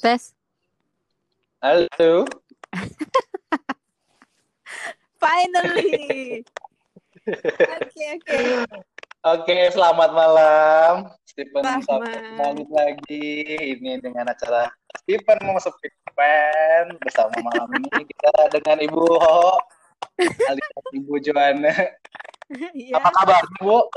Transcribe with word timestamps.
Tes. 0.00 0.32
Halo. 1.60 2.24
Finally. 5.22 6.42
Oke, 7.28 8.04
oke. 8.18 8.38
Oke, 9.22 9.56
selamat 9.70 10.10
malam. 10.10 11.12
Stephen 11.28 11.62
balik 12.40 12.70
lagi. 12.72 13.28
Ini 13.78 14.02
dengan 14.02 14.32
acara 14.32 14.72
Stephen 15.04 15.38
mau 15.46 15.56
masuk 15.60 15.76
Pen 16.12 16.92
bersama 17.00 17.32
malam 17.40 17.68
ini 17.72 18.04
kita 18.04 18.32
dengan 18.52 18.84
Ibu 18.84 19.00
Ho 19.00 19.56
alias 20.20 20.72
Ibu 20.92 21.14
Joanna. 21.24 21.72
Iya. 22.76 23.00
Apa 23.00 23.10
kabar, 23.12 23.42
Bu? 23.60 23.88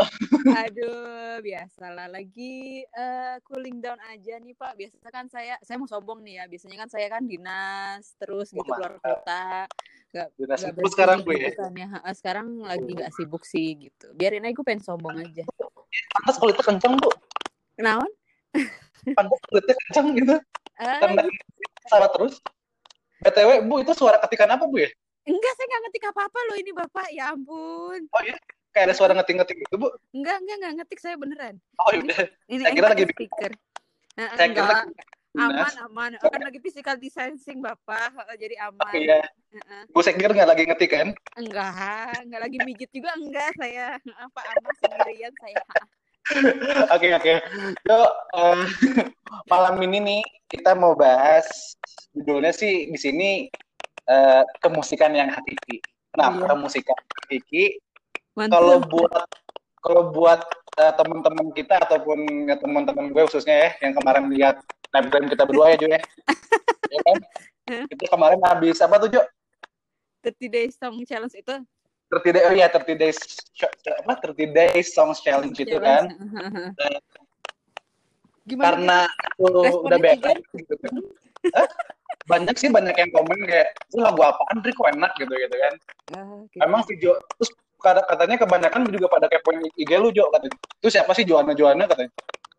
Aduh, 0.52 1.40
biasalah 1.44 2.08
lagi 2.08 2.84
eh, 2.88 3.36
cooling 3.44 3.84
down 3.84 4.00
aja 4.08 4.40
nih, 4.40 4.56
Pak. 4.56 4.80
Biasanya 4.80 5.12
kan 5.12 5.26
saya 5.28 5.56
saya 5.60 5.76
mau 5.80 5.90
sombong 5.90 6.24
nih 6.24 6.40
ya. 6.40 6.44
Biasanya 6.48 6.78
kan 6.86 6.90
saya 6.90 7.08
kan 7.12 7.24
dinas 7.28 8.16
terus 8.16 8.52
gitu 8.52 8.64
keluar 8.64 8.96
kota. 9.00 9.68
Gak, 10.16 10.32
Dinas 10.40 10.64
gak 10.64 10.72
ibu 10.72 10.80
berhenti 10.80 10.94
sekarang, 10.96 11.18
Bu, 11.28 11.30
gitu 11.36 11.60
ya? 11.60 11.88
Ha, 11.92 12.10
Sekarang 12.16 12.48
lagi 12.64 12.88
nggak 12.88 13.12
sibuk 13.12 13.44
sih 13.44 13.76
gitu. 13.76 14.16
Biarin 14.16 14.48
aja 14.48 14.56
gue 14.56 14.64
pengen 14.64 14.80
sombong 14.80 15.20
aja. 15.20 15.44
Pantas 16.16 16.40
kulitnya 16.40 16.64
kencang, 16.64 16.94
Bu. 16.96 17.12
Kenaon? 17.76 18.12
Pantas 19.12 19.40
kulitnya 19.52 19.76
kencang 19.76 20.08
gitu. 20.16 20.36
Eh, 20.80 21.00
Karena 21.04 21.28
salah 21.92 22.10
terus. 22.16 22.40
BTW, 23.20 23.68
Bu, 23.68 23.84
itu 23.84 23.92
suara 23.92 24.16
ketikan 24.24 24.48
apa, 24.56 24.64
Bu 24.64 24.88
ya? 24.88 24.90
Enggak, 25.26 25.54
saya 25.58 25.66
nggak 25.66 25.82
ngetik 25.90 26.06
apa-apa 26.10 26.40
loh 26.50 26.56
ini 26.58 26.72
Bapak. 26.72 27.08
Ya 27.12 27.34
ampun. 27.34 28.00
Oh 28.10 28.22
iya, 28.22 28.38
kayak 28.72 28.86
ada 28.90 28.96
suara 28.96 29.14
ngetik-ngetik 29.14 29.58
gitu, 29.66 29.76
Bu. 29.76 29.90
Enggak, 30.14 30.38
enggak, 30.42 30.56
enggak 30.62 30.74
ngetik 30.82 31.00
saya 31.02 31.16
beneran. 31.18 31.56
Oh 31.82 31.92
iya. 31.92 32.30
Ini 32.48 32.62
Saya 32.62 32.72
ini 32.72 32.78
kira 32.78 32.88
lagi- 32.90 33.10
speaker. 33.10 33.52
Nah, 34.16 34.28
Saya 34.34 34.48
kira 34.50 34.66
lagi 34.66 34.94
aman 35.36 35.76
aman 35.92 36.12
kan 36.16 36.40
lagi 36.40 36.64
physical 36.64 36.96
distancing 36.96 37.60
bapak 37.60 38.08
jadi 38.40 38.56
aman 38.72 38.88
Oke, 38.88 39.04
ya. 39.04 39.20
Heeh. 39.52 39.84
Bu, 39.92 40.00
saya 40.00 40.16
kira 40.16 40.32
nggak 40.32 40.48
lagi 40.48 40.64
ngetik 40.64 40.92
kan? 40.96 41.08
enggak 41.36 42.24
enggak 42.24 42.42
lagi 42.48 42.58
mijit 42.64 42.88
juga 42.96 43.12
enggak 43.20 43.52
saya 43.60 44.00
apa 44.16 44.40
aman 44.56 44.74
sendirian 44.80 45.36
saya 45.44 45.60
Oke 46.90 47.12
oke. 47.12 47.34
Yo, 47.84 48.00
eh, 48.34 48.64
malam 49.52 49.76
ini 49.84 49.98
nih 50.00 50.22
kita 50.48 50.72
mau 50.72 50.96
bahas 50.96 51.76
judulnya 52.16 52.50
sih 52.50 52.88
di 52.88 52.98
sini 52.98 53.30
eh, 54.06 54.44
kemusikan 54.62 55.12
yang 55.14 55.30
hakiki. 55.30 55.82
Kenapa 56.14 56.38
Iya. 56.40 56.48
kemusikan 56.56 56.98
hakiki? 57.24 57.66
Kalau 58.36 58.80
buat 58.84 59.26
kalau 59.80 60.04
buat 60.10 60.42
eh, 60.82 60.94
teman-teman 60.98 61.48
kita 61.56 61.76
ataupun 61.88 62.50
ya, 62.50 62.56
teman-teman 62.60 63.14
gue 63.14 63.24
khususnya 63.30 63.56
ya 63.56 63.70
yang 63.86 63.94
kemarin 63.96 64.28
lihat 64.32 64.56
snapgram 64.92 65.30
kita 65.30 65.44
berdua 65.48 65.76
ya 65.76 65.78
Jo 65.80 65.88
ya. 65.92 66.02
ya 66.94 67.00
kan? 67.06 67.18
Itu 67.90 68.04
kemarin 68.10 68.40
habis 68.44 68.78
apa 68.84 68.96
tuh 69.02 69.10
Jo? 69.14 69.22
30 70.26 70.50
days 70.50 70.74
song 70.76 70.98
challenge 71.06 71.38
itu 71.38 71.56
30 72.10 72.34
days, 72.34 72.46
oh 72.50 72.54
iya 72.54 72.68
30 72.70 72.98
days 72.98 73.18
apa 74.06 74.14
30 74.22 74.54
days 74.54 74.88
songs 74.94 75.22
challenge 75.22 75.58
itu 75.58 75.78
kan. 75.78 76.10
Challenge. 76.10 77.06
gimana 78.46 78.66
karena 78.78 79.00
aku 79.10 79.46
Respon 79.66 79.86
udah 79.90 79.98
bebas 79.98 80.38
gitu 80.54 80.74
kan. 80.82 80.94
Banyak 82.26 82.56
sih 82.58 82.70
banyak 82.72 82.96
yang 82.96 83.12
komen 83.14 83.40
kayak 83.46 83.76
ini 83.94 84.02
lagu 84.02 84.22
apaan 84.24 84.58
Dri 84.64 84.72
kok 84.74 84.90
enak? 84.90 85.12
Gitu 85.20 85.34
gitu 85.34 85.56
kan. 85.56 85.74
Ah, 86.16 86.40
gitu. 86.50 86.64
emang 86.64 86.82
video 86.88 87.12
terus 87.38 87.50
kata 87.84 88.02
katanya 88.10 88.36
kebanyakan 88.42 88.82
juga 88.90 89.08
pada 89.12 89.26
kepoin 89.30 89.62
IG 89.78 89.92
lu 90.02 90.10
Jo 90.10 90.32
katanya. 90.34 90.58
Itu 90.82 90.90
siapa 90.90 91.12
sih? 91.14 91.28
Joanna 91.28 91.54
Joanna 91.54 91.86
katanya. 91.86 92.12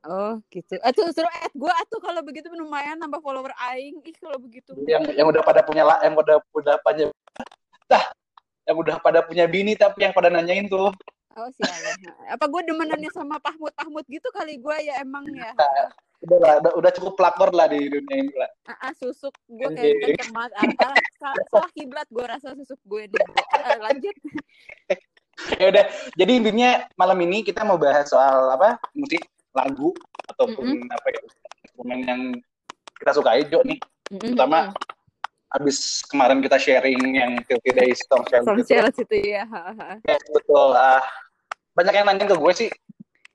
Oh 0.06 0.38
gitu. 0.54 0.78
Atuh 0.86 1.10
suruh 1.10 1.32
add 1.42 1.50
gua 1.58 1.74
atuh 1.82 1.98
kalau 1.98 2.22
begitu 2.22 2.46
lumayan 2.54 2.94
nambah 3.02 3.18
follower 3.18 3.50
aing. 3.74 3.98
Ih 4.06 4.16
kalau 4.22 4.38
begitu. 4.38 4.70
Yang 4.86 5.18
yang 5.18 5.26
udah 5.26 5.42
pada 5.42 5.66
punya 5.66 5.82
la- 5.82 6.02
yang 6.06 6.14
udah 6.14 6.38
udah 6.54 6.76
punya 6.86 7.10
dah 7.90 8.04
yang 8.66 8.76
udah 8.78 8.96
pada 9.02 9.26
punya 9.26 9.50
bini 9.50 9.74
tapi 9.74 10.06
yang 10.06 10.14
pada 10.14 10.30
nanyain 10.30 10.70
tuh. 10.70 10.94
Oh 11.36 11.48
sialan. 11.58 11.98
Apa 12.30 12.46
gua 12.46 12.62
demenannya 12.62 13.10
sama 13.10 13.42
Pahmut 13.42 13.74
Pahmut 13.74 14.06
gitu 14.06 14.30
kali 14.30 14.62
gua 14.62 14.78
ya 14.78 15.02
emang 15.02 15.26
ya 15.34 15.50
udah 16.24 16.38
lah, 16.40 16.54
udah, 16.64 16.72
udah 16.80 16.90
cukup 16.96 17.12
pelakor 17.18 17.50
lah 17.52 17.68
di 17.68 17.80
dunia 17.88 18.16
ini 18.24 18.34
lah 18.34 18.50
Ah, 18.66 18.90
ah, 18.90 18.92
susuk 18.98 19.30
gue 19.46 19.68
kayak 19.78 20.26
banget. 20.26 20.52
Ah, 20.58 20.66
ah, 20.82 20.96
sa- 21.22 21.38
salah 21.54 21.70
kiblat 21.70 22.06
gue 22.10 22.24
rasa 22.26 22.50
susuk 22.58 22.82
gue 22.82 23.06
nih. 23.14 23.22
Ah, 23.54 23.78
lanjut. 23.78 24.16
ya 25.60 25.66
udah 25.70 25.84
jadi 26.16 26.32
intinya 26.40 26.70
malam 26.96 27.20
ini 27.22 27.44
kita 27.46 27.62
mau 27.62 27.76
bahas 27.78 28.08
soal 28.08 28.48
apa 28.50 28.80
musik 28.96 29.22
lagu 29.52 29.92
ataupun 30.32 30.88
apa 30.88 31.06
ya 31.12 31.20
instrumen 31.62 31.98
yang 32.08 32.20
kita 32.96 33.10
sukai 33.12 33.44
Jo 33.46 33.60
nih 33.62 33.78
Pertama, 34.06 34.70
habis 35.50 36.06
kemarin 36.06 36.38
kita 36.38 36.58
sharing 36.62 37.00
yang 37.18 37.32
30 37.42 37.74
Days 37.74 37.98
Song 38.06 38.22
Challenge 38.30 38.46
Song 38.46 38.58
itu. 38.62 39.18
ya. 39.18 39.42
Ya, 40.06 40.16
betul. 40.30 40.70
Ah, 40.78 41.02
banyak 41.74 41.90
yang 41.90 42.06
nanya 42.06 42.24
ke 42.30 42.36
gue 42.38 42.52
sih, 42.54 42.68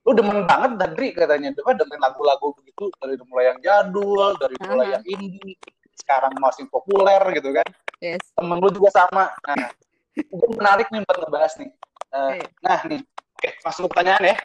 lu 0.01 0.12
demen 0.12 0.44
banget 0.44 0.72
Dadri 0.78 1.13
katanya. 1.13 1.50
Demen 1.51 1.75
dengerin 1.75 2.01
lagu-lagu 2.01 2.47
begitu 2.57 2.89
dari 2.97 3.16
mulai 3.23 3.45
yang 3.53 3.59
jadul, 3.59 4.34
dari 4.35 4.56
mulai 4.59 4.85
Aha. 4.88 4.94
yang 4.97 5.03
indie, 5.07 5.56
sekarang 5.94 6.34
masih 6.38 6.66
populer 6.67 7.22
gitu 7.34 7.53
kan. 7.53 7.67
Yes. 8.01 8.22
Temen 8.34 8.57
lu 8.57 8.69
juga 8.69 8.89
sama. 8.89 9.29
Nah, 9.45 9.69
itu 10.16 10.45
menarik 10.51 10.89
nih 10.89 11.06
buat 11.06 11.17
ngebahas 11.22 11.53
nih. 11.56 11.69
Eh, 12.12 12.19
Oke. 12.35 12.39
Nah 12.59 12.79
nih, 12.84 13.01
oke, 13.31 13.50
masuk 13.63 13.84
pertanyaan 13.88 14.23
ya. 14.25 14.35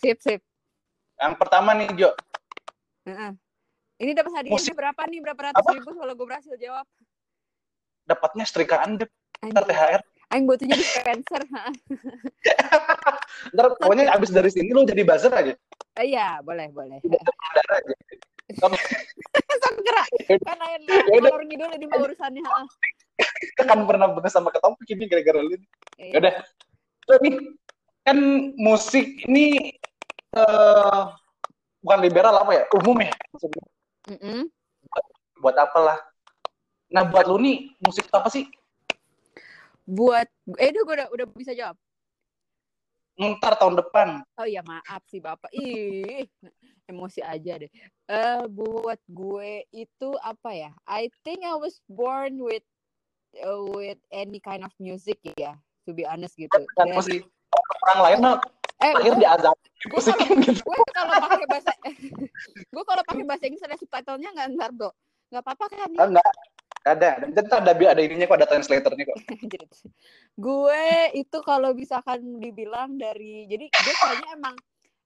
Sip, 0.00 0.18
sip. 0.22 0.40
Yang 1.20 1.34
pertama 1.36 1.74
nih 1.74 1.88
Jo, 1.92 2.10
Heeh. 3.04 3.32
Ini 4.00 4.16
dapat 4.16 4.32
hadiahnya 4.32 4.56
Musik- 4.56 4.72
berapa 4.72 5.02
nih? 5.04 5.20
Berapa 5.20 5.40
ratus 5.52 5.60
Apa? 5.60 5.76
ribu 5.76 5.90
kalau 5.92 6.12
gue 6.14 6.26
berhasil 6.26 6.54
jawab? 6.56 6.86
dapatnya 8.00 8.42
setrikaan 8.42 8.98
deh, 8.98 9.06
ntar. 9.46 9.62
THR. 9.62 10.02
Aing 10.30 10.46
butuh 10.46 10.62
jadi 10.62 10.84
Spencer. 10.84 11.42
ha. 11.50 11.66
Ntar 13.54 13.66
pokoknya 13.76 14.14
abis 14.14 14.30
dari 14.30 14.46
sini 14.46 14.70
lu 14.70 14.86
jadi 14.86 15.02
buzzer 15.02 15.32
aja. 15.34 15.54
Eh, 15.98 16.06
Iya, 16.06 16.38
boleh, 16.46 16.70
boleh. 16.70 17.02
Darah 17.02 17.76
aja. 17.82 17.94
Sang 18.54 19.76
gerak. 19.86 20.06
Kan 20.46 20.58
lain 20.58 20.80
Ya 20.86 21.18
ngalor 21.18 21.42
ngidul 21.42 21.70
mah 21.70 21.98
urusannya. 21.98 22.42
kita 23.20 23.62
kan 23.68 23.84
pernah 23.84 24.06
bener 24.10 24.30
sama 24.32 24.48
ketopik 24.50 24.86
ini 24.94 25.04
gara-gara 25.10 25.42
lu. 25.42 25.58
Eh, 25.98 26.14
Ya 26.14 26.18
udah. 26.22 26.34
Nih, 27.20 27.34
kan 28.06 28.18
musik 28.54 29.26
ini 29.26 29.74
eh 30.30 31.02
bukan 31.82 31.98
liberal 32.00 32.38
apa 32.38 32.54
ya? 32.54 32.62
Umum 32.78 33.02
ya. 33.02 33.10
Maksudnya, 33.34 33.64
mm-mm. 34.14 34.40
Buat 35.42 35.58
apalah. 35.58 35.98
Nah, 36.90 37.02
buat 37.06 37.26
lu 37.26 37.38
nih 37.42 37.74
musik 37.82 38.06
apa 38.14 38.30
sih? 38.30 38.46
Buat 39.90 40.30
eh 40.62 40.70
gue 40.70 40.86
udah 40.86 41.10
udah 41.10 41.26
bisa 41.34 41.50
jawab. 41.50 41.74
Ntar 43.18 43.58
tahun 43.58 43.74
depan. 43.82 44.22
Oh 44.38 44.46
iya 44.46 44.62
maaf 44.62 45.02
sih 45.10 45.18
bapak. 45.18 45.50
Ih 45.50 46.30
emosi 46.86 47.20
aja 47.20 47.58
deh. 47.58 47.70
Eh 48.06 48.42
buat 48.46 49.02
gue 49.10 49.66
itu 49.74 50.08
apa 50.22 50.50
ya? 50.54 50.70
I 50.86 51.10
think 51.26 51.42
I 51.42 51.58
was 51.58 51.82
born 51.90 52.38
with 52.38 52.62
uh, 53.42 53.66
with 53.74 53.98
any 54.14 54.38
kind 54.38 54.62
of 54.62 54.72
music 54.78 55.18
ya. 55.34 55.58
To 55.84 55.92
be 55.92 56.06
honest 56.06 56.38
gitu. 56.38 56.54
Dan 56.78 56.94
Dari- 56.94 56.96
musik 56.96 57.22
orang 57.90 58.00
lain 58.06 58.18
mah 58.22 58.36
eh 58.80 58.92
lahir 58.96 59.14
di 59.18 59.26
azab. 59.28 59.56
gue 59.80 60.00
kalau 60.00 60.24
gitu. 60.40 60.60
gue 60.64 60.78
kalau 60.96 61.12
pakai 61.20 61.46
bahasa 61.48 61.72
gue 62.74 62.84
kalau 62.84 63.02
pakai 63.04 63.24
bahasa 63.28 63.44
Inggris 63.48 63.64
ada 63.68 63.76
subtitlenya 63.76 64.30
nggak 64.32 64.48
ntar 64.56 64.70
do. 64.72 64.90
Nggak 65.28 65.42
apa-apa 65.44 65.64
kan? 65.68 65.88
Enggak. 65.92 66.32
Ada. 66.80 67.28
Ntar 67.28 67.60
ada 67.60 67.72
ada 67.76 68.00
ininya 68.00 68.24
kok, 68.24 68.40
ada 68.40 68.48
translatornya 68.48 69.04
kok. 69.12 69.18
Jadi, 69.52 69.66
gue 70.40 70.84
itu 71.20 71.38
kalau 71.44 71.76
misalkan 71.76 72.40
dibilang 72.40 72.96
dari 72.96 73.44
jadi 73.44 73.68
gue 73.68 73.94
kayaknya 73.94 74.30
emang 74.40 74.56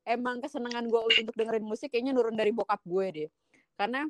emang 0.05 0.37
kesenangan 0.39 0.85
gue 0.87 1.01
untuk 1.01 1.35
dengerin 1.35 1.65
musik 1.65 1.91
kayaknya 1.91 2.13
nurun 2.13 2.37
dari 2.37 2.53
bokap 2.53 2.81
gue 2.85 3.07
deh 3.11 3.29
karena 3.75 4.07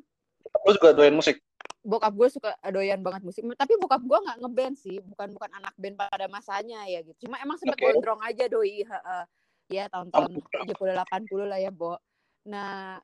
Lu 0.61 0.71
juga 0.77 0.93
doyan 0.93 1.17
musik. 1.17 1.41
bokap 1.85 2.13
gue 2.17 2.29
suka 2.29 2.51
doyan 2.73 3.01
banget 3.01 3.21
musik 3.25 3.41
tapi 3.57 3.77
bokap 3.77 4.01
gue 4.01 4.17
nggak 4.17 4.37
ngeband 4.41 4.75
sih 4.77 4.97
bukan 5.05 5.37
bukan 5.37 5.49
anak 5.53 5.73
band 5.77 5.97
pada 5.97 6.25
masanya 6.25 6.81
ya 6.89 7.01
gitu 7.05 7.29
cuma 7.29 7.37
emang 7.41 7.61
sempet 7.61 7.77
Oke. 7.77 7.85
gondrong 7.93 8.21
aja 8.25 8.45
doi 8.49 8.81
heeh. 8.81 9.23
ya 9.69 9.85
tahun-tahun 9.89 10.29
70 10.65 10.97
80 10.97 11.45
lah 11.45 11.57
ya 11.61 11.69
Bo 11.69 11.97
nah 12.45 12.97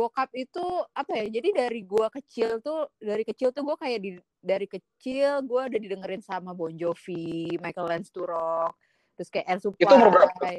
bokap 0.00 0.32
itu 0.32 0.64
apa 0.96 1.12
ya 1.12 1.26
jadi 1.28 1.48
dari 1.68 1.84
gue 1.84 2.06
kecil 2.08 2.56
tuh 2.64 2.88
dari 2.96 3.20
kecil 3.20 3.52
tuh 3.52 3.60
gue 3.60 3.76
kayak 3.76 3.98
di 4.00 4.10
dari 4.40 4.64
kecil 4.64 5.44
gue 5.44 5.60
udah 5.68 5.76
didengerin 5.76 6.24
sama 6.24 6.56
Bon 6.56 6.72
Jovi 6.72 7.60
Michael 7.60 7.84
Lance 7.92 8.08
Turok 8.08 8.72
terus 9.20 9.28
kayak 9.28 9.44
Air 9.44 9.60
Supply 9.60 9.84
Itu 9.84 9.92
umur 9.92 10.08
berapa? 10.08 10.56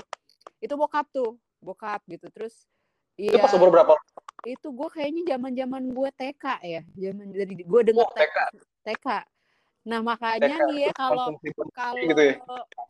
itu 0.61 0.73
bokap 0.77 1.09
tuh 1.09 1.41
bokap 1.57 2.05
gitu 2.05 2.29
terus 2.29 2.69
Itu 3.17 3.33
iya 3.33 3.41
pas 3.41 3.57
umur 3.57 3.73
berapa? 3.73 3.97
itu 4.45 4.67
gue 4.69 4.89
kayaknya 4.89 5.37
zaman 5.37 5.51
zaman 5.53 5.83
gue 5.89 6.09
TK 6.13 6.45
ya 6.61 6.81
zaman 6.85 7.25
dari 7.33 7.53
gue 7.61 7.81
denger 7.81 8.05
Oh, 8.05 8.13
TK. 8.13 8.37
TK 8.85 9.07
nah 9.81 9.97
makanya 9.97 10.61
nih 10.69 10.89
ya 10.89 10.93
kalau 10.93 11.33
kalau 11.73 11.97
gitu 12.05 12.21
ya? 12.21 12.35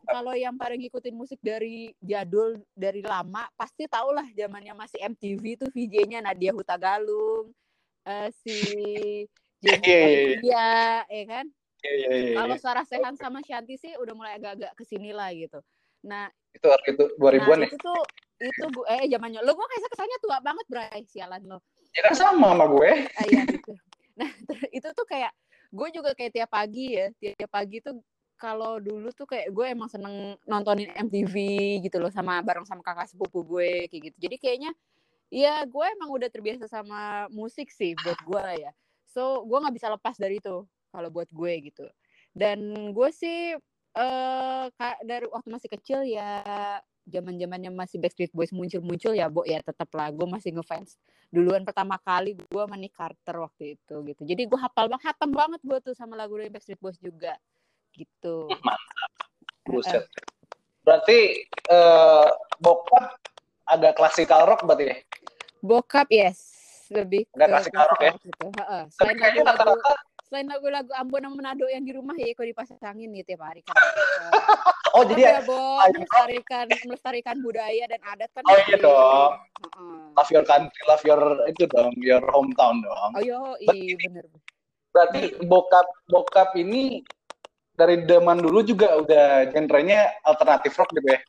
kalau 0.04 0.32
yang 0.36 0.52
pada 0.60 0.76
ngikutin 0.76 1.16
musik 1.16 1.40
dari 1.40 1.96
jadul 2.04 2.60
dari 2.76 3.00
lama 3.00 3.48
pasti 3.56 3.88
tau 3.88 4.12
lah 4.12 4.28
zamannya 4.36 4.76
masih 4.76 5.00
MTV 5.00 5.56
tuh 5.56 5.72
VJ-nya 5.72 6.20
Nadia 6.20 6.52
Hutagalung 6.52 7.48
uh, 8.06 8.28
si 8.44 8.58
James 9.62 9.78
yeah, 9.86 10.10
yeah, 10.42 10.42
yeah. 10.42 10.98
ya 11.06 11.24
kan? 11.30 11.46
Yeah, 11.82 11.96
yeah, 11.98 12.14
yeah, 12.14 12.36
kalau 12.38 12.56
Sarah 12.58 12.86
Sehan 12.86 13.14
sama 13.18 13.42
Shanti 13.42 13.74
sih 13.74 13.94
udah 13.98 14.14
mulai 14.14 14.38
agak-agak 14.38 14.74
ke 14.78 14.84
sini 14.86 15.10
lah 15.14 15.30
gitu. 15.34 15.58
Nah 16.06 16.30
itu 16.54 16.66
itu 16.86 17.04
2000-an 17.18 17.46
nah, 17.46 17.58
ya? 17.62 17.66
itu 17.70 17.76
tuh 17.78 18.00
itu 18.42 18.64
gue 18.70 18.84
eh 18.90 19.06
zamannya. 19.10 19.40
Lo 19.42 19.54
gue 19.54 19.66
kayak 19.66 19.90
kesannya 19.90 20.18
tua 20.22 20.38
banget 20.42 20.66
Bray 20.70 21.02
sialan 21.06 21.42
lo. 21.46 21.58
Ya 21.94 22.06
kan 22.06 22.14
sama 22.14 22.54
sama 22.54 22.66
gue. 22.70 22.90
Ah, 23.18 23.26
iya 23.30 23.42
gitu. 23.50 23.74
Nah 24.18 24.30
itu 24.78 24.88
tuh 24.94 25.06
kayak 25.06 25.30
gue 25.72 25.88
juga 25.88 26.12
kayak 26.12 26.32
tiap 26.36 26.50
pagi 26.52 26.94
ya 27.00 27.08
tiap 27.16 27.50
pagi 27.50 27.80
tuh 27.80 27.96
kalau 28.42 28.82
dulu 28.82 29.14
tuh 29.14 29.22
kayak 29.22 29.54
gue 29.54 29.66
emang 29.70 29.86
seneng 29.86 30.34
nontonin 30.50 30.90
MTV 30.98 31.34
gitu 31.86 32.02
loh 32.02 32.10
sama 32.10 32.42
bareng 32.42 32.66
sama 32.66 32.82
kakak 32.82 33.06
sepupu 33.06 33.46
gue 33.46 33.86
kayak 33.86 34.10
gitu. 34.10 34.16
Jadi 34.18 34.36
kayaknya 34.42 34.70
ya 35.30 35.62
gue 35.62 35.86
emang 35.94 36.10
udah 36.10 36.26
terbiasa 36.26 36.66
sama 36.66 37.30
musik 37.30 37.70
sih 37.70 37.94
buat 38.02 38.18
gue 38.26 38.66
ya. 38.66 38.74
So 39.06 39.46
gue 39.46 39.62
nggak 39.62 39.74
bisa 39.78 39.88
lepas 39.94 40.18
dari 40.18 40.42
itu 40.42 40.66
kalau 40.90 41.08
buat 41.14 41.30
gue 41.30 41.52
gitu. 41.70 41.86
Dan 42.34 42.90
gue 42.90 43.08
sih 43.14 43.54
eh 43.92 44.66
uh, 44.72 44.96
dari 45.06 45.30
waktu 45.30 45.48
masih 45.52 45.70
kecil 45.78 46.02
ya 46.02 46.42
zaman 47.06 47.34
zamannya 47.34 47.70
masih 47.74 47.98
Backstreet 47.98 48.30
Boys 48.30 48.54
muncul-muncul 48.54 49.12
ya 49.14 49.26
bo 49.26 49.42
ya 49.42 49.58
tetap 49.62 49.90
lah 49.94 50.10
gue 50.14 50.26
masih 50.26 50.54
ngefans. 50.54 50.96
Duluan 51.32 51.66
pertama 51.66 51.98
kali 51.98 52.38
gue 52.38 52.64
mani 52.70 52.88
Carter 52.92 53.36
waktu 53.42 53.78
itu 53.78 53.94
gitu. 54.06 54.22
Jadi 54.22 54.42
gue 54.46 54.58
hafal 54.58 54.86
banget 54.86 55.10
hatam 55.10 55.30
banget 55.34 55.60
gue 55.64 55.78
tuh 55.82 55.94
sama 55.96 56.14
lagu 56.14 56.38
dari 56.38 56.50
Backstreet 56.52 56.78
Boys 56.78 56.98
juga 57.02 57.34
gitu. 57.96 58.48
Mantap. 58.50 59.10
Buset. 59.66 60.04
Berarti 60.82 61.46
uh, 61.70 62.26
bokap 62.58 63.14
agak 63.70 63.94
klasikal 63.94 64.46
rock 64.46 64.66
berarti 64.66 64.84
ya? 64.90 64.96
Bokap 65.62 66.08
yes. 66.10 66.38
Lebih 66.90 67.24
agak 67.38 67.48
klasikal 67.50 67.84
rock 67.88 68.00
ya? 68.02 68.12
gitu. 68.18 68.46
Uh, 68.58 68.84
selain 68.90 69.16
lagu-lagu 69.18 69.94
selain 70.32 70.48
lagu-lagu 70.48 70.88
Ambon 70.96 71.20
sama 71.20 71.36
Manado 71.36 71.68
yang 71.68 71.84
di 71.84 71.92
rumah 71.92 72.16
ya 72.16 72.32
kalau 72.32 72.48
dipasangin 72.48 73.12
nih 73.12 73.20
tiap 73.20 73.44
hari 73.44 73.60
kan. 73.68 73.76
oh 74.96 75.04
jadi 75.04 75.20
ya, 75.20 75.44
Bo, 75.44 75.60
melestarikan 75.92 76.66
melestarikan 76.88 77.36
budaya 77.44 77.84
dan 77.84 78.00
adat 78.00 78.32
kan. 78.32 78.40
Oh 78.48 78.56
iya 78.64 78.76
dong. 78.80 79.32
Uh-uh. 79.36 80.16
Love 80.16 80.32
your 80.32 80.44
country, 80.48 80.80
love 80.88 81.04
your 81.04 81.20
itu 81.52 81.68
dong, 81.68 81.92
your 82.00 82.24
hometown 82.32 82.80
dong. 82.80 83.12
Oh 83.12 83.20
yo, 83.20 83.60
iya 83.60 83.92
bener. 84.00 84.24
Berarti 84.96 85.36
bokap 85.44 85.84
bokap 86.08 86.56
ini 86.56 87.04
dari 87.76 88.00
zaman 88.08 88.40
dulu 88.40 88.64
juga 88.64 89.04
udah 89.04 89.52
genrenya 89.52 90.16
alternatif 90.24 90.72
rock 90.80 90.96
gitu 90.96 91.12
ya. 91.12 91.20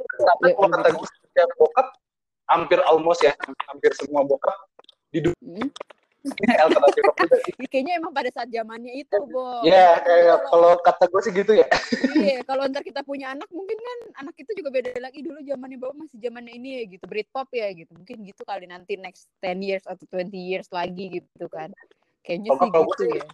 Tapi 0.00 0.48
ya, 0.48 0.56
kalau 0.56 0.72
kata 0.72 0.88
gue 0.88 1.08
setiap 1.20 1.50
bokap 1.60 1.88
hampir 2.48 2.80
almost 2.88 3.20
ya, 3.20 3.36
hampir 3.68 3.92
semua 3.92 4.24
bokap 4.24 4.56
di 5.12 5.20
dunia 5.20 5.68
hmm? 5.68 5.92
alternatif 6.64 7.02
juga 7.04 7.36
Kayaknya 7.68 7.92
emang 8.00 8.12
pada 8.14 8.30
saat 8.32 8.48
zamannya 8.48 8.92
itu, 8.96 9.18
Bo. 9.28 9.60
Iya, 9.66 10.00
kayak 10.00 10.38
kalau 10.48 10.72
kata 10.80 11.04
gue 11.10 11.20
sih 11.26 11.32
gitu 11.34 11.52
ya. 11.52 11.66
Iya, 12.16 12.40
kalau 12.48 12.64
ntar 12.70 12.82
kita 12.86 13.04
punya 13.04 13.34
anak 13.34 13.50
mungkin 13.52 13.76
kan 13.76 13.98
anak 14.24 14.34
itu 14.40 14.50
juga 14.56 14.72
beda 14.72 14.96
lagi 15.02 15.20
dulu 15.20 15.42
zamannya 15.44 15.76
Bapak 15.76 15.96
masih 16.06 16.18
zamannya 16.22 16.52
ini 16.56 16.68
ya 16.80 16.82
gitu, 16.96 17.04
Britpop 17.04 17.48
ya 17.52 17.68
gitu. 17.74 17.90
Mungkin 17.92 18.16
gitu 18.24 18.42
kali 18.46 18.64
nanti 18.70 18.96
next 18.96 19.28
10 19.42 19.60
years 19.60 19.84
atau 19.84 20.04
20 20.08 20.32
years 20.32 20.68
lagi 20.72 21.20
gitu 21.20 21.46
kan. 21.50 21.74
Kayaknya 22.24 22.50
sih 22.56 22.68
gitu 22.72 22.92
sih, 22.96 23.10
ya. 23.20 23.24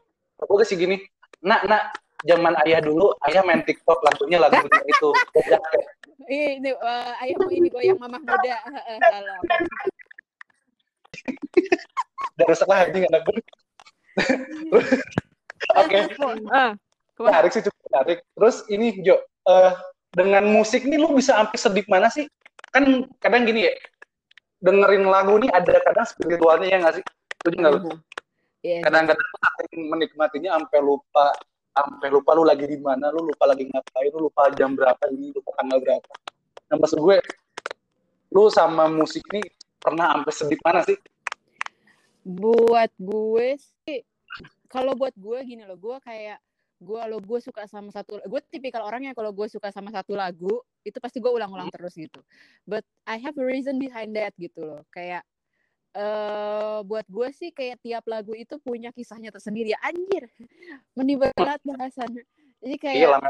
Gue 0.41 0.65
sih 0.67 0.77
gini, 0.81 0.97
nak, 1.45 1.63
nak, 1.69 1.83
zaman 2.25 2.53
ayah 2.67 2.81
dulu, 2.85 3.17
ayah 3.29 3.41
main 3.45 3.65
TikTok 3.65 4.01
lagunya 4.05 4.39
lagu 4.41 4.61
itu. 4.93 5.11
ini 6.31 6.71
uh, 6.77 7.13
ayah 7.25 7.35
mau 7.41 7.51
ini 7.51 7.69
goyang 7.73 7.99
mamah 7.99 8.21
muda. 8.21 8.59
Udah 12.37 12.47
rusak 12.49 12.69
lah 12.69 12.89
anjing 12.89 13.05
anak 13.09 13.23
gue. 13.27 13.41
Oke. 15.77 15.99
Ah, 16.51 16.73
menarik 17.21 17.51
sih 17.53 17.63
cukup 17.65 17.81
menarik. 17.93 18.19
Terus 18.37 18.57
ini 18.73 19.01
Jo, 19.05 19.21
uh, 19.49 19.73
dengan 20.17 20.49
musik 20.49 20.85
nih 20.89 20.99
lu 20.99 21.15
bisa 21.15 21.37
sampai 21.37 21.59
sedih 21.59 21.87
mana 21.87 22.09
sih? 22.09 22.27
Kan 22.71 23.07
kadang 23.19 23.45
gini 23.45 23.67
ya, 23.67 23.75
dengerin 24.63 25.07
lagu 25.07 25.37
nih 25.39 25.51
ada 25.51 25.79
kadang 25.85 26.07
spiritualnya 26.07 26.67
ya 26.71 26.77
nggak 26.81 26.95
sih? 27.01 27.05
Setuju 27.41 27.57
nggak 27.61 27.73
lu? 27.77 27.81
Yeah. 28.61 28.85
Kadang-kadang 28.85 29.29
menikmatinya 29.73 30.61
sampai 30.61 30.81
lupa 30.85 31.33
sampai 31.71 32.09
lupa 32.13 32.31
lu 32.37 32.45
lagi 32.45 32.67
di 32.67 32.77
mana, 32.77 33.09
lu 33.15 33.31
lupa 33.31 33.49
lagi 33.49 33.65
ngapain, 33.71 34.11
lu 34.13 34.29
lupa 34.29 34.51
jam 34.53 34.75
berapa 34.75 35.01
ini, 35.09 35.33
lupa 35.33 35.51
tanggal 35.57 35.79
berapa. 35.81 36.13
Nah 36.69 36.77
maksud 36.77 36.99
gue, 37.01 37.17
lu 38.35 38.43
sama 38.53 38.91
musik 38.91 39.25
nih 39.33 39.45
pernah 39.81 40.13
sampai 40.19 40.33
sedih 40.35 40.61
mana 40.61 40.81
sih? 40.85 40.99
Buat 42.25 42.93
gue 43.01 43.57
sih 43.87 44.01
kalau 44.71 44.95
buat 44.95 45.13
gue 45.17 45.39
gini 45.43 45.67
loh 45.67 45.77
gue 45.81 45.97
kayak 46.05 46.39
gue 46.81 47.01
lo 47.13 47.21
gue 47.21 47.41
suka 47.45 47.69
sama 47.69 47.93
satu 47.93 48.25
gue 48.25 48.41
tipikal 48.49 48.81
orang 48.89 49.05
yang 49.05 49.15
kalau 49.17 49.37
gue 49.37 49.45
suka 49.53 49.69
sama 49.69 49.93
satu 49.93 50.17
lagu 50.17 50.65
itu 50.81 50.97
pasti 50.97 51.21
gue 51.21 51.29
ulang-ulang 51.29 51.69
hmm. 51.69 51.77
terus 51.77 51.93
gitu. 51.93 52.21
But 52.65 52.89
I 53.05 53.21
have 53.21 53.37
a 53.37 53.45
reason 53.45 53.77
behind 53.77 54.17
that 54.17 54.33
gitu 54.41 54.65
loh. 54.65 54.83
Kayak 54.89 55.29
uh, 55.93 56.81
buat 56.89 57.05
gue 57.05 57.29
sih 57.37 57.53
kayak 57.53 57.85
tiap 57.85 58.09
lagu 58.09 58.33
itu 58.33 58.57
punya 58.65 58.97
kisahnya 58.97 59.29
tersendiri. 59.29 59.77
Ya 59.77 59.81
anjir 59.85 60.33
menibat 60.97 61.37
bahasannya. 61.37 62.25
Jadi 62.65 62.77
kayak 62.81 63.21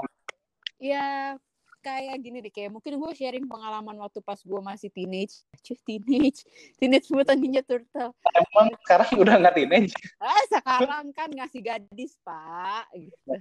ya 0.79 1.35
kayak 1.81 2.17
gini 2.21 2.39
deh 2.45 2.53
kayak 2.53 2.71
mungkin 2.73 3.01
gue 3.01 3.13
sharing 3.17 3.49
pengalaman 3.49 3.97
waktu 3.99 4.21
pas 4.21 4.37
gue 4.37 4.61
masih 4.61 4.93
teenage 4.93 5.43
cuy 5.65 5.99
teenage 6.01 6.45
teenage 6.77 7.09
mutant 7.09 7.41
ninja 7.41 7.65
turtle 7.65 8.13
emang 8.37 8.69
sekarang 8.85 9.11
udah 9.17 9.35
nggak 9.41 9.55
teenage 9.57 9.95
ah 10.21 10.45
sekarang 10.53 11.13
kan 11.17 11.29
ngasih 11.33 11.61
gadis 11.65 12.17
pak 12.21 12.85
gitu. 12.93 13.33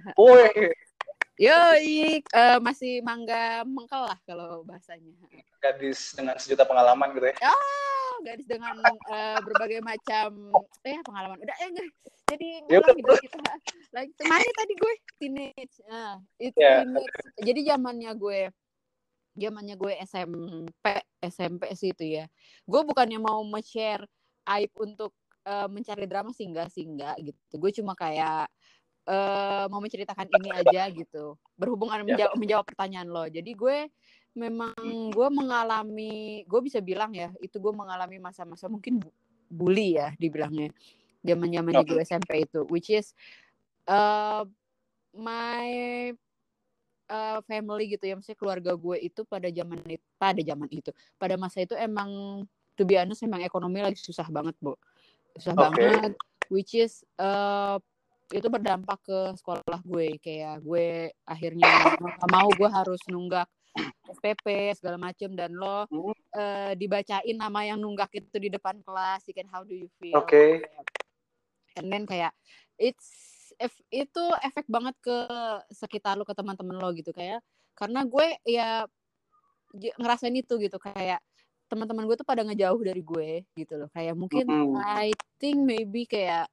Yo, 1.40 1.56
uh, 1.56 2.60
masih 2.60 3.00
mangga 3.00 3.64
mengkel 3.64 4.04
lah 4.04 4.20
kalau 4.28 4.60
bahasanya. 4.60 5.16
Gadis 5.64 6.12
dengan 6.12 6.36
sejuta 6.36 6.68
pengalaman 6.68 7.16
gitu 7.16 7.32
ya. 7.32 7.36
Oh, 7.48 8.20
gadis 8.20 8.44
dengan 8.44 8.76
uh, 9.08 9.40
berbagai 9.40 9.80
macam 9.80 10.52
eh 10.84 11.00
pengalaman. 11.00 11.40
Udah 11.40 11.56
ya 11.56 11.72
guys. 11.72 12.19
Jadi 12.30 12.48
ngulang 12.66 12.96
hidup 12.96 13.18
kita. 13.18 13.38
Lagi 13.96 14.10
mana 14.22 14.50
tadi 14.54 14.72
gue 14.78 14.92
teenage. 15.18 15.76
Nah, 15.90 16.22
itu 16.38 16.58
yeah. 16.58 16.86
teenage. 16.86 17.16
Jadi 17.42 17.60
zamannya 17.66 18.12
gue 18.14 18.40
zamannya 19.34 19.74
gue 19.78 19.92
SMP 20.06 20.86
SMP 21.22 21.62
sih 21.74 21.90
itu 21.90 22.04
ya. 22.06 22.24
Gue 22.64 22.86
bukannya 22.86 23.18
mau 23.18 23.42
share 23.62 24.06
aib 24.46 24.70
untuk 24.78 25.12
uh, 25.46 25.66
mencari 25.66 26.06
drama 26.06 26.30
sih 26.30 26.46
enggak 26.46 26.70
sih 26.70 26.86
enggak 26.86 27.18
gitu. 27.18 27.54
Gue 27.58 27.70
cuma 27.74 27.98
kayak 27.98 28.46
uh, 29.10 29.64
mau 29.70 29.80
menceritakan 29.82 30.28
ini 30.28 30.50
aja 30.52 30.82
gitu 30.92 31.38
berhubungan 31.58 32.02
ya. 32.02 32.06
menjawab, 32.06 32.34
menjawab 32.36 32.64
pertanyaan 32.66 33.08
lo 33.08 33.24
jadi 33.30 33.50
gue 33.50 33.78
memang 34.36 34.74
gue 35.10 35.28
mengalami 35.32 36.44
gue 36.46 36.60
bisa 36.62 36.78
bilang 36.78 37.10
ya 37.14 37.34
itu 37.42 37.56
gue 37.58 37.72
mengalami 37.74 38.22
masa-masa 38.22 38.70
mungkin 38.70 39.02
bully 39.50 39.98
ya 39.98 40.14
dibilangnya 40.14 40.70
zaman 41.20 41.48
zamannya 41.52 41.84
gue 41.84 42.00
SMP 42.02 42.48
itu 42.48 42.64
which 42.72 42.88
is 42.88 43.12
uh, 43.88 44.44
my 45.12 45.68
uh, 47.10 47.38
family 47.44 47.92
gitu 47.92 48.04
ya 48.08 48.14
maksudnya 48.16 48.38
keluarga 48.38 48.72
gue 48.78 48.96
itu 49.02 49.20
pada 49.26 49.48
zaman 49.50 49.78
itu 49.84 50.06
pada 50.16 50.40
zaman 50.40 50.68
itu 50.70 50.90
pada 51.20 51.34
masa 51.36 51.64
itu 51.64 51.74
emang 51.76 52.42
to 52.78 52.86
be 52.86 52.96
honest 52.96 53.26
emang 53.26 53.44
ekonomi 53.44 53.84
lagi 53.84 54.00
susah 54.00 54.26
banget 54.30 54.56
bu 54.62 54.78
susah 55.36 55.52
okay. 55.54 55.66
banget 55.66 56.12
which 56.48 56.72
is 56.72 57.04
uh, 57.20 57.76
itu 58.30 58.46
berdampak 58.46 59.02
ke 59.02 59.34
sekolah 59.36 59.82
gue 59.82 60.16
kayak 60.22 60.62
gue 60.62 61.10
akhirnya 61.26 61.66
nggak 61.98 62.30
mau 62.30 62.46
gue 62.54 62.70
harus 62.70 63.02
nunggak 63.10 63.46
SPP 64.10 64.74
segala 64.74 64.98
macem 64.98 65.30
dan 65.38 65.54
lo 65.54 65.86
uh, 65.86 66.72
dibacain 66.74 67.36
nama 67.38 67.60
yang 67.62 67.78
nunggak 67.78 68.10
itu 68.18 68.36
di 68.42 68.50
depan 68.50 68.82
kelas, 68.82 69.22
you 69.30 69.34
can 69.34 69.46
how 69.46 69.62
do 69.62 69.74
you 69.74 69.86
feel? 70.02 70.18
Oke. 70.18 70.26
Okay. 70.26 70.50
And 71.78 71.86
then 71.92 72.04
kayak 72.08 72.34
it's 72.80 73.30
if, 73.60 73.74
itu 73.92 74.24
efek 74.40 74.66
banget 74.66 74.96
ke 75.04 75.16
sekitar 75.70 76.16
lo 76.16 76.24
ke 76.24 76.32
teman-teman 76.32 76.80
lo 76.80 76.90
gitu 76.96 77.12
kayak 77.12 77.44
karena 77.76 78.04
gue 78.08 78.26
ya 78.48 78.88
ngerasain 79.74 80.34
itu 80.34 80.58
gitu 80.58 80.80
kayak 80.82 81.22
teman-teman 81.70 82.02
gue 82.10 82.16
tuh 82.18 82.26
pada 82.26 82.42
ngejauh 82.42 82.82
dari 82.82 83.02
gue 83.04 83.46
gitu 83.54 83.78
loh 83.78 83.88
kayak 83.94 84.18
mungkin 84.18 84.44
mm 84.48 84.66
-hmm. 84.74 84.82
I 84.82 85.14
think 85.38 85.62
maybe 85.62 86.02
kayak 86.08 86.50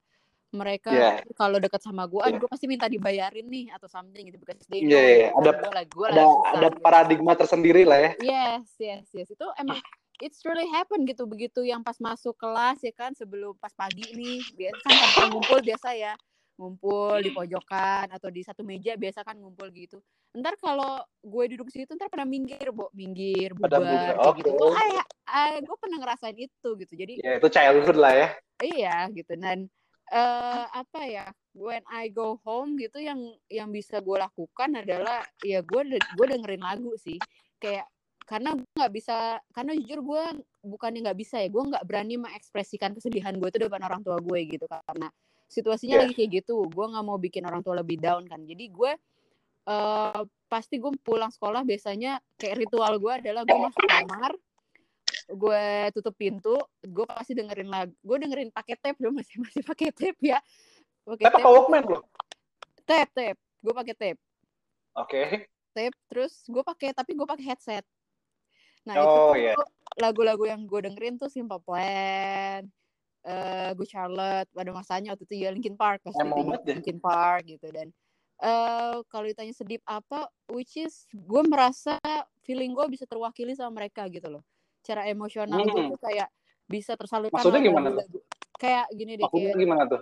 mereka 0.54 0.92
yeah. 0.96 1.20
kalau 1.36 1.60
dekat 1.60 1.84
sama 1.84 2.08
gue, 2.08 2.24
yeah. 2.24 2.40
gue 2.40 2.48
pasti 2.48 2.66
minta 2.72 2.88
dibayarin 2.88 3.44
nih 3.52 3.68
atau 3.76 3.92
something 3.92 4.32
gitu 4.32 4.40
because 4.40 4.64
they 4.72 4.80
know 4.80 4.96
yeah, 4.96 5.28
yeah. 5.28 5.32
ada 5.36 5.52
gua 5.60 5.72
lagi, 5.76 5.92
gua 5.92 6.08
ada 6.08 6.24
susah, 6.24 6.52
ada 6.56 6.68
gitu. 6.72 6.80
paradigma 6.80 7.34
tersendiri 7.36 7.84
lah 7.84 8.00
ya. 8.00 8.12
Yes, 8.24 8.66
yes, 8.80 9.06
yes. 9.12 9.28
Itu 9.28 9.44
emang 9.60 9.84
it's 10.22 10.42
really 10.46 10.68
happen 10.74 11.06
gitu 11.06 11.26
begitu 11.30 11.62
yang 11.66 11.86
pas 11.86 11.98
masuk 12.02 12.34
kelas 12.38 12.82
ya 12.82 12.94
kan 12.94 13.14
sebelum 13.14 13.54
pas 13.62 13.74
pagi 13.74 14.06
nih 14.14 14.42
biasa 14.56 14.88
kan 14.88 15.28
ngumpul 15.30 15.60
biasa 15.62 15.90
ya 15.94 16.14
ngumpul 16.58 17.22
di 17.22 17.30
pojokan 17.32 18.10
atau 18.10 18.34
di 18.34 18.42
satu 18.42 18.66
meja 18.66 18.98
biasa 18.98 19.22
kan 19.22 19.38
ngumpul 19.38 19.70
gitu. 19.72 20.02
Ntar 20.34 20.58
kalau 20.58 21.06
gue 21.22 21.44
duduk 21.54 21.70
situ 21.70 21.94
ntar 21.94 22.10
pernah 22.10 22.26
minggir 22.26 22.74
bo. 22.74 22.90
Minggir 22.98 23.54
bubar 23.54 23.78
kayak 23.78 24.18
okay. 24.18 24.42
gitu 24.42 24.50
gue 24.58 24.70
kayak 24.74 25.06
gue 25.62 25.78
pernah 25.78 25.98
ngerasain 26.02 26.38
itu 26.38 26.70
gitu. 26.82 26.94
Jadi 26.98 27.14
ya 27.22 27.38
itu 27.38 27.48
childhood 27.54 27.98
lah 28.02 28.14
ya. 28.14 28.28
Iya 28.58 28.96
gitu. 29.14 29.34
Dan 29.38 29.70
uh, 30.10 30.66
apa 30.74 31.02
ya 31.06 31.26
when 31.54 31.86
I 31.94 32.10
go 32.10 32.42
home 32.42 32.74
gitu 32.82 32.98
yang 32.98 33.22
yang 33.54 33.70
bisa 33.70 34.02
gue 34.02 34.18
lakukan 34.18 34.82
adalah 34.82 35.22
ya 35.46 35.62
gue 35.62 35.82
gue 36.02 36.26
dengerin 36.26 36.66
lagu 36.66 36.98
sih. 36.98 37.22
Kayak 37.62 37.86
karena 38.28 38.60
gue 38.60 38.68
nggak 38.76 38.94
bisa 38.94 39.40
karena 39.56 39.72
jujur 39.80 40.00
gue 40.04 40.24
bukannya 40.68 41.00
nggak 41.08 41.20
bisa 41.20 41.40
ya 41.40 41.48
gue 41.48 41.64
nggak 41.64 41.84
berani 41.88 42.20
mengekspresikan 42.20 42.92
kesedihan 42.92 43.32
gue 43.40 43.48
itu 43.48 43.60
depan 43.64 43.80
orang 43.88 44.04
tua 44.04 44.20
gue 44.20 44.40
gitu 44.44 44.68
karena 44.68 45.08
situasinya 45.48 45.96
yeah. 45.96 46.04
lagi 46.04 46.14
kayak 46.14 46.44
gitu 46.44 46.68
gue 46.68 46.86
nggak 46.92 47.06
mau 47.08 47.16
bikin 47.16 47.48
orang 47.48 47.64
tua 47.64 47.80
lebih 47.80 47.98
down 47.98 48.28
kan. 48.28 48.44
Jadi 48.44 48.68
gue 48.68 48.92
uh, 49.72 50.22
pasti 50.52 50.76
gue 50.80 50.92
pulang 51.00 51.32
sekolah 51.32 51.64
biasanya 51.64 52.20
kayak 52.36 52.68
ritual 52.68 53.00
gue 53.00 53.14
adalah 53.24 53.48
gue 53.48 53.58
masuk 53.58 53.84
kamar 53.88 54.36
gue 55.28 55.66
tutup 55.92 56.16
pintu 56.16 56.56
gue 56.84 57.06
pasti 57.08 57.36
dengerin 57.36 57.68
lagu 57.68 57.92
gue 58.00 58.18
dengerin 58.20 58.52
pakai 58.52 58.76
tape 58.80 59.00
dong 59.00 59.16
masih 59.16 59.40
masih 59.44 59.64
pakai 59.64 59.90
tape 59.96 60.20
ya. 60.20 60.40
Pakai 61.08 61.32
tape 61.32 61.48
Walkman 61.48 61.84
lo 61.88 62.04
tape 62.84 63.12
tape 63.16 63.40
gue 63.64 63.74
pakai 63.76 63.96
tape 63.96 64.20
oke. 64.96 65.08
Okay. 65.08 65.28
tape 65.72 65.96
terus 66.12 66.44
gue 66.48 66.64
pakai 66.64 66.92
tapi 66.92 67.16
gue 67.16 67.28
pakai 67.28 67.56
headset 67.56 67.84
nah 68.88 68.96
oh, 69.04 69.36
itu 69.36 69.52
yeah. 69.52 69.58
lagu-lagu 70.00 70.48
yang 70.48 70.64
gue 70.64 70.80
dengerin 70.88 71.20
tuh 71.20 71.28
Simple 71.28 71.60
Plan 71.60 72.64
uh, 73.28 73.70
gue 73.76 73.88
Charlotte 73.88 74.50
pada 74.56 74.72
masanya 74.72 75.14
waktu 75.14 75.28
itu 75.28 75.36
ya 75.44 75.50
Linkin 75.52 75.76
Park 75.76 76.08
pasti 76.08 76.24
Linkin 76.66 76.98
Park 77.04 77.44
gitu. 77.46 77.68
Dan 77.70 77.92
uh, 78.42 79.04
kalau 79.12 79.26
ditanya 79.28 79.54
sedip 79.54 79.84
apa 79.84 80.32
which 80.50 80.80
is 80.80 81.06
gue 81.12 81.42
merasa 81.46 82.00
feeling 82.42 82.72
gue 82.72 82.86
bisa 82.88 83.04
terwakili 83.04 83.54
sama 83.54 83.84
mereka 83.84 84.08
gitu 84.08 84.32
loh. 84.32 84.44
Cara 84.82 85.06
emosional 85.12 85.60
hmm. 85.62 85.72
gue 85.72 85.84
tuh 85.96 86.00
kayak 86.00 86.30
bisa 86.68 86.96
tersalurkan 87.00 87.40
maksudnya 87.40 87.64
gimana 87.64 87.96
tuh? 87.96 88.04
kayak 88.60 88.92
gini 88.92 89.16
deh 89.16 89.24
maksudnya 89.24 89.56
kayak, 89.56 89.64
gimana 89.64 89.84
tuh? 89.88 90.02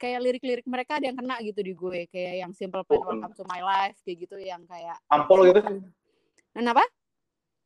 kayak 0.00 0.18
lirik-lirik 0.24 0.66
mereka 0.70 0.96
ada 0.96 1.12
yang 1.12 1.18
kena 1.18 1.36
gitu 1.40 1.60
di 1.64 1.72
gue. 1.72 2.00
Kayak 2.12 2.34
yang 2.44 2.52
simple 2.52 2.84
plan 2.84 3.00
oh. 3.00 3.06
welcome 3.08 3.34
to 3.36 3.44
my 3.48 3.60
life 3.64 3.96
kayak 4.04 4.28
gitu 4.28 4.36
yang 4.40 4.62
kayak 4.68 4.96
nampol 5.08 5.40
gitu? 5.48 5.60
Kenapa 6.52 6.84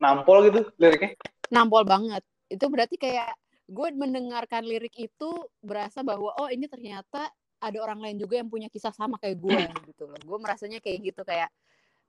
nampol 0.01 0.49
gitu 0.49 0.61
liriknya? 0.81 1.15
Nampol 1.53 1.85
banget. 1.85 2.25
Itu 2.49 2.67
berarti 2.73 2.97
kayak 2.97 3.37
gue 3.71 3.89
mendengarkan 3.95 4.67
lirik 4.67 4.97
itu 4.99 5.31
berasa 5.63 6.03
bahwa 6.03 6.35
oh 6.35 6.51
ini 6.51 6.67
ternyata 6.67 7.31
ada 7.61 7.79
orang 7.79 8.01
lain 8.03 8.17
juga 8.19 8.41
yang 8.41 8.49
punya 8.51 8.67
kisah 8.73 8.91
sama 8.91 9.21
kayak 9.21 9.39
gue 9.39 9.61
gitu 9.93 10.09
loh. 10.09 10.19
Gue 10.25 10.39
merasanya 10.41 10.81
kayak 10.83 11.13
gitu 11.13 11.23
kayak 11.23 11.53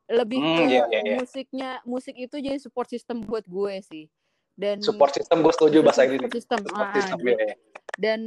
lebih 0.10 0.40
hmm, 0.42 0.58
ke 0.58 0.64
yeah, 0.66 0.88
yeah, 0.90 1.04
yeah. 1.06 1.18
musiknya 1.22 1.70
musik 1.86 2.16
itu 2.18 2.36
jadi 2.40 2.58
support 2.58 2.88
system 2.90 3.22
buat 3.22 3.46
gue 3.46 3.84
sih. 3.86 4.06
Dan 4.56 4.82
support 4.82 5.14
system 5.14 5.44
gue 5.44 5.54
setuju 5.54 5.78
bahasa 5.84 6.08
ini 6.08 6.18
support 6.18 6.34
system, 6.34 6.60
support 6.66 6.90
ah, 6.92 6.96
system 6.96 7.18
ya, 7.24 7.38
ya. 7.40 7.56
dan 7.96 8.22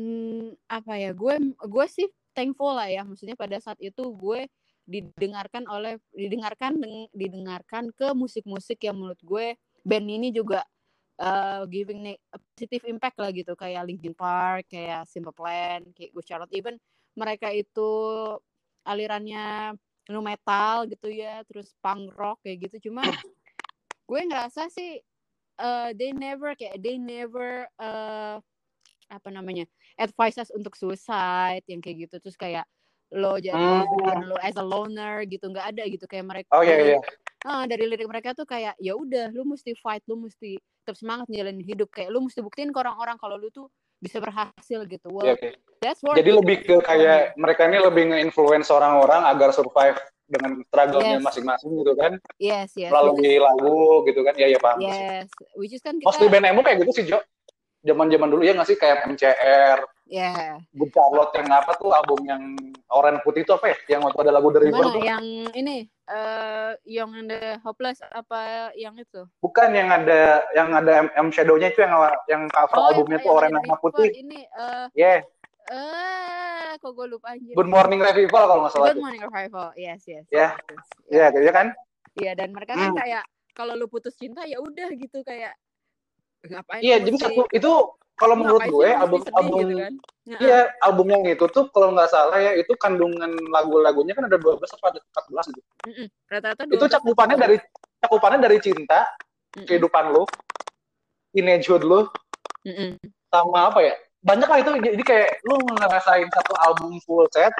apa 0.66 0.92
ya 0.96 1.10
gue 1.12 1.34
gue 1.52 1.86
sih 1.90 2.06
thankful 2.36 2.72
lah 2.76 2.88
ya. 2.92 3.02
Maksudnya 3.02 3.34
pada 3.34 3.56
saat 3.58 3.80
itu 3.80 4.04
gue 4.14 4.46
didengarkan 4.84 5.64
oleh 5.66 5.96
didengarkan 6.12 6.76
didengarkan 7.16 7.88
ke 7.96 8.12
musik-musik 8.12 8.84
yang 8.84 9.00
menurut 9.00 9.20
gue 9.24 9.56
band 9.80 10.08
ini 10.08 10.28
juga 10.28 10.64
uh, 11.20 11.64
giving 11.68 12.16
positive 12.30 12.84
impact 12.88 13.16
lah 13.20 13.30
gitu. 13.32 13.52
Kayak 13.56 13.88
Linkin 13.88 14.14
Park 14.16 14.68
kayak 14.68 15.08
Simple 15.08 15.34
Plan 15.34 15.84
kayak 15.96 16.10
gue 16.12 16.24
Charlotte. 16.24 16.54
Even 16.54 16.76
mereka 17.16 17.48
itu 17.52 17.90
alirannya 18.84 19.76
nu 20.04 20.20
metal 20.20 20.84
gitu 20.84 21.08
ya 21.08 21.40
terus 21.48 21.72
punk 21.80 22.12
rock 22.16 22.40
kayak 22.44 22.68
gitu. 22.68 22.90
Cuma 22.90 23.04
gue 24.08 24.20
ngerasa 24.20 24.68
sih 24.68 25.00
uh, 25.60 25.90
they 25.96 26.12
never 26.12 26.52
kayak 26.52 26.76
they 26.80 27.00
never 27.00 27.64
uh, 27.80 28.36
apa 29.08 29.28
namanya 29.28 29.68
advice 30.00 30.40
us 30.40 30.50
untuk 30.52 30.76
suicide 30.76 31.64
yang 31.68 31.80
kayak 31.80 32.08
gitu. 32.08 32.16
Terus 32.20 32.36
kayak 32.36 32.68
lo 33.12 33.36
jadi 33.36 33.56
hmm. 33.56 34.32
lo 34.32 34.36
as 34.40 34.56
a 34.56 34.64
loner 34.64 35.28
gitu 35.28 35.52
nggak 35.52 35.76
ada 35.76 35.82
gitu 35.84 36.04
kayak 36.08 36.24
mereka 36.24 36.48
oh 36.56 36.64
iya 36.64 36.96
iya 36.96 36.98
uh, 37.44 37.64
dari 37.68 37.84
lirik 37.84 38.08
mereka 38.08 38.32
tuh 38.32 38.48
kayak 38.48 38.74
ya 38.80 38.96
udah 38.96 39.30
lu 39.30 39.44
mesti 39.44 39.76
fight 39.78 40.02
lu 40.08 40.24
mesti 40.24 40.56
tetap 40.84 40.96
semangat 40.96 41.28
jalanin 41.28 41.64
hidup 41.64 41.92
kayak 41.92 42.10
lu 42.10 42.24
mesti 42.24 42.40
buktiin 42.40 42.72
ke 42.72 42.78
orang-orang 42.80 43.16
kalau 43.20 43.36
lu 43.36 43.48
tuh 43.52 43.68
bisa 44.02 44.20
berhasil 44.20 44.84
gitu 44.84 45.08
well, 45.08 45.24
yeah, 45.24 45.38
okay. 45.38 45.56
that's 45.80 46.04
jadi 46.04 46.36
lebih 46.36 46.60
ke 46.60 46.76
kayak 46.84 47.32
mereka 47.40 47.64
ini 47.64 47.80
lebih 47.80 48.12
nge-influence 48.12 48.68
orang-orang 48.68 49.24
agar 49.32 49.48
survive 49.48 49.96
dengan 50.28 50.64
struggle-nya 50.68 51.20
yes. 51.20 51.24
masing-masing 51.24 51.70
gitu 51.84 51.92
kan. 52.00 52.12
Yes, 52.40 52.72
yes. 52.76 52.88
Melalui 52.88 53.36
is... 53.36 53.42
lagu 53.44 54.04
gitu 54.08 54.20
kan. 54.24 54.34
Ya 54.40 54.46
ya 54.48 54.58
paham. 54.60 54.80
Yes. 54.80 55.28
Which 55.56 55.72
is 55.76 55.84
kan 55.84 56.00
kita 56.00 56.08
Mostly 56.08 56.28
band 56.32 56.48
emo 56.48 56.64
kayak 56.64 56.80
gitu 56.84 56.92
sih, 56.96 57.04
Jo. 57.04 57.20
Zaman-zaman 57.84 58.28
dulu 58.32 58.42
ya 58.42 58.56
nggak 58.56 58.68
sih 58.68 58.78
kayak 58.80 59.04
MCR. 59.04 59.78
Yeah. 60.04 60.60
Good 60.76 60.92
Charlotte 60.92 61.32
yang 61.36 61.48
apa 61.48 61.72
tuh 61.80 61.92
album 61.92 62.24
yang 62.28 62.42
Orange 62.92 63.24
Putih 63.24 63.44
itu 63.44 63.52
apa 63.56 63.72
ya? 63.72 63.76
Yang 63.96 64.00
waktu 64.08 64.20
ada 64.24 64.32
lagu 64.36 64.48
The 64.52 64.60
River 64.60 64.84
tuh. 64.88 65.00
yang 65.00 65.24
ini 65.52 65.88
uh, 66.08 66.76
Young 66.84 67.12
and 67.16 67.28
the 67.32 67.60
Hopeless 67.64 68.00
apa 68.12 68.72
yang 68.76 68.96
itu? 69.00 69.24
Bukan 69.40 69.72
yang 69.72 69.88
ada 69.92 70.44
yang 70.52 70.72
ada 70.72 71.08
M, 71.16 71.28
Shadow-nya 71.32 71.72
itu 71.72 71.84
yang 71.84 71.92
yang 72.28 72.42
cover 72.52 72.76
oh, 72.80 72.88
albumnya 72.92 73.20
tuh 73.20 73.32
Orange 73.32 73.56
sama 73.64 73.76
Putih. 73.80 74.08
Ini 74.12 74.40
uh, 74.56 74.86
yeah. 74.92 75.24
Eh, 75.64 76.76
kok 76.76 76.92
gue 76.92 77.08
lupa 77.08 77.32
aja. 77.32 77.52
Good 77.56 77.72
Morning 77.72 78.00
Revival 78.04 78.44
kalau 78.44 78.60
nggak 78.68 78.72
salah. 78.76 78.92
Good 78.92 79.00
Morning 79.00 79.24
Revival, 79.24 79.72
yes, 79.80 80.04
yes. 80.04 80.28
Ya, 80.28 80.52
ya, 81.08 81.32
ya 81.32 81.52
kan? 81.56 81.72
Iya, 82.20 82.36
dan 82.36 82.52
mereka 82.52 82.76
kan 82.76 82.92
hmm. 82.92 83.00
kayak 83.00 83.24
kalau 83.56 83.72
lu 83.72 83.88
putus 83.88 84.12
cinta 84.18 84.44
ya 84.44 84.60
udah 84.60 84.92
gitu 84.92 85.24
kayak 85.24 85.56
ngapain? 86.50 86.80
Iya, 86.80 86.96
jadi 87.02 87.16
satu 87.20 87.42
itu 87.50 87.72
kalau 88.14 88.34
menurut 88.38 88.62
gue 88.70 88.88
album 88.94 89.20
album 89.34 89.58
gitu 89.64 89.74
kan? 89.80 89.94
Iya, 90.24 90.60
album 90.80 91.06
yang 91.10 91.22
itu 91.26 91.44
tuh 91.50 91.68
kalau 91.74 91.92
nggak 91.92 92.08
salah 92.08 92.38
ya 92.40 92.56
itu 92.56 92.72
kandungan 92.78 93.34
lagu-lagunya 93.50 94.16
kan 94.16 94.30
ada 94.30 94.38
12 94.38 94.60
atau 94.60 94.86
ada 94.88 95.00
14 95.00 95.52
gitu. 95.52 95.70
Rata-rata 96.30 96.62
Itu 96.70 96.84
cakupannya 96.88 97.36
dari 97.36 97.56
cakupannya 98.00 98.38
dari 98.40 98.58
cinta, 98.62 99.08
Mm-mm. 99.56 99.66
kehidupan 99.68 100.14
lu, 100.14 100.24
teenagehood 101.34 101.82
lu, 101.82 102.06
Mm-mm. 102.64 102.96
sama 103.28 103.74
apa 103.74 103.80
ya? 103.82 103.94
banyak 104.24 104.48
lah 104.48 104.58
itu 104.64 104.70
jadi 104.80 105.04
kayak 105.04 105.30
lu 105.44 105.60
ngerasain 105.68 106.28
satu 106.32 106.56
album 106.64 106.96
full 107.04 107.28
set 107.28 107.52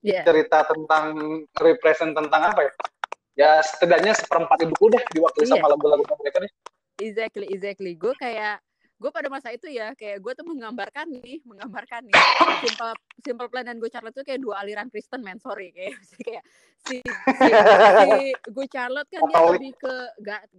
yeah. 0.00 0.24
cerita 0.24 0.64
tentang 0.64 1.12
represent 1.60 2.16
tentang 2.16 2.42
apa 2.56 2.60
ya 2.64 2.72
ya 3.36 3.50
setidaknya 3.60 4.16
seperempat 4.16 4.64
hidup 4.64 4.80
udah 4.80 5.02
diwakili 5.12 5.44
yeah. 5.44 5.60
sama 5.60 5.68
lagu-lagu 5.76 6.00
mereka 6.08 6.40
nih 6.40 6.52
exactly 7.00 7.46
exactly 7.52 7.92
gue 7.96 8.14
kayak 8.16 8.60
gue 8.96 9.10
pada 9.12 9.28
masa 9.28 9.52
itu 9.52 9.68
ya 9.68 9.92
kayak 9.92 10.24
gue 10.24 10.32
tuh 10.32 10.46
menggambarkan 10.48 11.04
nih 11.12 11.44
menggambarkan 11.44 12.08
nih 12.08 12.16
simple 12.64 12.92
simple 13.20 13.48
plan 13.52 13.68
dan 13.68 13.76
gue 13.76 13.92
Charlotte 13.92 14.16
tuh 14.16 14.24
kayak 14.24 14.40
dua 14.40 14.64
aliran 14.64 14.88
Kristen 14.88 15.20
man 15.20 15.36
sorry 15.36 15.68
kayak 15.76 15.92
kayak 16.24 16.42
si, 16.80 17.04
si, 17.04 17.50
si 18.00 18.10
gue 18.32 18.66
Charlotte 18.72 19.08
kan 19.12 19.20
Katolik. 19.20 19.36
dia 19.36 19.52
lebih 19.52 19.72
ke 19.76 19.94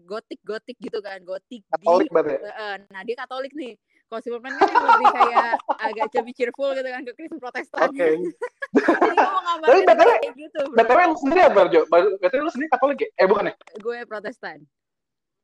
gotik 0.06 0.39
gotik 0.46 0.77
gitu 0.77 1.01
kan 1.01 1.17
gotik 1.25 1.65
Katolik 1.65 2.13
di, 2.13 2.34
uh, 2.46 2.75
nah 2.94 3.01
dia 3.01 3.15
Katolik 3.17 3.53
nih 3.58 3.74
kalau 4.08 4.22
Simple 4.24 4.39
Plan 4.39 4.56
kan 4.56 4.72
lebih 4.72 5.08
kayak 5.12 5.51
agak 5.84 6.06
lebih 6.15 6.34
cheerful 6.39 6.72
gitu 6.72 6.88
kan 6.88 7.03
ke 7.03 7.12
Kristen 7.12 7.39
Protestan. 7.44 7.91
Okay. 7.91 8.15
Jadi 8.72 9.15
gue 9.20 9.29
mau 9.44 10.15
kayak 10.24 10.32
gitu. 10.32 10.62
BTW 10.79 11.00
lu 11.12 11.17
sendiri 11.20 11.41
apa, 11.44 11.67
Jo? 11.67 11.82
BTW 11.91 12.39
lu 12.39 12.51
sendiri 12.56 12.70
Katolik 12.72 12.98
ya? 13.03 13.10
Eh, 13.20 13.27
bukan 13.27 13.51
ya? 13.51 13.53
Gue 13.84 14.08
Protestan. 14.08 14.63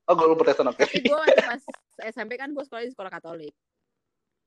Oh, 0.03 0.13
gue 0.19 0.35
Protestan, 0.35 0.67
oke. 0.67 0.83
Okay. 0.83 1.07
Gue 1.07 1.23
pas 1.47 1.63
SMP 2.11 2.35
kan 2.35 2.51
gue 2.51 2.63
sekolah 2.63 2.83
di 2.83 2.91
sekolah 2.91 3.11
Katolik. 3.11 3.55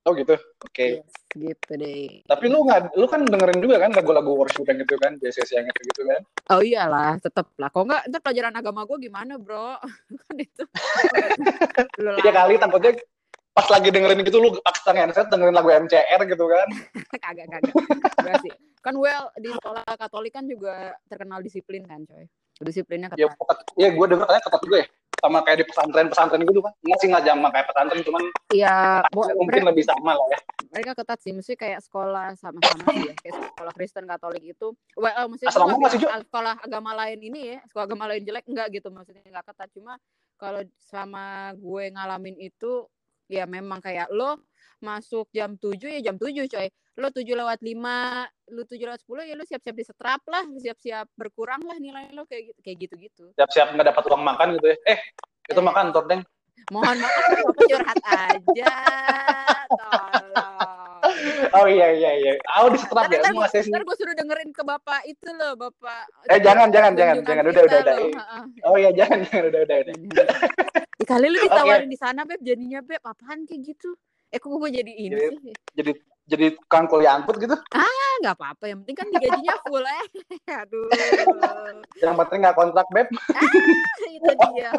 Oh 0.06 0.14
gitu, 0.14 0.36
oke. 0.36 0.70
Okay. 0.70 1.02
Yes, 1.02 1.14
gitu 1.34 1.72
deh. 1.80 2.22
Tapi 2.28 2.44
lu 2.46 2.62
nggak, 2.62 2.94
lu 2.94 3.10
kan 3.10 3.26
dengerin 3.26 3.58
juga 3.58 3.82
kan 3.82 3.90
lagu-lagu 3.90 4.38
worship 4.38 4.62
yang 4.68 4.78
gitu 4.84 4.94
kan, 5.02 5.18
JCC 5.18 5.58
yang 5.58 5.66
gitu, 5.66 5.80
gitu 5.90 6.02
kan? 6.06 6.20
Oh 6.54 6.62
iyalah, 6.62 7.18
tetep 7.18 7.48
lah. 7.58 7.72
Kok 7.72 7.84
nggak, 7.88 8.02
ntar 8.12 8.20
pelajaran 8.22 8.54
agama 8.54 8.86
gue 8.86 8.98
gimana 9.02 9.34
bro? 9.40 9.80
kan 10.28 10.36
itu. 10.38 10.64
Tiga 12.22 12.32
kali 12.36 12.54
takutnya 12.60 12.92
pas 13.56 13.72
lagi 13.72 13.88
dengerin 13.88 14.20
gitu 14.20 14.36
lu 14.36 14.52
paksa 14.60 14.92
headset 14.92 15.32
dengerin 15.32 15.56
lagu 15.56 15.72
MCR 15.72 16.20
gitu 16.28 16.44
kan 16.44 16.68
kagak 17.25 17.48
kagak 17.48 17.72
enggak 18.20 18.36
sih 18.44 18.52
kan 18.84 18.92
well 19.00 19.32
di 19.40 19.48
sekolah 19.48 19.80
Katolik 19.96 20.36
kan 20.36 20.44
juga 20.44 20.92
terkenal 21.08 21.40
disiplin 21.40 21.88
kan 21.88 22.04
coy 22.04 22.28
disiplinnya 22.60 23.08
ketat 23.08 23.32
ya, 23.32 23.32
ya 23.80 23.88
gue 23.96 24.06
denger 24.12 24.28
katanya 24.28 24.42
ketat 24.44 24.60
juga 24.60 24.76
ya 24.84 24.86
sama 25.20 25.38
kayak 25.44 25.62
di 25.62 25.66
pesantren-pesantren 25.68 26.42
gitu 26.44 26.61
kan 26.61 26.73
nggak 26.85 26.99
sih 27.00 27.08
nggak 27.11 27.25
sama 27.25 27.49
kayak 27.52 27.66
pesantren 27.68 28.00
cuman 28.04 28.23
iya 28.52 28.76
mungkin 29.12 29.44
mereka, 29.46 29.68
lebih 29.73 29.85
sama 29.85 30.12
lah 30.14 30.26
ya. 30.32 30.38
mereka 30.73 30.92
ketat 30.99 31.18
sih 31.25 31.32
mesti 31.32 31.54
kayak 31.56 31.80
sekolah 31.85 32.37
sama-sama 32.37 32.85
sih 32.92 33.08
ya 33.11 33.14
kayak 33.20 33.35
sekolah 33.56 33.73
Kristen 33.73 34.04
Katolik 34.06 34.44
itu 34.44 34.68
well, 34.94 35.14
uh, 35.14 35.26
maksudnya 35.26 35.52
sekolah, 35.52 35.76
masih 35.80 36.00
sekolah 36.04 36.54
agama 36.62 36.90
lain 36.94 37.18
ini 37.25 37.40
ya 37.56 37.58
sekolah 37.68 37.85
agama 37.88 38.04
lain 38.08 38.23
jelek 38.25 38.44
enggak 38.46 38.68
gitu 38.73 38.88
maksudnya 38.92 39.25
nggak 39.26 39.46
ketat. 39.52 39.68
Cuma 39.73 39.99
kalau 40.37 40.62
sama 40.76 41.56
gue 41.56 41.85
ngalamin 41.92 42.37
itu 42.40 42.85
ya 43.26 43.49
memang 43.49 43.82
kayak 43.82 44.12
lo 44.12 44.38
masuk 44.78 45.32
jam 45.32 45.56
7 45.56 45.80
ya 45.99 46.00
jam 46.12 46.16
7 46.20 46.46
coy 46.46 46.68
lo 46.97 47.12
tujuh 47.12 47.37
lewat 47.37 47.61
lima 47.61 48.25
lu 48.49 48.65
tujuh 48.65 48.88
lewat 48.88 49.05
sepuluh 49.05 49.21
ya 49.29 49.37
lu 49.37 49.45
siap-siap 49.45 49.76
disetrap 49.76 50.25
lah 50.33 50.45
siap-siap 50.57 51.07
berkurang 51.12 51.61
lah 51.69 51.76
nilai 51.76 52.09
lo 52.17 52.25
kayak 52.25 52.53
gitu 52.53 52.61
kayak 52.65 52.76
gitu 52.88 52.95
gitu 52.97 53.25
siap-siap 53.37 53.76
nggak 53.76 53.93
dapat 53.93 54.03
uang 54.09 54.23
makan 54.25 54.57
gitu 54.57 54.67
ya. 54.73 54.76
Eh 54.97 54.99
itu 55.53 55.61
eh. 55.61 55.65
makan 55.65 55.93
tuh 55.93 56.05
deng 56.09 56.23
mohon 56.73 56.97
maaf 56.99 57.31
aku 57.47 57.62
curhat 57.69 58.00
aja 58.11 58.73
tolong. 59.71 60.76
Oh 61.55 61.67
iya 61.71 61.95
iya 61.95 62.11
iya. 62.19 62.33
Aku 62.59 62.75
disetrap 62.75 63.07
ya 63.07 63.23
semua 63.23 63.47
sesi. 63.47 63.71
ntar 63.71 63.87
gue 63.87 63.95
suruh 63.95 64.17
dengerin 64.17 64.50
ke 64.50 64.62
bapak 64.67 65.07
itu 65.07 65.29
loh 65.31 65.55
bapak. 65.55 66.05
Eh 66.26 66.43
jangan 66.43 66.69
jangan 66.75 66.99
jangan 66.99 67.23
jangan. 67.23 67.45
Udah 67.47 67.62
udah 67.62 67.79
udah 67.85 67.97
oh 68.67 68.76
iya 68.76 68.91
jangan 68.91 69.23
jangan. 69.23 69.45
Udah 69.53 69.61
udah 69.62 69.76
udah. 69.87 70.26
Kali 71.07 71.26
lu 71.31 71.38
ditawarin 71.38 71.91
di 71.91 71.99
sana 71.99 72.26
beb. 72.26 72.43
Jadinya 72.43 72.83
beb 72.83 73.03
apaan 73.07 73.47
kayak 73.47 73.62
gitu? 73.62 73.95
Eh 74.35 74.43
kok 74.43 74.50
gue 74.50 74.71
jadi 74.75 74.93
ini 74.93 75.15
jadi, 75.15 75.37
sih? 75.38 75.55
jadi 75.79 75.93
jadi 76.26 76.59
tukang 76.59 76.90
kuliah 76.90 77.14
angkut 77.18 77.38
gitu? 77.38 77.54
Ah 77.71 78.12
nggak 78.21 78.35
apa-apa 78.35 78.64
yang 78.66 78.78
penting 78.83 78.97
kan 78.99 79.06
digajinya 79.14 79.54
full 79.62 79.85
eh 79.87 80.06
aduh. 80.62 80.88
Yang 82.02 82.14
penting 82.25 82.38
nggak 82.42 82.56
kontrak 82.59 82.87
beb. 82.90 83.09
Ah, 83.30 83.50
itu 84.11 84.30
dia. 84.50 84.71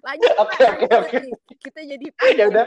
Lanjut 0.00 0.32
oke 0.44 0.62
oke 0.64 0.86
oke. 0.88 1.18
Kita 1.60 1.80
jadi 1.84 2.06
ya 2.40 2.44
udah. 2.48 2.66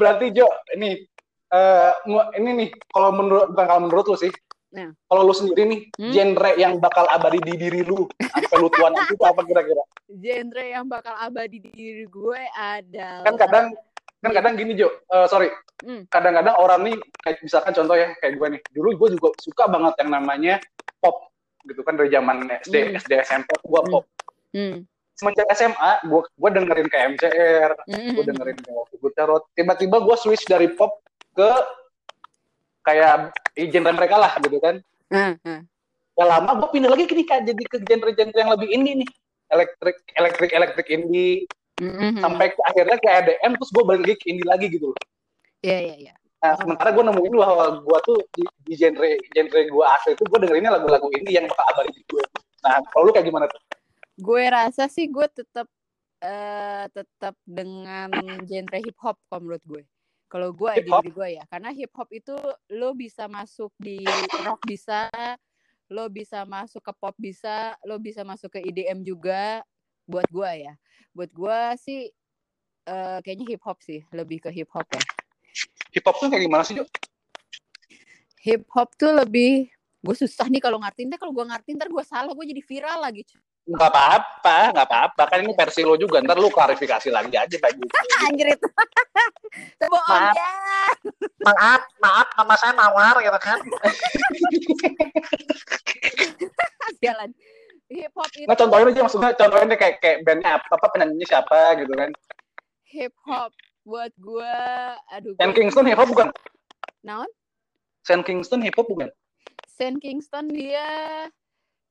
Berarti 0.00 0.32
Jo 0.32 0.48
ini 0.72 1.04
uh, 1.52 1.92
ini 2.40 2.50
nih 2.64 2.68
kalau 2.88 3.12
menurut 3.12 3.52
bukan 3.52 3.66
kalau 3.68 3.82
menurut 3.84 4.06
lu 4.08 4.16
sih. 4.16 4.32
Nah. 4.68 4.92
Kalau 5.08 5.24
lu 5.24 5.32
sendiri 5.32 5.64
nih, 5.64 5.80
hmm? 5.96 6.12
genre 6.12 6.50
yang 6.60 6.76
bakal 6.76 7.08
abadi 7.08 7.40
di 7.40 7.56
diri 7.56 7.80
lu 7.88 8.04
sampai 8.20 8.56
lu 8.60 8.68
tua 8.68 8.92
nanti 8.92 9.16
itu 9.16 9.24
apa 9.24 9.40
kira-kira? 9.48 9.80
Genre 10.12 10.64
yang 10.68 10.84
bakal 10.84 11.16
abadi 11.16 11.56
di 11.56 11.70
diri 11.72 12.04
gue 12.04 12.40
adalah 12.52 13.24
Kan 13.24 13.36
kadang 13.40 13.66
kan 14.18 14.30
kadang 14.34 14.54
gini 14.58 14.74
Jo, 14.74 14.90
uh, 15.14 15.26
sorry. 15.30 15.50
Hmm. 15.78 16.10
Kadang-kadang 16.10 16.58
orang 16.58 16.80
nih 16.90 16.96
kayak 17.22 17.38
misalkan 17.42 17.70
contoh 17.70 17.94
ya 17.94 18.10
kayak 18.18 18.34
gue 18.34 18.48
nih. 18.58 18.60
Dulu 18.74 18.88
gue 18.98 19.08
juga 19.14 19.28
suka 19.38 19.64
banget 19.70 19.94
yang 20.02 20.10
namanya 20.10 20.54
pop 20.98 21.30
gitu 21.66 21.80
kan 21.86 21.94
dari 21.94 22.10
zaman 22.10 22.50
SD, 22.66 22.74
hmm. 22.74 22.98
SD 22.98 23.12
SMP 23.22 23.50
gue 23.62 23.80
hmm. 23.80 23.92
pop. 23.94 24.04
Hmm. 24.54 24.82
Semenjak 25.18 25.50
SMA, 25.54 25.92
gue 26.06 26.22
gue 26.22 26.50
dengerin 26.54 26.88
kayak 26.90 27.06
MCR, 27.18 27.70
hmm. 27.90 28.10
gue 28.14 28.24
dengerin 28.26 28.58
kayak 28.58 28.84
Guterot. 28.98 29.44
Tiba-tiba 29.54 29.96
gue 30.02 30.16
switch 30.18 30.46
dari 30.46 30.70
pop 30.74 31.02
ke 31.34 31.50
kayak 32.82 33.30
genre 33.70 33.92
mereka 33.94 34.16
lah 34.18 34.32
gitu 34.42 34.58
kan. 34.58 34.82
Hmm, 35.14 35.34
hmm. 35.42 35.60
Ya 36.18 36.24
lama 36.26 36.50
gue 36.58 36.68
pindah 36.74 36.90
lagi 36.90 37.06
ke 37.06 37.14
jadi 37.22 37.62
ke 37.70 37.78
genre-genre 37.86 38.34
yang 38.34 38.50
lebih 38.50 38.68
indie 38.74 39.06
nih. 39.06 39.10
Elektrik, 39.48 39.98
elektrik, 40.18 40.50
elektrik 40.50 40.88
indie. 40.90 41.46
Mm-hmm. 41.78 42.20
Sampai 42.22 42.50
ke, 42.50 42.60
akhirnya 42.66 42.96
ke 42.98 43.08
EDM 43.08 43.52
terus 43.54 43.70
gue 43.70 43.84
balik 43.86 44.02
lagi 44.06 44.16
ke 44.18 44.26
indie 44.30 44.48
lagi 44.48 44.66
gitu. 44.66 44.90
Iya, 45.62 45.70
yeah, 45.70 45.80
iya, 45.80 45.88
yeah, 45.88 45.98
iya. 45.98 46.06
Yeah. 46.12 46.16
Nah, 46.38 46.54
sementara 46.54 46.94
gue 46.94 47.02
nemuin 47.02 47.34
bahwa 47.34 47.64
gue 47.82 47.98
tuh 48.06 48.18
di, 48.30 48.42
di 48.62 48.74
genre 48.78 49.10
genre 49.34 49.60
gue 49.66 49.84
asli 49.90 50.14
itu 50.14 50.22
gue 50.22 50.38
dengerinnya 50.38 50.70
lagu-lagu 50.70 51.10
indie 51.18 51.34
yang 51.34 51.50
bakal 51.50 51.66
abadi 51.74 51.90
di 51.98 52.02
gue. 52.06 52.22
Nah, 52.62 52.78
kalau 52.94 53.10
lu 53.10 53.12
kayak 53.14 53.26
gimana 53.26 53.50
tuh? 53.50 53.58
Gue 54.18 54.42
rasa 54.46 54.86
sih 54.86 55.10
gue 55.10 55.26
tetap 55.30 55.66
uh, 56.22 56.84
tetap 56.94 57.34
dengan 57.42 58.10
genre 58.46 58.78
hip 58.78 58.98
hop 59.02 59.18
kalau 59.26 59.40
menurut 59.42 59.64
gue. 59.66 59.82
Kalau 60.28 60.52
gue 60.52 60.72
di 60.84 60.92
diri 60.92 61.10
gue 61.10 61.28
ya, 61.40 61.44
karena 61.48 61.72
hip 61.72 61.90
hop 61.96 62.12
itu 62.12 62.36
lo 62.76 62.92
bisa 62.92 63.24
masuk 63.26 63.72
di 63.80 64.04
rock 64.44 64.60
bisa, 64.68 65.08
lo 65.88 66.04
bisa 66.12 66.44
masuk 66.44 66.84
ke 66.84 66.92
pop 67.00 67.16
bisa, 67.16 67.72
lo 67.88 67.96
bisa 67.96 68.22
masuk 68.22 68.52
ke 68.52 68.60
EDM 68.60 69.02
juga. 69.02 69.64
Buat 70.08 70.26
gue 70.32 70.50
ya, 70.64 70.74
buat 71.12 71.28
gue 71.28 71.58
sih 71.84 72.00
uh, 72.88 73.20
kayaknya 73.20 73.54
hip 73.54 73.62
hop 73.62 73.78
sih, 73.84 74.00
lebih 74.16 74.40
ke 74.40 74.48
hip 74.48 74.72
hop 74.72 74.88
ya. 74.88 75.02
Hip 75.92 76.04
hop 76.08 76.16
tuh 76.16 76.32
kayak 76.32 76.48
gimana 76.48 76.64
sih, 76.64 76.80
Jo? 76.80 76.84
Hip 78.48 78.64
hop 78.72 78.96
tuh 78.96 79.12
lebih 79.12 79.68
gue 79.98 80.14
susah 80.16 80.48
nih 80.48 80.62
kalau 80.62 80.80
ngertiin 80.80 81.10
deh 81.10 81.18
kalau 81.20 81.34
gue 81.34 81.42
ngertiin 81.42 81.74
ntar 81.74 81.90
gue 81.90 82.04
salah 82.06 82.30
gue 82.30 82.46
jadi 82.46 82.62
viral 82.62 83.02
lagi 83.02 83.26
Gak 83.68 83.92
apa-apa, 83.92 84.72
gak 84.72 84.86
apa-apa. 84.88 85.22
Kan 85.28 85.44
ini 85.44 85.52
versi 85.52 85.84
lo 85.84 85.92
juga. 86.00 86.24
Ntar 86.24 86.40
lu 86.40 86.48
klarifikasi 86.48 87.12
lagi 87.12 87.36
aja 87.36 87.52
gitu. 87.52 87.84
Anjir 88.24 88.56
itu. 88.56 88.68
maaf. 89.92 90.32
ya. 90.32 90.52
Maaf, 91.44 91.82
maaf. 92.00 92.28
Nama 92.32 92.54
saya 92.56 92.72
Mawar 92.72 93.20
gitu 93.20 93.36
kan. 93.36 93.60
Jalan. 97.04 97.28
Hip 97.88 98.12
hop 98.12 98.30
itu. 98.36 98.44
Nah, 98.44 98.56
contohin 98.56 98.92
aja 98.92 99.00
maksudnya 99.00 99.30
contohin 99.32 99.72
kayak 99.72 99.96
kayak 100.04 100.18
bandnya 100.28 100.60
apa, 100.60 100.66
apa 100.76 100.86
penyanyinya 100.92 101.26
siapa 101.26 101.58
gitu 101.80 101.92
kan. 101.96 102.10
Hip 102.92 103.14
hop 103.24 103.52
buat 103.88 104.12
gue, 104.20 104.56
aduh. 105.16 105.34
Sam 105.40 105.56
Kingston 105.56 105.88
hip 105.88 105.96
hop 105.96 106.08
bukan? 106.12 106.28
Naon? 107.00 107.30
Sam 108.04 108.20
Kingston 108.20 108.60
hip 108.60 108.76
hop 108.76 108.88
bukan? 108.92 109.08
Sam 109.64 109.96
Kingston 109.96 110.52
dia 110.52 110.84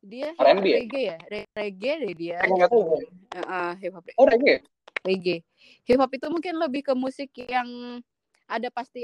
dia 0.08 0.32
R&B 0.38 0.66
ya? 0.66 0.78
reggae 0.80 1.04
ya 1.04 1.18
reggae 1.58 1.94
deh 2.06 2.14
dia 2.16 2.38
nggak 2.46 2.70
tahu 2.70 3.02
uh, 3.34 3.74
hip 3.82 3.92
hop 3.92 4.06
oh 4.16 4.26
reggae 4.30 4.62
reggae 5.02 5.42
hip 5.84 6.00
hop 6.00 6.12
itu 6.14 6.28
mungkin 6.30 6.54
lebih 6.62 6.86
ke 6.86 6.94
musik 6.94 7.34
yang 7.36 8.00
ada 8.48 8.72
pasti 8.72 9.04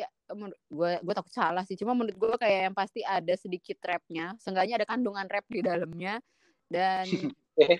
gue 0.71 0.91
gue 1.03 1.13
takut 1.13 1.33
salah 1.33 1.67
sih 1.67 1.75
cuma 1.75 1.91
menurut 1.91 2.15
gue 2.15 2.35
kayak 2.39 2.71
yang 2.71 2.75
pasti 2.77 3.03
ada 3.03 3.35
sedikit 3.35 3.75
rapnya 3.83 4.37
seenggaknya 4.39 4.79
ada 4.79 4.87
kandungan 4.87 5.27
rap 5.27 5.43
di 5.51 5.59
dalamnya 5.59 6.23
dan 6.73 7.05
eh. 7.61 7.79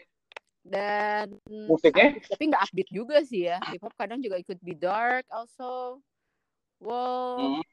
dan 0.62 1.28
musiknya 1.50 2.22
tapi 2.30 2.44
nggak 2.54 2.64
upbeat 2.70 2.90
juga 2.94 3.18
sih 3.26 3.50
ya 3.50 3.58
hip 3.74 3.82
hop 3.82 3.94
kadang 3.98 4.22
juga 4.22 4.38
ikut 4.38 4.62
be 4.62 4.78
dark 4.78 5.26
also 5.34 5.98
wow 6.78 7.42
hmm. 7.42 7.64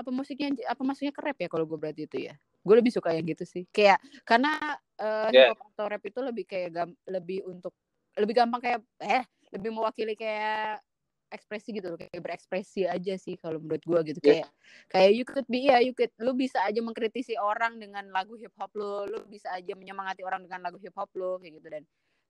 apa 0.00 0.10
musiknya 0.10 0.56
apa 0.64 0.80
maksudnya 0.80 1.12
ke 1.12 1.20
rap 1.20 1.38
ya 1.38 1.48
kalau 1.52 1.68
gue 1.68 1.76
berarti 1.76 2.08
itu 2.08 2.32
ya 2.32 2.34
gue 2.60 2.74
lebih 2.74 2.92
suka 2.92 3.12
yang 3.12 3.28
gitu 3.28 3.44
sih 3.44 3.64
kayak 3.70 4.00
karena 4.24 4.56
uh, 4.98 5.28
yeah. 5.30 5.52
hip 5.52 5.60
hop 5.60 5.70
atau 5.76 5.86
rap 5.92 6.02
itu 6.02 6.20
lebih 6.24 6.44
kayak 6.48 6.68
gam 6.72 6.90
lebih 7.04 7.44
untuk 7.44 7.76
lebih 8.18 8.34
gampang 8.34 8.60
kayak 8.64 8.80
eh 9.04 9.24
lebih 9.54 9.70
mewakili 9.70 10.18
kayak 10.18 10.82
ekspresi 11.30 11.74
gitu 11.74 11.94
loh 11.94 11.98
kayak 11.98 12.22
berekspresi 12.22 12.86
aja 12.86 13.14
sih 13.16 13.38
kalau 13.38 13.62
menurut 13.62 13.82
gue 13.86 14.00
gitu 14.14 14.18
yeah. 14.22 14.42
kayak 14.42 14.48
kayak 14.90 15.10
you 15.14 15.24
could 15.24 15.46
be 15.46 15.70
ya 15.70 15.78
you 15.78 15.94
could 15.94 16.10
lu 16.18 16.34
bisa 16.34 16.58
aja 16.66 16.82
mengkritisi 16.82 17.38
orang 17.38 17.78
dengan 17.78 18.10
lagu 18.10 18.34
hip 18.36 18.52
hop 18.58 18.70
lo 18.74 19.06
lu 19.06 19.22
bisa 19.30 19.50
aja 19.54 19.72
menyemangati 19.78 20.26
orang 20.26 20.44
dengan 20.44 20.66
lagu 20.66 20.78
hip 20.82 20.94
hop 20.94 21.10
lo 21.14 21.38
kayak 21.38 21.62
gitu 21.62 21.68
dan 21.70 21.82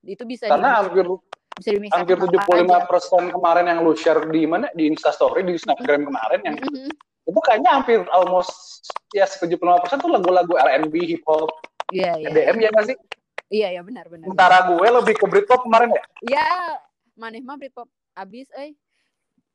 itu 0.05 0.23
bisa 0.25 0.49
karena 0.49 0.85
hampir 0.85 1.05
bisa 1.61 1.77
hampir 1.93 2.17
tujuh 2.17 2.41
puluh 2.45 2.65
lima 2.65 2.85
persen 2.89 3.29
kemarin 3.33 3.69
yang 3.69 3.81
lu 3.85 3.93
share 3.93 4.25
di 4.29 4.45
mana 4.49 4.69
di 4.73 4.89
instastory 4.89 5.45
di 5.45 5.57
snapgram 5.61 6.09
kemarin 6.09 6.41
yang 6.45 6.57
mm 6.57 6.69
-hmm 6.69 6.93
itu 7.31 7.41
kayaknya 7.47 7.71
hampir 7.79 8.03
almost 8.11 8.83
ya 9.15 9.29
75 9.29 9.61
persen 9.61 9.99
tuh 10.03 10.11
lagu-lagu 10.11 10.51
R&B, 10.57 10.95
hip 11.07 11.23
hop, 11.31 11.51
yeah, 11.95 12.19
yeah, 12.19 12.33
EDM 12.33 12.59
yeah. 12.59 12.67
ya 12.67 12.69
nggak 12.75 12.87
sih? 12.91 12.97
Iya 13.51 13.69
iya 13.79 13.83
benar 13.83 14.07
benar. 14.07 14.27
Sementara 14.31 14.57
gue 14.71 14.89
lebih 15.03 15.15
ke 15.19 15.27
Britpop 15.27 15.67
kemarin 15.67 15.91
ya? 15.91 16.03
Iya, 16.23 16.49
maneh 17.19 17.43
mah 17.43 17.59
Britpop 17.59 17.91
abis, 18.15 18.47
eh. 18.55 18.79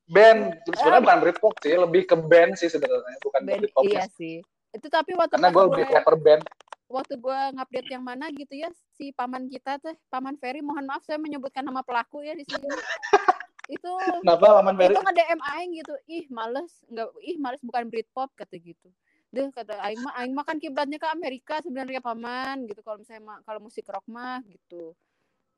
Band, 0.06 0.62
sebenarnya 0.70 1.02
uh, 1.02 1.06
bukan 1.10 1.20
Britpop 1.26 1.54
sih, 1.66 1.74
lebih 1.74 2.02
ke 2.06 2.16
band 2.16 2.54
sih 2.62 2.70
sebenarnya, 2.70 3.18
bukan 3.26 3.42
band, 3.42 3.60
Britpop. 3.66 3.84
Iya 3.90 4.06
sih. 4.14 4.38
Itu 4.70 4.88
tapi 4.92 5.18
waktu 5.18 5.34
karena 5.34 5.50
gue 5.50 5.64
lebih 5.66 5.86
prefer 5.90 6.16
band. 6.22 6.44
Waktu 6.86 7.14
gue 7.18 7.40
ngupdate 7.58 7.90
yang 7.90 8.04
mana 8.06 8.30
gitu 8.30 8.54
ya, 8.54 8.70
si 8.94 9.10
paman 9.10 9.50
kita 9.50 9.82
tuh, 9.82 9.98
paman 10.14 10.38
Ferry, 10.38 10.62
mohon 10.62 10.86
maaf 10.86 11.02
saya 11.02 11.18
menyebutkan 11.18 11.66
nama 11.66 11.82
pelaku 11.82 12.22
ya 12.22 12.38
di 12.38 12.46
sini. 12.46 12.70
itu 13.76 13.92
Kenapa 14.22 14.62
Paman 14.62 14.78
Ferry? 14.78 14.94
Itu 14.94 15.02
nge-DM 15.02 15.42
aing 15.42 15.72
gitu. 15.82 15.94
Ih, 16.06 16.26
males, 16.30 16.72
enggak 16.86 17.10
ih 17.26 17.38
males 17.42 17.62
bukan 17.66 17.90
Britpop 17.90 18.30
kata 18.38 18.62
gitu. 18.62 18.94
Deh 19.34 19.50
kata 19.52 19.82
aing 19.82 20.00
mah 20.06 20.14
aing 20.22 20.34
mah 20.38 20.46
kan 20.46 20.62
kiblatnya 20.62 21.02
ke 21.02 21.10
Amerika 21.10 21.60
sebenarnya 21.60 22.00
paman 22.00 22.70
gitu 22.70 22.80
kalau 22.86 23.02
misalnya 23.02 23.42
kalau 23.44 23.60
musik 23.60 23.84
rock 23.90 24.06
mah 24.06 24.40
gitu. 24.46 24.94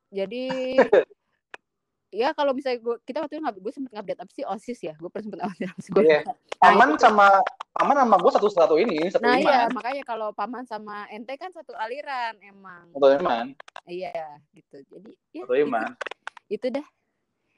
Jadi 0.10 0.80
ya 2.12 2.32
kalau 2.32 2.56
misalnya 2.56 2.80
gua, 2.80 2.96
kita 3.04 3.20
waktu 3.20 3.38
itu 3.38 3.44
gue 3.44 3.74
sempet 3.74 3.92
ngupdate 3.92 4.22
apa 4.24 4.32
sih? 4.32 4.46
Osis 4.48 4.80
ya? 4.80 4.94
Gue 4.96 5.10
pernah 5.12 5.26
sempet 5.28 5.40
ngupdate 5.44 5.72
apa 5.72 5.82
sih? 5.84 5.92
Gue 5.92 6.04
yeah. 6.08 6.24
paman 6.60 6.90
nah, 6.96 7.00
sama 7.00 7.28
paman 7.78 7.96
sama 8.02 8.16
gue 8.18 8.32
satu 8.34 8.48
satu 8.50 8.76
ini 8.82 8.98
satu 9.14 9.22
nah 9.22 9.38
iya 9.38 9.70
makanya 9.70 10.02
kalau 10.02 10.34
paman 10.34 10.66
sama 10.66 11.06
ente 11.14 11.36
kan 11.38 11.52
satu 11.52 11.76
aliran 11.78 12.34
emang. 12.42 12.90
Satu 12.96 13.08
iman 13.22 13.46
iya 13.86 14.40
gitu. 14.56 14.78
Jadi 14.88 15.12
ya, 15.36 15.44
satu 15.46 15.56
iman 15.68 15.90
itu, 16.48 16.68
itu 16.68 16.68
dah. 16.80 16.88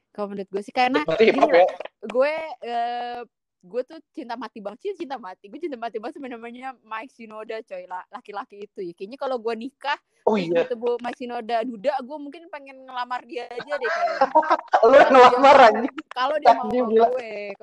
Kalau 0.09 0.33
menurut 0.33 0.49
gue 0.49 0.62
sih 0.65 0.73
karena 0.73 1.05
Berarti 1.05 1.23
hip 1.29 1.38
hop 1.38 1.51
ya? 1.53 1.67
gue 2.09 2.33
uh, 2.65 3.21
gue 3.60 3.82
tuh 3.84 4.00
cinta 4.15 4.39
mati 4.39 4.63
banget 4.63 4.95
cinta 4.95 5.19
mati. 5.19 5.52
Gue 5.52 5.60
cinta 5.60 5.76
mati 5.76 6.00
banget 6.00 6.15
sama 6.19 6.32
namanya 6.32 6.76
Mike 6.84 7.12
Shinoda 7.12 7.60
coy 7.67 7.84
laki-laki 8.12 8.63
itu 8.63 8.80
ya. 8.80 8.93
Kayaknya 8.95 9.17
kalau 9.19 9.38
gue 9.39 9.54
nikah 9.56 10.00
oh 10.30 10.36
iya. 10.38 10.63
ketemu 10.63 10.89
Mike 11.02 11.17
Shinoda 11.17 11.58
duda 11.65 11.93
gue 12.06 12.17
mungkin 12.22 12.43
pengen 12.54 12.78
ngelamar 12.86 13.26
dia 13.26 13.50
aja 13.50 13.74
deh 13.74 13.89
kayak 13.89 14.17
lu 14.89 14.98
ngelamar 15.10 15.58
aja 15.74 15.89
kalau 16.13 16.36
dia 16.38 16.54
mau 16.54 16.69
gue 16.69 17.08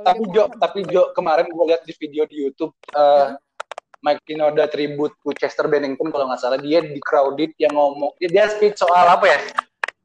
tapi 0.03 0.23
Jo 0.35 0.45
tapi 0.59 0.79
Jo 0.91 1.03
kemarin 1.15 1.47
gue 1.47 1.65
lihat 1.71 1.83
di 1.87 1.95
video 1.95 2.27
di 2.27 2.37
YouTube 2.43 2.75
uh, 2.99 3.39
Mike 4.05 4.23
Shinoda 4.27 4.67
tribute 4.71 5.15
to 5.25 5.31
Chester 5.35 5.67
Bennington 5.67 6.15
kalau 6.15 6.31
nggak 6.31 6.39
salah. 6.39 6.61
Dia 6.61 6.79
di 6.85 7.01
crowded 7.03 7.51
yang 7.59 7.75
ngomong 7.75 8.15
dia, 8.23 8.29
dia 8.31 8.45
speech 8.53 8.79
soal 8.79 9.03
apa 9.03 9.27
ya 9.27 9.39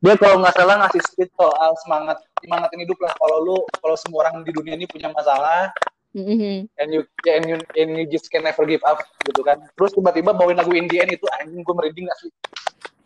dia 0.01 0.17
kalau 0.17 0.41
nggak 0.41 0.57
salah 0.57 0.75
ngasih 0.81 1.01
speech 1.05 1.31
soal 1.37 1.71
semangat 1.85 2.17
semangatin 2.41 2.81
hidup 2.81 2.97
lah 3.05 3.13
kalau 3.21 3.37
lu 3.45 3.57
kalau 3.77 3.93
semua 3.93 4.25
orang 4.25 4.41
di 4.41 4.51
dunia 4.51 4.73
ini 4.73 4.89
punya 4.89 5.13
masalah 5.13 5.69
Mm-hmm. 6.11 6.67
And 6.75 6.89
you 6.91 7.07
and 7.23 7.43
you 7.47 7.57
and 7.79 7.89
you 7.95 8.03
just 8.03 8.27
can 8.27 8.43
never 8.43 8.67
give 8.67 8.83
up 8.83 8.99
gitu 9.23 9.47
kan. 9.47 9.63
Terus 9.79 9.95
tiba-tiba 9.95 10.35
bawain 10.35 10.59
lagu 10.59 10.75
Indian 10.75 11.07
itu 11.07 11.23
anjing 11.39 11.63
gue 11.63 11.71
merinding 11.71 12.03
gak 12.11 12.19
sih? 12.19 12.31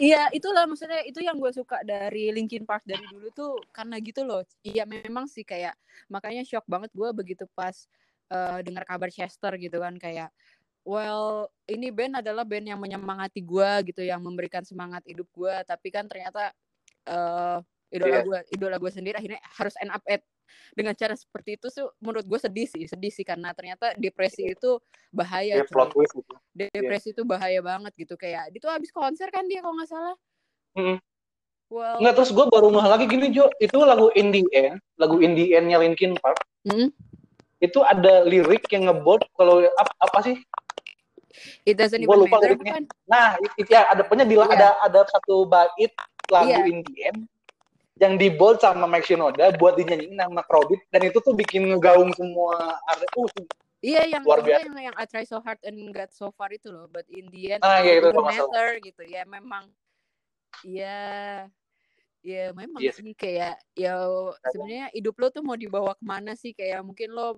Iya, 0.01 0.27
itulah 0.33 0.65
maksudnya 0.65 1.05
itu 1.05 1.21
yang 1.21 1.37
gue 1.37 1.53
suka 1.53 1.85
dari 1.85 2.33
Linkin 2.33 2.65
Park 2.65 2.83
dari 2.83 3.05
dulu 3.05 3.29
tuh 3.29 3.61
karena 3.69 4.01
gitu 4.01 4.25
loh. 4.25 4.41
Iya 4.65 4.89
memang 4.89 5.29
sih 5.29 5.45
kayak 5.45 5.77
makanya 6.09 6.41
shock 6.43 6.65
banget 6.65 6.89
gue 6.97 7.09
begitu 7.13 7.45
pas 7.53 7.85
uh, 8.33 8.59
dengar 8.65 8.83
kabar 8.89 9.13
Chester 9.13 9.53
gitu 9.61 9.85
kan 9.85 9.95
kayak 10.01 10.33
well 10.85 11.49
ini 11.69 11.93
band 11.93 12.25
adalah 12.25 12.45
band 12.45 12.69
yang 12.69 12.81
menyemangati 12.81 13.41
gue 13.41 13.93
gitu 13.93 14.01
yang 14.05 14.21
memberikan 14.21 14.61
semangat 14.65 15.01
hidup 15.05 15.29
gue 15.33 15.55
tapi 15.65 15.89
kan 15.89 16.05
ternyata 16.05 16.53
uh, 17.09 17.59
idola 17.93 18.11
yeah. 18.11 18.23
gue 18.23 18.39
idola 18.57 18.77
gue 18.81 18.91
sendiri 18.91 19.15
akhirnya 19.17 19.41
harus 19.55 19.75
end 19.81 19.93
up 19.93 20.03
at 20.05 20.21
dengan 20.75 20.93
cara 20.93 21.15
seperti 21.17 21.57
itu 21.57 21.67
tuh 21.71 21.89
menurut 22.01 22.25
gue 22.25 22.39
sedih 22.39 22.67
sih 22.69 22.85
sedih 22.85 23.11
sih 23.11 23.25
karena 23.25 23.51
ternyata 23.55 23.93
depresi 23.97 24.45
itu 24.51 24.77
bahaya 25.09 25.61
yeah, 25.61 25.67
plot 25.67 25.93
twist 25.93 26.13
gitu. 26.13 26.33
depresi 26.53 27.11
yeah. 27.11 27.15
itu 27.17 27.21
bahaya 27.25 27.59
banget 27.63 27.93
gitu 27.97 28.15
kayak 28.19 28.51
itu 28.53 28.67
habis 28.69 28.91
konser 28.93 29.29
kan 29.33 29.45
dia 29.49 29.63
kalau 29.63 29.75
nggak 29.77 29.89
salah 29.89 30.15
mm. 30.77 30.97
well, 31.71 31.97
nggak 32.01 32.13
terus 32.13 32.31
gue 32.33 32.45
baru 32.45 32.67
ngeh 32.71 32.87
lagi 32.87 33.05
gini 33.09 33.27
Jo 33.33 33.49
itu 33.57 33.77
lagu 33.81 34.11
Indie 34.13 34.47
End 34.53 34.77
lagu 34.99 35.17
Indie 35.21 35.55
Endnya 35.55 35.81
Linkin 35.81 36.13
Park 36.19 36.39
mm. 36.67 36.89
itu 37.63 37.79
ada 37.81 38.27
lirik 38.27 38.67
yang 38.69 38.91
ngebot 38.91 39.25
kalau 39.37 39.63
apa, 39.63 39.91
apa 40.01 40.19
sih 40.25 40.37
It 41.67 41.75
doesn't 41.75 41.99
even 41.99 42.15
lupa 42.15 42.39
matter, 42.39 42.55
kan? 42.63 42.87
Nah, 43.11 43.35
itu 43.59 43.67
ya 43.67 43.91
ada 43.91 44.07
punya 44.07 44.23
yeah. 44.23 44.47
ada 44.55 44.69
ada 44.87 45.01
satu 45.11 45.43
bait 45.43 45.91
lagu 46.31 46.51
yeah. 46.51 46.69
Indie 46.69 46.99
End 47.09 47.21
yang 47.95 48.19
di 48.19 48.27
bold 48.27 48.59
sama 48.59 48.83
Mike 48.91 49.07
Shinoda 49.07 49.55
buat 49.55 49.79
dinyanyiin 49.79 50.19
nama 50.19 50.43
Crowded 50.43 50.83
dan 50.91 51.07
itu 51.07 51.15
tuh 51.23 51.31
bikin 51.31 51.71
ngegaung 51.71 52.11
semua 52.11 52.75
uh, 52.75 53.29
Iya 53.85 54.17
yang 54.17 54.23
luar 54.25 54.41
biasa. 54.41 54.65
yang 54.65 54.91
yang 54.91 54.95
I 54.97 55.05
try 55.05 55.23
so 55.23 55.37
hard 55.39 55.61
and 55.61 55.77
got 55.93 56.09
so 56.09 56.33
far 56.33 56.49
itu 56.49 56.73
loh, 56.73 56.89
but 56.89 57.05
in 57.05 57.29
the 57.29 57.53
end 57.53 57.61
ah, 57.61 57.85
iya, 57.85 58.01
itu 58.01 58.17
matter 58.17 58.81
gitu 58.81 59.03
ya 59.05 59.21
memang 59.29 59.69
ya 60.65 61.45
ya 62.25 62.49
memang 62.57 62.81
yes. 62.81 62.97
sih 62.97 63.13
kayak 63.13 63.61
ya 63.77 63.93
sebenarnya 64.49 64.89
hidup 64.97 65.13
lo 65.21 65.29
tuh 65.29 65.45
mau 65.45 65.53
dibawa 65.53 65.93
ke 65.93 66.01
mana 66.01 66.33
sih 66.33 66.57
kayak 66.57 66.81
mungkin 66.81 67.13
lo 67.13 67.37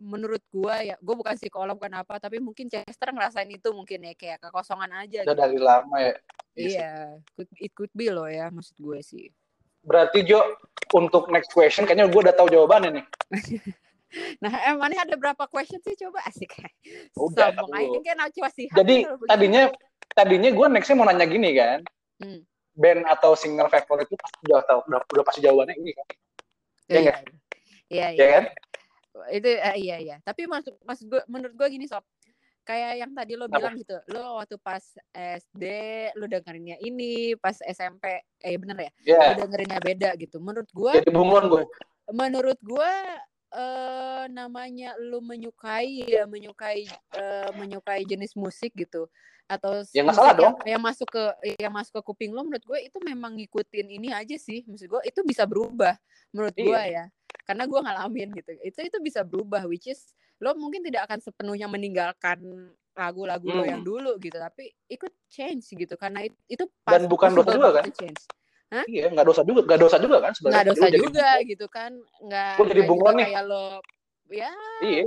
menurut 0.00 0.40
gua 0.48 0.80
ya 0.80 0.96
gua 1.04 1.20
bukan 1.20 1.36
psikolog 1.36 1.76
bukan 1.76 2.00
apa 2.00 2.16
tapi 2.16 2.40
mungkin 2.40 2.72
Chester 2.72 3.12
ngerasain 3.12 3.52
itu 3.52 3.68
mungkin 3.76 4.00
ya 4.08 4.16
kayak 4.16 4.40
kekosongan 4.40 5.04
aja 5.04 5.28
udah 5.28 5.36
gitu. 5.36 5.42
dari 5.44 5.58
lama 5.60 5.96
ya 6.00 6.16
iya 6.56 7.16
could, 7.36 7.48
it 7.58 7.72
could 7.72 7.92
be 7.96 8.12
lo 8.12 8.28
ya 8.28 8.52
maksud 8.52 8.76
gue 8.78 9.00
sih 9.00 9.26
Berarti 9.82 10.22
Jo, 10.22 10.40
untuk 10.94 11.26
next 11.28 11.50
question, 11.50 11.84
kayaknya 11.84 12.06
gue 12.06 12.20
udah 12.22 12.34
tahu 12.38 12.46
jawabannya 12.46 13.02
nih. 13.02 13.04
nah, 14.42 14.52
emangnya 14.70 15.02
ada 15.02 15.14
berapa 15.18 15.44
question 15.50 15.82
sih 15.82 15.98
coba 15.98 16.22
asik. 16.30 16.54
Udah. 17.18 17.50
Sombong 17.50 17.70
aja 17.74 17.98
kan. 18.14 18.16
Jadi 18.54 18.96
tadinya 19.26 19.62
tadinya 20.14 20.50
gue 20.54 20.66
nextnya 20.70 20.94
mau 20.94 21.06
nanya 21.10 21.26
gini 21.26 21.50
kan. 21.58 21.82
Hmm. 22.22 22.46
Band 22.78 23.04
atau 23.10 23.34
singer 23.34 23.66
favorit 23.68 24.06
itu 24.08 24.16
pasti 24.16 24.38
udah 24.48 24.62
tahu, 24.64 24.80
udah, 24.88 25.00
udah 25.02 25.24
pasti 25.26 25.40
jawabannya 25.42 25.74
ini 25.76 25.92
kan. 25.92 26.06
Iya, 26.88 27.00
iya. 27.02 27.14
Iya, 27.90 28.06
iya. 28.14 28.26
kan? 28.30 28.44
Itu 29.34 29.48
uh, 29.50 29.76
iya 29.76 29.96
iya. 29.98 30.16
Tapi 30.22 30.46
maksud 30.46 30.78
maksud 30.86 31.04
gue 31.10 31.20
menurut 31.26 31.58
gue 31.58 31.68
gini 31.68 31.90
sob 31.90 32.06
kayak 32.62 33.02
yang 33.02 33.12
tadi 33.14 33.34
lo 33.34 33.50
bilang 33.50 33.74
gitu 33.74 33.98
lo 34.14 34.38
waktu 34.38 34.56
pas 34.62 34.82
SD 35.14 35.64
lo 36.14 36.30
dengerinnya 36.30 36.78
ini 36.78 37.34
pas 37.38 37.58
SMP 37.62 38.22
eh 38.42 38.56
bener 38.58 38.78
ya? 38.78 38.90
Yeah. 39.02 39.34
lo 39.34 39.46
dengerinnya 39.46 39.78
beda 39.82 40.10
gitu. 40.18 40.38
Menurut 40.38 40.70
gue 40.70 40.92
jadi 41.02 41.10
bunglon 41.10 41.46
gue 41.50 41.62
menurut 42.10 42.58
gue 42.62 42.92
uh, 43.54 44.24
namanya 44.30 44.94
lo 44.98 45.22
menyukai 45.22 46.06
ya 46.06 46.26
menyukai 46.26 46.86
uh, 47.18 47.50
menyukai 47.54 48.02
jenis 48.06 48.34
musik 48.34 48.74
gitu 48.74 49.06
atau 49.50 49.84
ya, 49.92 50.02
salah 50.14 50.32
dong. 50.32 50.54
yang, 50.64 50.78
yang 50.78 50.82
masuk 50.82 51.08
ke 51.12 51.24
yang 51.60 51.72
masuk 51.72 52.00
ke 52.00 52.02
kuping 52.08 52.32
lo 52.32 52.46
menurut 52.46 52.64
gue 52.64 52.78
itu 52.88 52.98
memang 53.04 53.36
ngikutin 53.36 53.86
ini 53.90 54.08
aja 54.14 54.36
sih. 54.40 54.64
Maksud 54.64 54.88
gue 54.88 55.02
itu 55.04 55.20
bisa 55.26 55.44
berubah 55.44 55.92
menurut 56.32 56.54
iya. 56.56 56.64
gue 56.64 56.82
ya. 56.96 57.04
Karena 57.44 57.64
gue 57.68 57.80
ngalamin 57.82 58.28
gitu. 58.38 58.50
Itu 58.64 58.80
itu 58.80 58.98
bisa 59.02 59.20
berubah 59.26 59.68
which 59.68 59.90
is 59.90 60.14
lo 60.42 60.58
mungkin 60.58 60.82
tidak 60.82 61.06
akan 61.06 61.22
sepenuhnya 61.22 61.70
meninggalkan 61.70 62.42
lagu-lagu 62.92 63.46
hmm. 63.48 63.56
lo 63.56 63.64
yang 63.64 63.82
dulu 63.86 64.18
gitu 64.20 64.36
tapi 64.36 64.68
ikut 64.90 65.12
change 65.30 65.72
gitu 65.72 65.94
karena 65.96 66.26
itu 66.50 66.64
pas 66.84 66.98
dan 66.98 67.08
bukan 67.08 67.30
dosa 67.32 67.54
juga 67.54 67.70
kan 67.80 67.88
change. 67.94 68.22
Hah? 68.72 68.88
Iya, 68.88 69.12
nggak 69.12 69.28
dosa 69.28 69.44
juga, 69.44 69.60
nggak 69.68 69.80
dosa 69.84 69.96
juga 70.00 70.16
kan 70.24 70.32
sebenarnya. 70.32 70.56
Nggak 70.64 70.68
dosa 70.72 70.86
juga 70.96 71.28
jadi, 71.36 71.50
gitu 71.52 71.66
kan, 71.68 71.92
nggak. 72.24 72.54
Gue 72.56 72.66
jadi 72.72 72.82
bunglon 72.88 73.14
nih. 73.20 73.28
Kayak 73.28 73.44
lo, 73.44 73.66
ya. 74.32 74.52
Iya. 74.80 75.04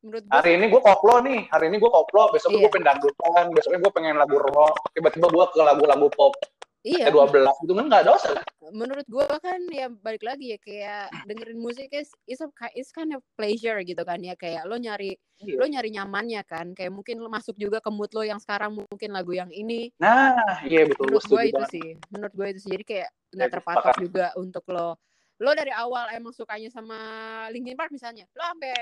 Menurut 0.00 0.24
gue, 0.24 0.32
hari 0.32 0.50
ini 0.56 0.64
gue 0.72 0.80
koplo 0.80 1.14
nih, 1.20 1.40
hari 1.52 1.64
ini 1.68 1.76
gue 1.76 1.90
koplo, 1.92 2.32
besok 2.32 2.56
iya. 2.56 2.64
gue 2.64 2.70
pengen 2.72 2.86
dangdutan, 2.88 3.44
besoknya 3.52 3.78
gue 3.84 3.92
pengen 3.92 4.16
lagu 4.16 4.36
rock, 4.40 4.76
tiba-tiba 4.96 5.28
gue 5.28 5.44
ke 5.52 5.60
lagu-lagu 5.60 6.08
pop. 6.16 6.32
Iya. 6.80 7.12
Dua 7.12 7.28
belas 7.28 7.52
itu 7.60 7.72
kan 7.76 7.86
nggak 7.92 8.04
dosa. 8.08 8.32
Menurut 8.72 9.04
gue 9.04 9.26
kan 9.42 9.60
ya 9.68 9.92
balik 9.92 10.24
lagi 10.24 10.56
ya 10.56 10.58
kayak 10.62 11.04
dengerin 11.28 11.60
musik 11.60 11.92
is 11.92 12.08
is, 12.24 12.40
is 12.72 12.88
kind 12.94 13.12
of 13.12 13.20
pleasure 13.36 13.76
gitu 13.84 14.00
kan 14.00 14.16
ya 14.24 14.32
kayak 14.32 14.64
lo 14.64 14.80
nyari 14.80 15.12
iya. 15.44 15.56
lo 15.60 15.66
nyari 15.68 15.92
nyamannya 15.92 16.40
kan 16.48 16.72
kayak 16.72 16.94
mungkin 16.94 17.20
lo 17.20 17.28
masuk 17.28 17.58
juga 17.60 17.84
ke 17.84 17.90
mood 17.92 18.08
lo 18.16 18.24
yang 18.24 18.40
sekarang 18.40 18.72
mungkin 18.72 19.10
lagu 19.12 19.36
yang 19.36 19.52
ini. 19.52 19.92
Nah 20.00 20.64
iya 20.64 20.88
betul. 20.88 21.12
Menurut 21.12 21.26
gue 21.28 21.42
itu 21.52 21.64
sih, 21.68 21.88
menurut 22.08 22.32
gue 22.32 22.46
itu 22.56 22.60
sih 22.64 22.70
jadi 22.72 22.84
kayak 22.88 23.08
nggak 23.36 23.50
terpatok 23.60 23.94
juga 24.00 24.26
untuk 24.40 24.64
lo 24.72 24.96
lo 25.40 25.56
dari 25.56 25.72
awal 25.72 26.12
emang 26.12 26.36
sukanya 26.36 26.68
sama 26.68 26.96
Linkin 27.48 27.72
Park 27.72 27.88
misalnya 27.96 28.28
lo 28.36 28.44
sampai 28.44 28.76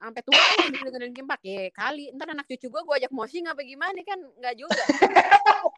sampai 0.00 0.20
tua 0.24 0.40
kan 0.40 0.72
dengerin 0.72 1.12
Linkin 1.12 1.28
Park 1.28 1.44
ya 1.44 1.68
kali 1.76 2.08
ntar 2.16 2.32
anak 2.32 2.48
cucu 2.48 2.72
gue 2.72 2.82
gue 2.88 2.94
ajak 3.04 3.12
moshing 3.12 3.44
apa 3.44 3.60
gimana 3.60 4.00
kan 4.00 4.16
nggak 4.16 4.54
juga 4.56 4.80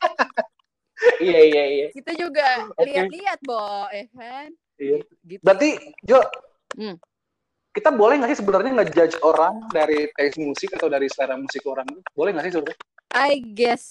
iya 1.20 1.40
iya 1.44 1.64
iya. 1.68 1.86
Kita 1.92 2.12
juga 2.16 2.70
okay. 2.72 2.84
lihat-lihat, 2.88 3.38
Bo, 3.44 3.88
ya 3.92 4.06
kan? 4.12 4.48
Iya. 4.76 4.98
Gitu. 5.24 5.42
Berarti, 5.44 5.68
Jo, 6.04 6.20
hmm. 6.76 6.96
kita 7.76 7.90
boleh 7.92 8.20
nggak 8.20 8.30
sih 8.32 8.40
sebenarnya 8.40 8.72
ngejudge 8.80 9.16
orang 9.20 9.54
dari 9.72 10.08
taste 10.16 10.40
musik 10.40 10.72
atau 10.76 10.88
dari 10.88 11.08
selera 11.12 11.36
musik 11.36 11.62
orang? 11.68 11.86
Boleh 12.16 12.30
nggak 12.32 12.44
sih 12.48 12.54
sebenarnya? 12.56 12.80
I 13.16 13.40
guess 13.40 13.84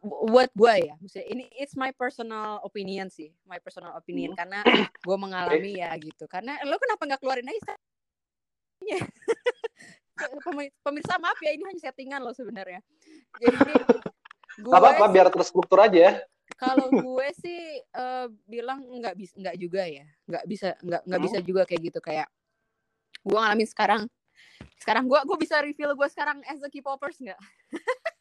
buat 0.00 0.48
gue 0.56 0.88
ya, 0.88 0.96
maksudnya 0.96 1.28
ini 1.28 1.44
it's 1.52 1.76
my 1.76 1.92
personal 1.92 2.64
opinion 2.64 3.12
sih, 3.12 3.28
my 3.44 3.60
personal 3.60 3.92
opinion 3.92 4.32
hmm. 4.32 4.40
karena 4.40 4.60
gue 5.04 5.16
mengalami 5.20 5.76
okay. 5.76 5.84
ya 5.84 5.90
gitu. 6.00 6.24
Karena 6.24 6.56
lo 6.64 6.80
kenapa 6.80 7.04
nggak 7.04 7.20
keluarin 7.20 7.52
aja? 7.52 7.76
Pemirsa 10.84 11.20
maaf 11.20 11.36
ya 11.44 11.52
ini 11.52 11.64
hanya 11.68 11.80
settingan 11.92 12.24
lo 12.24 12.32
sebenarnya. 12.32 12.80
Jadi 13.36 13.56
gue 14.60 14.72
apa-apa 14.72 15.08
biar 15.12 15.28
terstruktur 15.32 15.80
aja 15.80 16.20
kalau 16.56 16.88
gue 16.88 17.28
sih 17.38 17.80
uh, 17.96 18.26
bilang 18.46 18.82
nggak 18.82 19.14
bisa 19.18 19.34
nggak 19.38 19.56
juga 19.58 19.82
ya. 19.86 20.06
Nggak 20.28 20.44
bisa 20.48 20.68
nggak 20.80 21.02
nggak 21.08 21.22
bisa 21.22 21.38
juga 21.44 21.62
kayak 21.68 21.82
gitu. 21.92 21.98
Kayak 22.02 22.28
gue 23.22 23.38
ngalamin 23.38 23.68
sekarang. 23.68 24.02
Sekarang 24.78 25.06
gue 25.06 25.20
gue 25.22 25.38
bisa 25.38 25.62
reveal 25.62 25.94
gue 25.94 26.08
sekarang 26.10 26.42
as 26.46 26.58
a 26.62 26.68
K-popers 26.70 27.18
nggak 27.22 27.38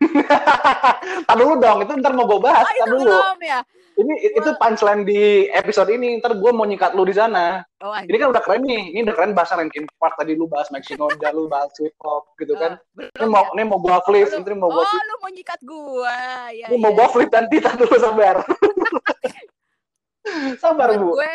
Tadi 1.28 1.40
dulu 1.40 1.54
dong, 1.60 1.78
itu 1.86 1.92
ntar 2.02 2.12
mau 2.12 2.26
gue 2.26 2.40
bahas. 2.42 2.66
Oh, 2.66 2.86
dulu. 2.90 3.14
Belum, 3.14 3.38
ya? 3.42 3.60
Ini 3.94 4.14
itu 4.34 4.50
punchline 4.58 5.06
di 5.06 5.46
episode 5.54 5.90
ini. 5.94 6.18
Ntar 6.18 6.34
gue 6.34 6.50
mau 6.50 6.66
nyikat 6.66 6.98
lu 6.98 7.06
di 7.06 7.14
sana. 7.14 7.62
Oh, 7.78 7.94
ini 7.94 8.16
kan 8.18 8.34
udah 8.34 8.42
keren 8.42 8.66
nih. 8.66 8.90
Ini 8.90 9.06
udah 9.06 9.14
keren 9.14 9.32
bahasa 9.38 9.54
Linkin 9.54 9.86
Park. 10.02 10.18
Tadi 10.18 10.34
lu 10.34 10.50
bahas 10.50 10.68
Maxinoda, 10.74 11.30
lu 11.30 11.46
bahas 11.46 11.70
hip 11.78 11.94
hop 12.02 12.34
gitu 12.42 12.58
kan. 12.58 12.74
Uh, 12.98 13.06
ini 13.06 13.26
mau 13.30 13.46
ya? 13.46 13.50
ini 13.54 13.62
mau 13.70 13.78
gue 13.78 13.96
flip, 14.02 14.28
oh, 14.34 14.40
ini 14.42 14.56
mau 14.58 14.70
gue. 14.74 14.82
Oh, 14.82 15.02
lu 15.06 15.14
mau 15.22 15.30
nyikat 15.30 15.60
gue. 15.62 16.18
Ya, 16.58 16.66
ini 16.70 16.76
ya. 16.76 16.82
mau 16.82 16.92
gue 16.92 17.06
flip 17.14 17.30
nanti. 17.30 17.56
Tadi 17.62 17.76
dulu 17.78 17.96
sabar. 18.02 18.36
sabar 20.62 20.88
buat 20.90 20.98
bu. 20.98 21.10
Gue, 21.14 21.32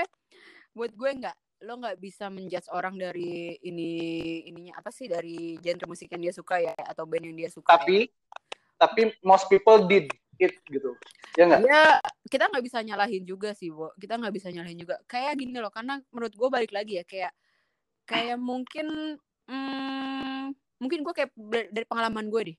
buat 0.76 0.92
gue 0.96 1.12
nggak 1.24 1.38
lo 1.60 1.76
nggak 1.76 2.00
bisa 2.00 2.32
menjudge 2.32 2.72
orang 2.72 2.96
dari 2.96 3.52
ini 3.68 3.92
ininya 4.48 4.80
apa 4.80 4.96
sih 4.96 5.12
dari 5.12 5.60
genre 5.60 5.92
musik 5.92 6.08
yang 6.08 6.24
dia 6.24 6.32
suka 6.32 6.56
ya 6.64 6.72
atau 6.72 7.04
band 7.04 7.28
yang 7.28 7.36
dia 7.36 7.52
suka 7.52 7.76
tapi 7.76 8.08
ya 8.08 8.40
tapi 8.80 9.12
most 9.22 9.52
people 9.52 9.84
did 9.86 10.08
it 10.40 10.56
gitu. 10.72 10.96
Ya 11.36 11.46
nggak? 11.46 11.60
Ya 11.68 11.84
kita 12.32 12.48
nggak 12.48 12.64
bisa 12.66 12.80
nyalahin 12.82 13.24
juga 13.28 13.52
sih 13.52 13.70
bu 13.70 13.92
kita 14.00 14.16
nggak 14.16 14.34
bisa 14.34 14.48
nyalahin 14.50 14.80
juga. 14.80 14.96
Kayak 15.06 15.38
gini 15.38 15.60
loh 15.60 15.70
karena 15.70 16.00
menurut 16.10 16.34
gue 16.34 16.50
balik 16.50 16.72
lagi 16.72 17.04
ya 17.04 17.06
kayak 17.06 17.34
kayak 18.08 18.40
mungkin 18.40 19.20
hmm, 19.46 20.56
mungkin 20.80 21.00
gue 21.04 21.14
kayak 21.14 21.32
dari 21.70 21.86
pengalaman 21.86 22.32
gue 22.32 22.56
deh. 22.56 22.58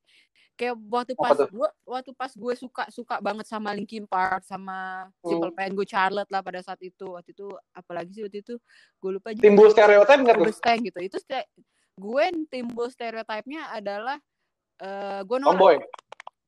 Kayak 0.61 0.77
waktu 0.93 1.17
pas 1.17 1.41
gue 1.41 1.69
waktu 1.89 2.11
pas 2.13 2.33
gue 2.37 2.55
suka 2.55 2.85
suka 2.93 3.17
banget 3.25 3.49
sama 3.49 3.73
Linkin 3.73 4.05
Park 4.05 4.45
sama 4.45 5.09
Simple 5.25 5.49
hmm. 5.49 5.57
Plan 5.57 5.73
gue 5.73 5.87
Charlotte 5.89 6.29
lah 6.29 6.45
pada 6.45 6.61
saat 6.61 6.79
itu. 6.85 7.17
Waktu 7.17 7.33
itu 7.33 7.49
apalagi 7.73 8.13
sih 8.13 8.23
waktu 8.29 8.45
itu? 8.45 8.55
Gue 9.01 9.17
lupa 9.17 9.33
timbul 9.33 9.73
stereotip 9.73 10.21
nggak 10.21 10.37
tuh? 10.37 10.53
Gitu. 10.85 10.99
Itu 11.01 11.19
gue 12.01 12.25
timbul 12.53 12.93
stereotipnya 12.93 13.73
adalah 13.73 14.21
uh, 14.85 15.25
gue 15.25 15.39
norak 15.41 15.81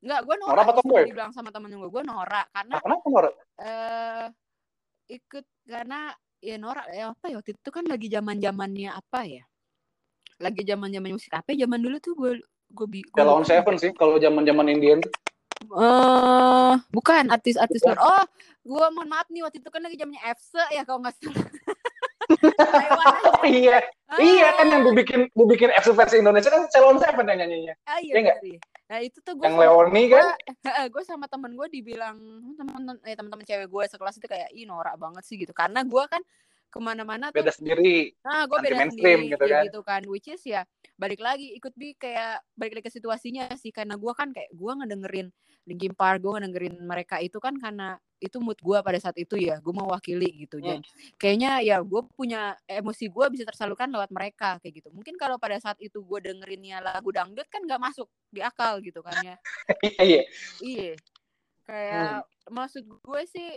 Enggak, 0.03 0.19
gue 0.27 0.35
norak. 0.35 0.51
Norak 0.51 0.65
apa 0.67 0.73
tomboy? 0.83 1.03
Dibilang 1.07 1.31
sama 1.31 1.49
temen 1.55 1.71
gue, 1.71 1.89
gue 1.89 2.03
norak 2.03 2.47
karena. 2.51 2.73
Nah, 2.75 2.81
kenapa 2.83 3.05
norak? 3.07 3.33
Eh 3.55 3.63
uh, 3.63 4.25
ikut 5.07 5.45
karena 5.63 5.99
ya 6.43 6.55
norak 6.59 6.85
ya 6.91 7.15
apa 7.15 7.25
ya 7.31 7.39
waktu 7.39 7.55
itu 7.55 7.69
kan 7.71 7.87
lagi 7.87 8.07
zaman 8.11 8.35
zamannya 8.43 8.91
apa 8.91 9.23
ya? 9.23 9.43
lagi 10.41 10.61
zaman 10.65 10.89
zaman 10.89 11.15
musik 11.15 11.31
apa 11.33 11.53
zaman 11.53 11.79
dulu 11.79 11.97
tuh 12.01 12.13
gue 12.17 12.31
gue 12.73 12.87
bi 12.89 12.99
kalau 13.13 13.37
on 13.37 13.45
seven 13.45 13.75
sih 13.77 13.93
kalau 13.93 14.17
zaman 14.17 14.43
zaman 14.43 14.65
Indian 14.67 14.99
tuh 15.03 15.11
uh, 15.77 16.75
bukan 16.89 17.29
artis-artis 17.29 17.79
luar 17.85 17.99
oh 18.01 18.23
gue 18.63 18.85
mohon 18.91 19.07
maaf 19.07 19.27
nih 19.29 19.45
waktu 19.45 19.61
itu 19.61 19.69
kan 19.69 19.81
lagi 19.83 19.95
zamannya 19.99 20.23
FC 20.33 20.53
ya 20.73 20.81
kalau 20.83 20.99
nggak 21.05 21.15
salah 21.21 21.47
oh 23.39 23.45
iya 23.45 23.83
ah. 24.09 24.17
iya 24.17 24.47
kan 24.57 24.67
yang 24.71 24.81
gue 24.87 24.95
bikin 24.95 25.19
gue 25.31 25.47
bikin 25.47 25.69
FC 25.75 25.93
versi 25.93 26.17
Indonesia 26.17 26.49
kan 26.49 26.65
Celon 26.71 26.97
Seven 26.97 27.25
yang 27.29 27.39
nyanyinya 27.45 27.75
ah, 27.85 27.99
iya, 28.01 28.13
ya 28.19 28.35
iya 28.41 28.59
Nah 28.93 29.01
itu 29.01 29.17
tuh 29.25 29.33
gue 29.33 29.49
yang 29.49 29.57
Leoni 29.57 30.05
kan? 30.13 30.37
Gue 30.93 31.01
sama 31.01 31.25
temen 31.25 31.57
gue 31.57 31.65
dibilang 31.65 32.13
teman-teman 32.53 33.01
eh 33.09 33.17
teman-teman 33.17 33.41
cewek 33.41 33.65
gue 33.65 33.83
sekelas 33.89 34.21
itu 34.21 34.29
kayak 34.29 34.53
ih 34.53 34.69
norak 34.69 35.01
banget 35.01 35.25
sih 35.25 35.41
gitu. 35.41 35.49
Karena 35.49 35.81
gue 35.81 36.03
kan 36.05 36.21
ke 36.69 36.77
mana-mana 36.77 37.33
tuh 37.33 37.41
beda 37.41 37.57
sendiri. 37.57 38.13
Nah 38.21 38.45
gue 38.45 38.57
beda 38.61 38.93
sendiri 38.93 39.33
gitu 39.33 39.45
kan. 39.49 39.63
gitu 39.65 39.81
kan. 39.81 40.01
Which 40.05 40.29
is 40.29 40.45
ya 40.45 40.61
balik 40.93 41.25
lagi 41.25 41.57
ikut 41.57 41.73
bi 41.73 41.97
kayak 41.97 42.45
balik 42.53 42.77
lagi 42.77 42.85
ke 42.85 42.93
situasinya 42.93 43.49
sih. 43.57 43.73
Karena 43.73 43.97
gue 43.97 44.13
kan 44.13 44.29
kayak 44.29 44.53
gue 44.53 44.71
ngedengerin 44.77 45.33
Linkin 45.63 45.95
Park 45.95 46.19
gue 46.19 46.31
ngedengerin 46.35 46.75
mereka 46.83 47.23
itu 47.23 47.39
kan 47.39 47.55
karena 47.55 47.95
itu 48.23 48.39
mood 48.39 48.55
gue 48.59 48.79
pada 48.79 48.99
saat 48.99 49.19
itu 49.19 49.35
ya 49.35 49.59
gue 49.59 49.73
mau 49.75 49.91
wakili 49.91 50.47
gitu. 50.47 50.63
Jadi 50.63 50.79
hmm. 50.79 51.19
kayaknya 51.19 51.51
ya 51.63 51.77
gue 51.83 52.01
punya 52.15 52.55
emosi 52.67 53.11
gue 53.11 53.25
bisa 53.31 53.43
tersalurkan 53.43 53.91
lewat 53.91 54.11
mereka 54.11 54.59
kayak 54.63 54.83
gitu. 54.83 54.89
Mungkin 54.95 55.19
kalau 55.19 55.35
pada 55.35 55.59
saat 55.59 55.75
itu 55.83 55.99
gue 56.03 56.19
dengerinnya 56.23 56.79
lagu 56.79 57.11
dangdut 57.11 57.47
kan 57.51 57.63
gak 57.67 57.79
masuk 57.83 58.07
di 58.31 58.39
akal 58.39 58.79
gitu 58.79 59.03
kan 59.03 59.15
ya. 59.23 59.35
Iya 60.03 60.23
iya. 60.63 60.93
Kayak 61.63 62.27
hmm. 62.27 62.51
maksud 62.51 62.83
gue 62.87 63.21
sih 63.27 63.49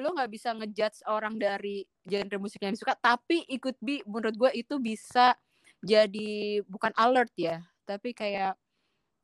lo 0.00 0.16
nggak 0.16 0.32
bisa 0.32 0.56
ngejudge 0.56 1.04
orang 1.04 1.36
dari 1.36 1.84
genre 2.00 2.40
musik 2.40 2.64
yang 2.64 2.72
disuka 2.72 2.96
tapi 2.96 3.44
ikut 3.44 3.76
bi 3.76 4.00
menurut 4.08 4.32
gue 4.40 4.50
itu 4.56 4.80
bisa 4.80 5.36
jadi 5.84 6.64
bukan 6.64 6.96
alert 6.96 7.28
ya 7.36 7.60
tapi 7.84 8.16
kayak 8.16 8.56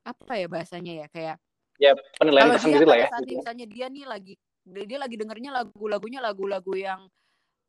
apa 0.04 0.32
ya 0.36 0.44
bahasanya 0.44 0.92
ya 1.04 1.06
kayak 1.08 1.36
ya 1.78 1.94
penilaian 2.18 2.52
tersendiri 2.54 2.84
lah 2.84 2.98
ya 2.98 3.08
saat 3.08 3.24
gitu. 3.24 3.40
misalnya 3.40 3.66
dia 3.70 3.86
nih 3.88 4.04
lagi 4.04 4.34
dia 4.68 4.98
lagi 5.00 5.16
dengernya 5.16 5.50
lagu-lagunya 5.64 6.20
lagu-lagu 6.20 6.72
yang 6.76 7.00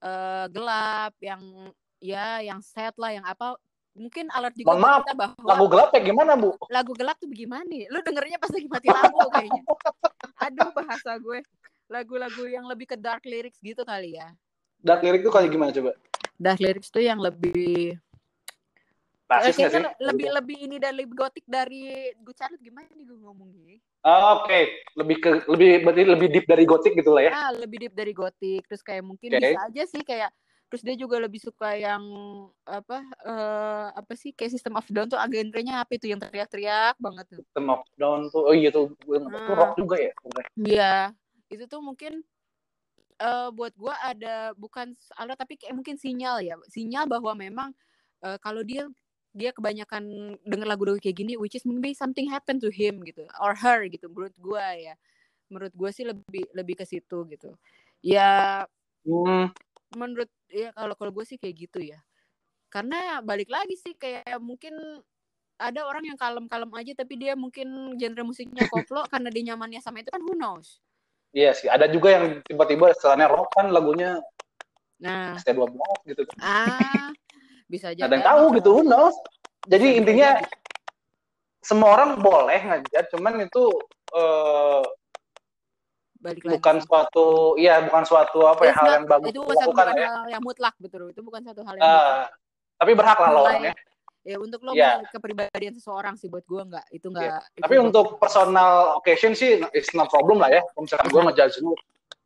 uh, 0.03 0.45
gelap 0.51 1.13
yang 1.23 1.41
ya 2.03 2.43
yang 2.43 2.59
sad 2.59 2.91
lah 2.99 3.15
yang 3.15 3.23
apa 3.23 3.55
mungkin 3.95 4.27
alert 4.35 4.55
juga 4.55 4.75
Mohon 4.75 4.81
maaf, 4.83 5.01
kita 5.03 5.13
bahwa 5.15 5.47
lagu 5.47 5.65
gelap 5.71 5.89
ya 5.95 6.01
gimana 6.03 6.31
bu 6.35 6.49
lagu 6.67 6.91
gelap 6.97 7.15
tuh 7.21 7.29
bagaimana 7.31 7.75
lu 7.87 7.99
dengernya 8.03 8.37
pas 8.41 8.51
lagi 8.51 8.67
mati 8.67 8.87
lampu 8.91 9.27
kayaknya 9.31 9.63
aduh 10.39 10.69
bahasa 10.75 11.11
gue 11.19 11.39
lagu-lagu 11.89 12.45
yang 12.45 12.69
lebih 12.69 12.85
ke 12.85 12.95
dark 12.95 13.25
lyrics 13.25 13.57
gitu 13.59 13.81
kali 13.81 14.15
ya. 14.15 14.29
Dark 14.79 15.01
lyrics 15.01 15.25
tuh 15.25 15.33
kayak 15.33 15.49
gimana 15.49 15.73
coba? 15.73 15.91
Dark 16.37 16.61
lyrics 16.61 16.93
tuh 16.93 17.03
yang 17.03 17.19
lebih 17.19 17.97
Eh, 19.29 19.53
sih? 19.53 19.69
lebih 20.01 20.27
lebih 20.33 20.57
ini 20.57 20.81
dan 20.81 20.97
lebih 20.97 21.13
gotik 21.13 21.45
dari 21.45 22.09
Good 22.17 22.33
Charlotte 22.33 22.65
gimana 22.65 22.89
nih 22.97 23.05
gue 23.05 23.17
ngomongnya? 23.21 23.77
Oh, 24.01 24.41
Oke, 24.41 24.49
okay. 24.49 24.63
lebih 24.97 25.17
ke 25.21 25.29
lebih 25.45 25.85
berarti 25.85 26.01
lebih 26.01 26.27
deep 26.33 26.45
dari 26.49 26.65
gotik 26.65 26.97
gitu 26.97 27.13
lah 27.13 27.29
ya? 27.29 27.31
Ah, 27.37 27.51
lebih 27.53 27.77
deep 27.77 27.93
dari 27.93 28.09
gotik. 28.09 28.65
Terus 28.65 28.81
kayak 28.81 29.05
mungkin 29.05 29.37
okay. 29.37 29.53
bisa 29.53 29.59
aja 29.69 29.83
sih 29.85 30.01
kayak 30.01 30.33
terus 30.69 30.85
dia 30.85 30.93
juga 30.93 31.17
lebih 31.17 31.41
suka 31.41 31.73
yang 31.73 32.01
apa 32.61 33.01
uh, 33.25 33.89
apa 33.89 34.13
sih 34.13 34.29
kayak 34.37 34.53
sistem 34.53 34.77
of 34.77 34.85
down 34.93 35.09
tuh 35.09 35.17
agenrenya 35.17 35.81
apa 35.81 35.97
itu 35.97 36.13
yang 36.13 36.21
teriak-teriak 36.21 36.93
banget 37.01 37.25
tuh 37.25 37.41
system 37.41 37.73
of 37.73 37.81
down 37.97 38.29
tuh 38.29 38.45
oh 38.45 38.53
iya 38.53 38.69
tuh, 38.69 38.93
hmm. 39.01 39.33
tuh 39.33 39.55
rock 39.57 39.73
juga 39.81 39.97
ya 39.97 40.11
iya 40.61 40.93
itu 41.49 41.65
tuh 41.65 41.81
mungkin 41.81 42.21
uh, 43.17 43.49
buat 43.49 43.73
gue 43.73 43.93
ada 43.97 44.53
bukan 44.53 44.93
alat 45.17 45.41
tapi 45.41 45.57
kayak 45.57 45.73
mungkin 45.73 45.97
sinyal 45.97 46.37
ya 46.45 46.53
sinyal 46.69 47.09
bahwa 47.09 47.33
memang 47.33 47.73
uh, 48.21 48.37
kalau 48.37 48.61
dia 48.61 48.85
dia 49.33 49.53
kebanyakan 49.53 50.35
denger 50.41 50.67
lagu-lagu 50.67 50.97
kayak 50.97 51.21
gini 51.21 51.33
which 51.37 51.53
is 51.53 51.65
maybe 51.65 51.93
something 51.93 52.25
happen 52.29 52.57
to 52.57 52.73
him 52.73 53.01
gitu 53.05 53.29
or 53.37 53.53
her 53.53 53.85
gitu 53.85 54.09
menurut 54.09 54.33
gue 54.37 54.65
ya 54.89 54.95
menurut 55.49 55.73
gue 55.73 55.89
sih 55.93 56.05
lebih 56.05 56.45
lebih 56.53 56.75
ke 56.81 56.85
situ 56.85 57.25
gitu 57.29 57.53
ya 58.01 58.65
hmm. 59.05 59.53
menurut 59.97 60.29
ya 60.49 60.73
kalau 60.73 60.97
kalau 60.97 61.11
gue 61.13 61.25
sih 61.25 61.37
kayak 61.37 61.69
gitu 61.69 61.79
ya 61.81 62.01
karena 62.69 63.21
balik 63.25 63.49
lagi 63.49 63.77
sih 63.77 63.97
kayak 63.97 64.37
mungkin 64.41 64.73
ada 65.59 65.83
orang 65.83 66.07
yang 66.07 66.17
kalem-kalem 66.17 66.71
aja 66.77 66.93
tapi 66.95 67.19
dia 67.19 67.33
mungkin 67.35 67.97
genre 67.97 68.23
musiknya 68.23 68.65
koplo 68.73 69.05
karena 69.09 69.29
dia 69.29 69.53
nyamannya 69.53 69.81
sama 69.81 70.01
itu 70.01 70.09
kan 70.09 70.21
who 70.25 70.33
knows 70.33 70.81
Iya 71.29 71.53
sih, 71.53 71.69
ada 71.69 71.85
juga 71.85 72.17
yang 72.17 72.41
tiba-tiba 72.41 72.89
setelahnya 72.97 73.29
rock 73.29 73.53
kan 73.53 73.69
lagunya 73.69 74.17
nah. 74.97 75.37
ST12 75.37 75.77
gitu 76.09 76.25
kan. 76.25 76.35
Ah, 76.41 77.13
bisa 77.69 77.93
aja. 77.93 78.09
Ada 78.09 78.13
yang 78.17 78.25
tahu 78.25 78.43
gitu, 78.57 78.69
who 78.73 78.83
knows. 78.83 79.15
Jadi 79.69 79.87
bisa 79.93 79.99
intinya 80.01 80.29
jadi. 80.41 80.49
semua 81.61 81.89
orang 81.95 82.09
boleh 82.19 82.59
ngajar, 82.65 83.03
cuman 83.13 83.45
itu 83.45 83.63
uh, 84.17 84.83
Balik 86.19 86.43
bukan 86.43 86.83
lagi. 86.83 86.83
suatu 86.83 87.55
iya 87.55 87.79
bukan 87.79 88.03
suatu 88.03 88.43
apa 88.43 88.67
ya 88.67 88.73
hal 88.75 88.87
yang 88.91 89.05
bagus 89.07 89.31
itu 89.31 89.39
bukan 89.39 89.55
satu 89.55 89.71
hal 89.79 89.87
ya. 89.95 90.09
yang 90.35 90.43
mutlak 90.43 90.75
betul 90.75 91.07
itu 91.07 91.21
bukan 91.23 91.41
satu 91.47 91.63
hal 91.63 91.73
yang 91.79 91.87
uh, 91.87 91.95
mutlak. 91.95 92.29
tapi 92.75 92.91
berhak 92.91 93.19
lah 93.23 93.29
lo 93.31 93.41
orangnya 93.47 93.73
ya 94.27 94.35
untuk 94.35 94.59
lo 94.67 94.75
yeah. 94.75 94.99
kepribadian 95.15 95.79
seseorang 95.79 96.19
sih 96.19 96.27
buat 96.27 96.43
gue 96.43 96.59
nggak 96.59 96.85
itu 96.91 97.07
nggak 97.07 97.23
yeah. 97.23 97.63
tapi 97.63 97.75
untuk 97.79 98.19
personal 98.19 98.99
occasion 98.99 99.31
sih 99.31 99.63
it's 99.71 99.95
no 99.95 100.03
problem 100.11 100.43
lah 100.43 100.51
ya 100.51 100.59
kalau 100.75 100.83
misalkan 100.83 101.07
gue 101.07 101.21
ngejudge 101.31 101.55
lu 101.63 101.73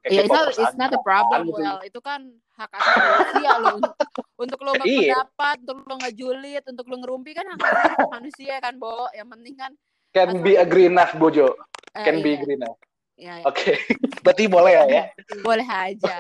Iya, 0.04 0.28
yeah, 0.28 0.52
it's, 0.52 0.60
it's 0.60 0.76
not 0.76 0.92
a 0.92 1.00
problem, 1.00 1.48
gitu. 1.48 1.64
well. 1.64 1.80
Itu 1.80 2.04
kan 2.04 2.28
hak 2.60 2.72
asasi 2.76 3.00
manusia 3.08 3.52
lo. 3.56 3.76
Untuk 4.44 4.60
lo 4.60 4.76
iya. 4.76 4.84
berpendapat, 4.84 5.58
untuk 5.64 5.78
lo 5.88 5.96
ngejulit, 6.04 6.64
untuk 6.68 6.86
lo 6.92 6.96
ngerumpi 7.00 7.32
kan 7.32 7.48
hak 7.48 7.60
asasi 7.64 7.96
manusia 8.20 8.56
kan, 8.60 8.76
Bo. 8.76 9.08
Yang 9.16 9.30
penting 9.32 9.56
kan 9.56 9.72
can 10.12 10.44
be 10.44 10.60
agree 10.60 10.92
enough, 10.92 11.16
Bojo. 11.16 11.56
Uh, 11.96 12.04
can 12.04 12.20
iya. 12.20 12.24
be 12.26 12.32
agree 12.36 12.60
enough. 12.60 12.76
Ya, 13.16 13.40
ya. 13.40 13.48
Oke, 13.48 13.72
okay. 13.72 13.76
berarti 14.28 14.44
boleh 14.52 14.74
ya, 14.76 14.84
ya? 14.92 15.04
Boleh 15.40 15.68
aja. 15.70 16.16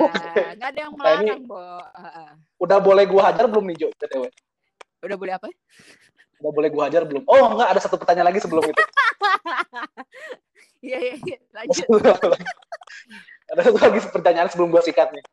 Nggak 0.55 0.69
ada 0.71 0.79
yang 0.79 0.93
melarang, 0.95 1.27
nah, 1.27 1.39
Bo. 1.43 1.59
Uh. 1.59 2.31
Udah 2.63 2.79
boleh 2.79 3.03
gua 3.03 3.35
hajar 3.35 3.51
belum 3.51 3.67
nih, 3.67 3.83
Jo? 3.83 3.87
Udah 5.03 5.17
boleh 5.19 5.33
apa? 5.35 5.51
Udah 6.39 6.51
boleh 6.55 6.69
gua 6.71 6.87
hajar 6.87 7.03
belum? 7.03 7.27
Oh 7.27 7.51
enggak, 7.51 7.75
ada 7.75 7.81
satu 7.83 7.99
pertanyaan 7.99 8.31
lagi 8.31 8.39
sebelum 8.39 8.63
itu. 8.63 8.83
Iya, 10.83 10.99
iya, 10.99 11.15
iya. 11.15 11.37
Lanjut. 11.55 11.87
Ada 13.53 13.61
satu 13.69 13.77
lagi 13.77 13.99
pertanyaan 14.09 14.49
sebelum 14.49 14.73
gua 14.73 14.81
sikat 14.81 15.13
nih. 15.13 15.23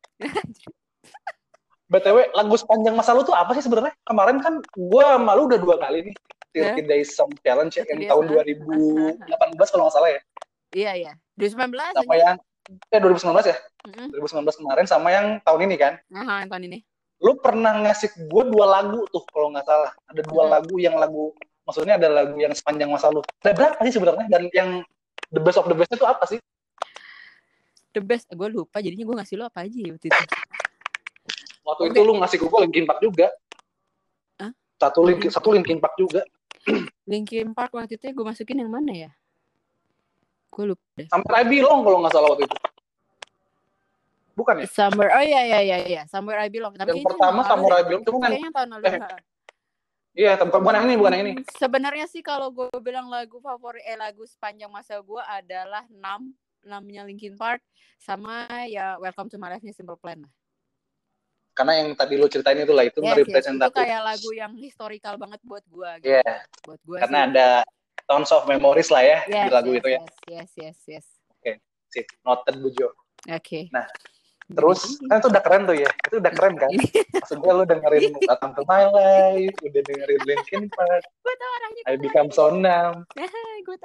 BTW, 1.90 2.30
lagu 2.38 2.54
sepanjang 2.54 2.94
masa 2.94 3.10
lu 3.16 3.26
tuh 3.26 3.34
apa 3.34 3.50
sih 3.58 3.66
sebenarnya? 3.66 3.90
Kemarin 4.06 4.38
kan 4.38 4.62
gua 4.78 5.18
malu 5.18 5.50
udah 5.50 5.58
dua 5.58 5.76
kali 5.80 6.12
nih. 6.12 6.14
Tilted 6.50 6.82
yeah. 6.82 6.86
Days 6.86 7.14
Song 7.14 7.30
Challenge 7.42 7.70
ya, 7.70 7.86
yang 7.86 8.10
tahun 8.10 8.24
2018 8.30 9.26
kalau 9.70 9.86
nggak 9.86 9.94
salah 9.94 10.10
ya. 10.10 10.20
Iya, 10.74 10.92
iya. 10.98 11.12
2019. 11.38 11.94
Sama 11.94 12.14
yang, 12.18 12.36
eh 12.90 13.00
2019 13.02 13.54
ya? 13.54 13.56
Mm 13.86 13.90
-hmm. 13.94 14.06
2019 14.50 14.60
kemarin 14.62 14.86
sama 14.86 15.08
yang 15.14 15.26
tahun 15.46 15.60
ini 15.70 15.76
kan? 15.78 15.92
Aha, 16.10 16.46
yang 16.46 16.50
tahun 16.50 16.64
ini 16.70 16.78
lu 17.20 17.36
pernah 17.36 17.76
ngasih 17.84 18.16
gue 18.16 18.42
dua 18.48 18.80
lagu 18.80 19.04
tuh 19.12 19.20
kalau 19.28 19.52
nggak 19.52 19.68
salah 19.68 19.92
ada 20.08 20.22
dua 20.24 20.48
hmm. 20.48 20.52
lagu 20.56 20.74
yang 20.80 20.96
lagu 20.96 21.36
maksudnya 21.68 22.00
ada 22.00 22.08
lagu 22.08 22.36
yang 22.40 22.56
sepanjang 22.56 22.88
masa 22.88 23.12
lu 23.12 23.20
ada 23.44 23.52
berapa 23.52 23.76
sih 23.84 23.94
sebenarnya 24.00 24.26
dan 24.32 24.42
yang 24.56 24.70
the 25.28 25.40
best 25.40 25.60
of 25.60 25.68
the 25.68 25.76
best 25.76 25.92
itu 25.92 26.08
apa 26.08 26.24
sih 26.24 26.40
the 27.90 28.02
best 28.02 28.26
gue 28.30 28.48
lupa 28.50 28.78
jadinya 28.78 29.04
gue 29.06 29.16
ngasih 29.22 29.34
lu 29.38 29.44
apa 29.46 29.66
aja 29.66 29.78
ya 29.78 29.90
waktu 29.94 30.06
itu 30.10 30.22
waktu 31.66 31.82
okay. 31.86 31.92
itu 31.92 32.00
lu 32.02 32.12
ngasih 32.22 32.36
gue 32.40 32.58
Linkin 32.66 32.84
Park 32.86 33.00
juga 33.02 33.28
huh? 34.38 34.52
satu 34.78 35.00
Linkin 35.06 35.30
satu 35.30 35.48
Linkin 35.54 35.78
Park 35.78 35.94
juga 35.98 36.22
Linkin 37.10 37.52
Park 37.54 37.74
waktu 37.74 37.98
itu 37.98 38.10
gue 38.10 38.24
masukin 38.26 38.62
yang 38.62 38.70
mana 38.70 38.92
ya 38.94 39.10
gue 40.50 40.64
lupa 40.74 40.84
deh 40.98 41.06
sampai 41.10 41.32
I 41.42 41.44
Belong 41.46 41.80
kalau 41.86 41.98
nggak 42.02 42.14
salah 42.14 42.30
waktu 42.34 42.46
itu 42.46 42.58
Bukan 44.40 44.64
ya? 44.64 44.66
Somewhere. 44.72 45.12
Oh 45.12 45.20
iya 45.20 45.42
iya 45.44 45.60
iya 45.60 45.78
iya. 45.84 46.02
Somewhere 46.08 46.40
I 46.40 46.48
Belong. 46.48 46.72
Tapi 46.72 46.96
yang 46.96 47.04
pertama 47.04 47.44
Somewhere 47.44 47.76
I 47.76 47.84
Belong 47.84 48.02
itu 48.08 48.12
bukan. 48.14 48.30
Kayaknya 48.32 48.50
tahun 48.56 48.68
lalu. 48.72 48.84
Eh. 48.88 49.00
Iya, 50.10 50.32
bukan 50.42 50.74
yang 50.74 50.86
ini, 50.90 50.94
bukan 50.98 51.12
yang 51.14 51.22
ini. 51.22 51.32
Hmm, 51.38 51.46
sebenarnya 51.54 52.06
sih 52.10 52.18
kalau 52.24 52.50
gue 52.50 52.66
bilang 52.82 53.06
lagu 53.06 53.38
favorit 53.38 53.84
eh 53.86 53.94
lagu 53.94 54.26
sepanjang 54.26 54.66
masa 54.66 54.98
gue 54.98 55.22
adalah 55.22 55.86
6 55.86 56.00
namanya 56.64 57.06
Linkin 57.08 57.36
Park 57.36 57.64
sama 58.00 58.46
ya 58.68 58.96
Welcome 59.00 59.28
to 59.32 59.36
My 59.36 59.52
Life 59.52 59.64
Simple 59.72 59.96
Plan 60.00 60.24
lah. 60.24 60.32
Karena 61.50 61.82
yang 61.82 61.92
tadi 61.92 62.14
lo 62.16 62.30
ceritain 62.30 62.56
itu 62.56 62.72
lah 62.72 62.86
itu 62.88 63.04
yes. 63.04 63.16
Yes, 63.26 63.46
itu 63.52 63.72
kayak 63.74 64.00
lagu 64.00 64.30
yang 64.32 64.52
historical 64.56 65.14
banget 65.20 65.40
buat 65.44 65.64
gue 65.66 65.90
gitu. 66.00 66.14
Iya. 66.16 66.24
Yeah. 66.24 66.38
Buat 66.64 66.80
gue. 66.86 66.98
Karena 67.02 67.18
sih. 67.20 67.28
ada 67.34 67.48
tons 68.08 68.30
of 68.32 68.48
memories 68.48 68.88
lah 68.88 69.02
ya 69.04 69.18
yes, 69.28 69.46
di 69.46 69.50
lagu 69.52 69.70
yes, 69.70 69.78
itu 69.78 69.88
ya. 69.88 70.00
Yes, 70.30 70.50
yes, 70.56 70.78
yes. 70.88 71.06
Oke, 71.30 71.42
okay. 71.42 71.54
sip. 71.92 72.06
Noted 72.24 72.56
Bujo. 72.62 72.88
Oke. 72.88 72.94
Okay. 73.28 73.64
Nah, 73.74 73.84
Terus 74.50 74.98
kan 75.06 75.22
itu 75.22 75.30
udah 75.30 75.42
keren 75.46 75.62
tuh 75.62 75.78
ya, 75.78 75.90
itu 76.10 76.18
udah 76.18 76.32
keren 76.34 76.58
kan? 76.58 76.74
Maksudnya 77.14 77.50
lu 77.54 77.62
dengerin 77.62 78.18
Welcome 78.26 78.52
to 78.58 78.62
My 78.66 78.82
Life, 78.90 79.54
udah 79.62 79.82
dengerin 79.86 80.22
Linkin 80.26 80.62
Park, 80.74 81.06
I 81.86 81.94
Become 81.94 82.34
So 82.34 82.50
Numb. 82.50 83.06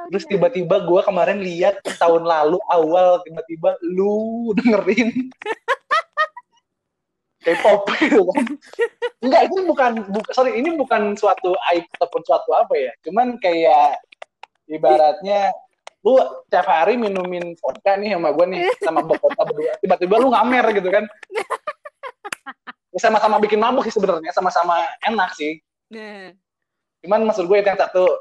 Terus 0.10 0.25
tiba-tiba 0.25 0.82
gue 0.82 1.01
kemarin 1.06 1.45
lihat 1.45 1.86
tahun 2.01 2.25
lalu 2.25 2.58
awal 2.73 3.21
tiba-tiba 3.21 3.78
lu 3.86 4.58
dengerin 4.58 5.13
K-pop 7.45 7.86
gitu 8.01 8.25
kan. 8.25 8.45
Enggak, 9.21 9.41
itu 9.45 9.56
bukan, 9.69 9.91
bukan 10.10 10.32
sorry, 10.34 10.58
ini 10.58 10.73
bukan 10.73 11.13
suatu 11.13 11.54
aib 11.69 11.86
ataupun 11.93 12.25
suatu 12.25 12.58
apa 12.58 12.73
ya. 12.73 12.89
Cuman 13.06 13.38
kayak 13.38 14.01
ibaratnya 14.65 15.54
lu 16.05 16.21
tiap 16.53 16.69
hari 16.69 17.01
minumin 17.01 17.57
vodka 17.57 17.97
nih 17.97 18.13
sama 18.13 18.29
gue 18.29 18.45
nih 18.53 18.61
sama 18.85 19.01
vodka 19.01 19.41
berdua. 19.41 19.73
Tiba-tiba 19.81 20.15
lu 20.21 20.29
ngamer 20.29 20.65
gitu 20.77 20.89
kan. 20.93 21.09
Ya 22.93 22.99
sama-sama 23.01 23.41
bikin 23.41 23.57
mabuk 23.57 23.89
sih 23.89 23.91
sebenarnya 23.91 24.29
sama-sama 24.29 24.85
enak 25.01 25.33
sih. 25.33 25.57
Nah. 25.85 26.33
cuman 27.05 27.29
maksud 27.29 27.45
gue 27.45 27.61
itu 27.61 27.69
yang 27.69 27.77
satu 27.77 28.17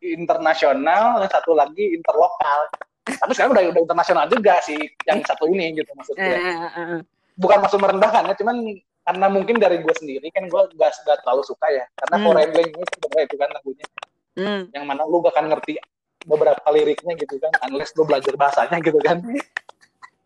internasional 0.00 1.20
yang 1.20 1.32
satu 1.32 1.52
lagi 1.56 1.96
interlokal. 1.96 2.60
Tapi 3.04 3.32
sekarang 3.36 3.52
udah 3.52 3.62
udah 3.72 3.82
internasional 3.84 4.24
juga 4.28 4.60
sih 4.64 4.80
yang 5.04 5.20
satu 5.24 5.44
ini 5.52 5.76
gitu 5.76 5.92
maksudnya 5.92 6.40
uh, 6.72 7.04
bukan 7.36 7.60
maksud 7.60 7.76
merendahkan 7.84 8.32
ya 8.32 8.34
cuman 8.40 8.80
karena 9.04 9.26
mungkin 9.28 9.60
dari 9.60 9.84
gue 9.84 9.92
sendiri 9.92 10.32
kan 10.32 10.48
gue 10.48 10.62
gak, 10.80 10.92
gak 11.04 11.20
terlalu 11.24 11.44
suka 11.44 11.68
ya. 11.68 11.84
Karena 12.00 12.16
hmm. 12.16 12.24
foreign 12.24 12.52
language 12.56 12.90
sebenarnya 12.96 13.24
itu 13.28 13.36
kan 13.36 13.48
lagunya. 13.52 13.86
Hmm. 14.34 14.66
yang 14.74 14.82
mana 14.82 15.06
lu 15.06 15.22
gak 15.22 15.30
akan 15.30 15.46
ngerti 15.46 15.78
beberapa 16.24 16.64
liriknya 16.72 17.14
gitu 17.20 17.36
kan 17.38 17.52
unless 17.68 17.92
lu 17.94 18.08
belajar 18.08 18.34
bahasanya 18.34 18.80
gitu 18.80 18.98
kan. 19.00 19.20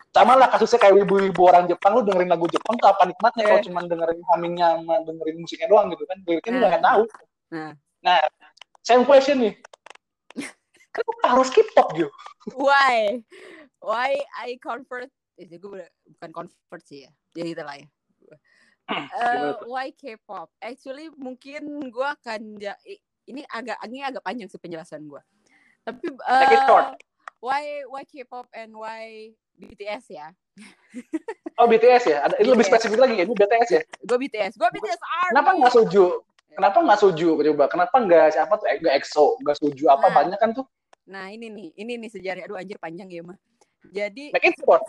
Sama 0.09 0.35
lah 0.35 0.49
kasusnya 0.51 0.81
kayak 0.83 1.05
wibu-wibu 1.05 1.47
orang 1.47 1.69
Jepang 1.69 2.01
lu 2.01 2.03
dengerin 2.03 2.31
lagu 2.33 2.47
Jepang 2.51 2.75
tuh 2.81 2.89
apa 2.91 3.07
nikmatnya 3.07 3.43
yeah. 3.45 3.51
kalau 3.55 3.63
cuma 3.63 3.81
dengerin 3.87 4.21
hummingnya 4.25 4.69
sama 4.81 4.95
dengerin 5.05 5.37
musiknya 5.39 5.69
doang 5.71 5.87
gitu 5.95 6.05
kan 6.09 6.19
liriknya 6.25 6.51
lu 6.51 6.67
gak 6.67 6.85
tahu. 6.85 7.03
Nah, 7.49 7.71
nah 8.03 8.19
same 8.83 9.05
question 9.05 9.37
nih. 9.45 9.55
Kenapa 10.95 11.27
harus 11.37 11.49
K-pop 11.53 11.89
gitu 11.95 12.11
why? 12.57 13.21
Why 13.85 14.19
I 14.41 14.57
convert? 14.59 15.13
Eh, 15.39 15.47
gue 15.47 15.87
bukan 16.19 16.31
convert 16.35 16.83
sih 16.83 17.07
ya 17.07 17.11
jadi 17.31 17.55
itulah 17.55 17.79
ya 17.79 17.87
uh, 18.89 19.53
why 19.69 19.93
K-pop? 19.93 20.49
Actually 20.59 21.13
mungkin 21.15 21.93
gue 21.93 22.09
akan 22.09 22.57
ya, 22.59 22.75
ini 23.29 23.45
agak 23.53 23.79
ini 23.89 24.01
agak 24.01 24.25
panjang 24.25 24.49
sih 24.49 24.61
penjelasan 24.61 25.05
gue 25.05 25.21
tapi 25.89 26.07
uh, 26.25 26.93
why 27.41 27.65
why 27.89 28.03
K-pop 28.05 28.47
and 28.53 28.77
why 28.77 29.33
BTS 29.59 30.05
ya? 30.13 30.29
Oh 31.59 31.67
BTS 31.67 32.05
ya? 32.07 32.19
Ada 32.23 32.35
itu 32.39 32.51
lebih 32.55 32.67
spesifik 32.67 32.99
lagi 33.03 33.15
ya? 33.19 33.25
Ini 33.27 33.35
BTS 33.35 33.69
ya? 33.75 33.83
Gue 34.07 34.19
BTS 34.23 34.53
gue 34.55 34.69
BTS 34.79 35.01
Army. 35.03 35.33
kenapa 35.35 35.51
nggak 35.59 35.73
setuju? 35.75 36.05
Kenapa 36.55 36.79
nggak 36.83 36.99
setuju? 36.99 37.29
Coba 37.35 37.65
kenapa 37.67 37.97
nggak 37.99 38.27
siapa 38.35 38.53
tuh? 38.59 38.67
Nggak 38.67 38.95
EXO 39.03 39.27
nggak 39.43 39.57
setuju 39.59 39.85
apa 39.91 40.07
nah, 40.07 40.15
banyak 40.23 40.39
kan 40.39 40.51
tuh? 40.55 40.67
Nah 41.11 41.33
ini 41.35 41.51
nih 41.51 41.69
ini 41.79 41.93
nih 41.99 42.11
sejarah. 42.11 42.47
Aduh 42.47 42.59
anjir 42.59 42.79
panjang 42.79 43.11
ya 43.11 43.27
mah 43.27 43.39
jadi 43.89 44.35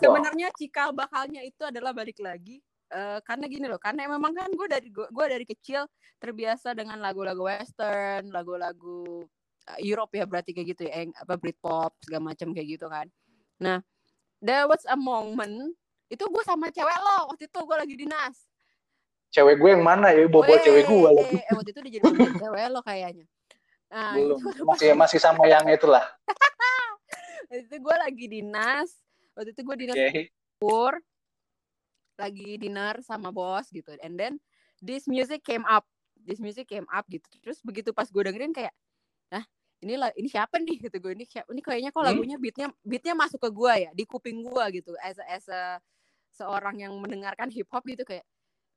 sebenarnya 0.02 0.48
cikal 0.58 0.92
bakalnya 0.92 1.40
itu 1.46 1.62
adalah 1.62 1.94
balik 1.94 2.18
lagi 2.18 2.58
uh, 2.92 3.22
karena 3.22 3.46
gini 3.46 3.66
loh 3.70 3.80
karena 3.80 4.10
memang 4.10 4.34
kan 4.34 4.50
gue 4.50 4.68
dari 4.68 4.88
gue 4.90 5.26
dari 5.30 5.46
kecil 5.46 5.86
terbiasa 6.20 6.74
dengan 6.76 6.98
lagu-lagu 7.00 7.46
western 7.48 8.28
lagu-lagu 8.34 9.24
Europe 9.78 10.16
ya 10.16 10.26
berarti 10.26 10.50
kayak 10.50 10.68
gitu 10.74 10.82
ya 10.90 11.06
apa 11.14 11.38
Britpop 11.38 11.94
segala 12.02 12.34
macam 12.34 12.50
kayak 12.50 12.68
gitu 12.80 12.86
kan. 12.90 13.06
Nah 13.62 13.78
there 14.42 14.66
was 14.66 14.82
a 14.90 14.98
moment 14.98 15.76
itu 16.10 16.24
gue 16.26 16.42
sama 16.42 16.74
cewek 16.74 16.98
lo 16.98 17.30
waktu 17.30 17.46
itu 17.46 17.60
gue 17.62 17.76
lagi 17.78 17.94
dinas 17.94 18.50
cewek 19.30 19.56
gue 19.62 19.70
yang 19.78 19.84
mana 19.86 20.10
ya? 20.10 20.26
Bobo 20.26 20.50
cewek 20.50 20.84
gue 20.90 21.10
lagi 21.14 21.38
eh, 21.38 21.54
waktu 21.54 21.70
itu 21.70 21.80
dia 21.86 21.92
jadi 22.02 22.08
cewek 22.34 22.66
lo 22.74 22.80
kayaknya. 22.82 23.26
Nah, 23.90 24.14
belum. 24.14 24.38
masih 24.70 24.94
masih 24.94 25.18
sama 25.18 25.50
yang 25.50 25.66
itulah. 25.66 26.06
Waktu 27.50 27.66
itu 27.66 27.76
gue 27.82 27.96
lagi 27.98 28.26
dinas 28.30 28.90
waktu 29.34 29.50
itu 29.50 29.62
gue 29.66 29.76
dinas 29.82 29.98
okay. 29.98 30.30
lagi 32.14 32.62
dinner 32.62 33.02
sama 33.02 33.34
bos 33.34 33.66
gitu. 33.74 33.90
And 34.06 34.14
then 34.14 34.38
this 34.78 35.10
music 35.10 35.42
came 35.42 35.66
up. 35.66 35.82
This 36.14 36.38
music 36.38 36.70
came 36.70 36.86
up 36.94 37.10
gitu. 37.10 37.26
Terus 37.42 37.58
begitu 37.66 37.90
pas 37.90 38.06
gue 38.06 38.22
dengerin 38.22 38.54
kayak 38.54 38.70
nah 39.34 39.42
ini 39.80 39.96
ini 39.96 40.28
siapa 40.28 40.60
nih? 40.60 40.76
Gitu 40.88 40.96
gue 41.00 41.12
ini 41.16 41.24
siapa 41.24 41.48
ini 41.52 41.62
kayaknya 41.64 41.90
kok 41.90 42.04
hmm? 42.04 42.08
lagunya 42.12 42.36
beatnya 42.36 42.68
beatnya 42.84 43.14
masuk 43.16 43.40
ke 43.40 43.50
gue 43.50 43.72
ya 43.88 43.90
di 43.96 44.04
kuping 44.04 44.44
gue 44.44 44.64
gitu. 44.80 44.92
As 45.00 45.16
a, 45.16 45.24
as 45.28 45.46
a 45.48 45.62
seorang 46.36 46.80
yang 46.80 46.92
mendengarkan 47.00 47.48
hip 47.48 47.68
hop 47.72 47.84
gitu 47.88 48.04
kayak 48.04 48.24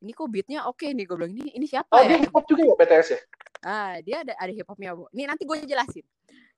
ini 0.03 0.11
kok 0.11 0.27
beatnya 0.27 0.59
oke 0.67 0.83
okay 0.83 0.91
nih 0.91 1.07
gue 1.07 1.15
bilang 1.15 1.31
ini 1.31 1.55
ini 1.55 1.65
siapa 1.67 1.91
oh, 1.91 2.03
ya? 2.03 2.15
dia 2.15 2.19
hip 2.27 2.33
hop 2.35 2.43
juga 2.47 2.61
ya 2.67 2.75
BTS 2.75 3.07
ya? 3.07 3.19
Ah 3.63 3.93
dia 4.03 4.17
ada 4.23 4.33
ada 4.35 4.51
hip 4.51 4.67
hopnya 4.67 4.95
bu. 4.95 5.07
Ini 5.11 5.23
nanti 5.27 5.43
gue 5.43 5.57
jelasin. 5.63 6.05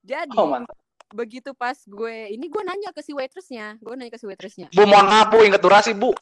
Jadi 0.06 0.38
oh, 0.38 0.50
mantap. 0.50 0.78
begitu 1.14 1.54
pas 1.54 1.78
gue 1.78 2.16
ini 2.34 2.46
gue 2.50 2.62
nanya 2.66 2.90
ke 2.90 3.02
si 3.06 3.14
waitressnya 3.14 3.78
gue 3.82 3.94
nanya 3.94 4.14
ke 4.14 4.20
si 4.22 4.26
waitressnya. 4.26 4.70
Bu 4.74 4.86
mohon 4.86 5.06
maaf 5.10 5.30
bu 5.34 5.42
inget 5.42 5.62
durasi 5.62 5.94
bu. 5.94 6.14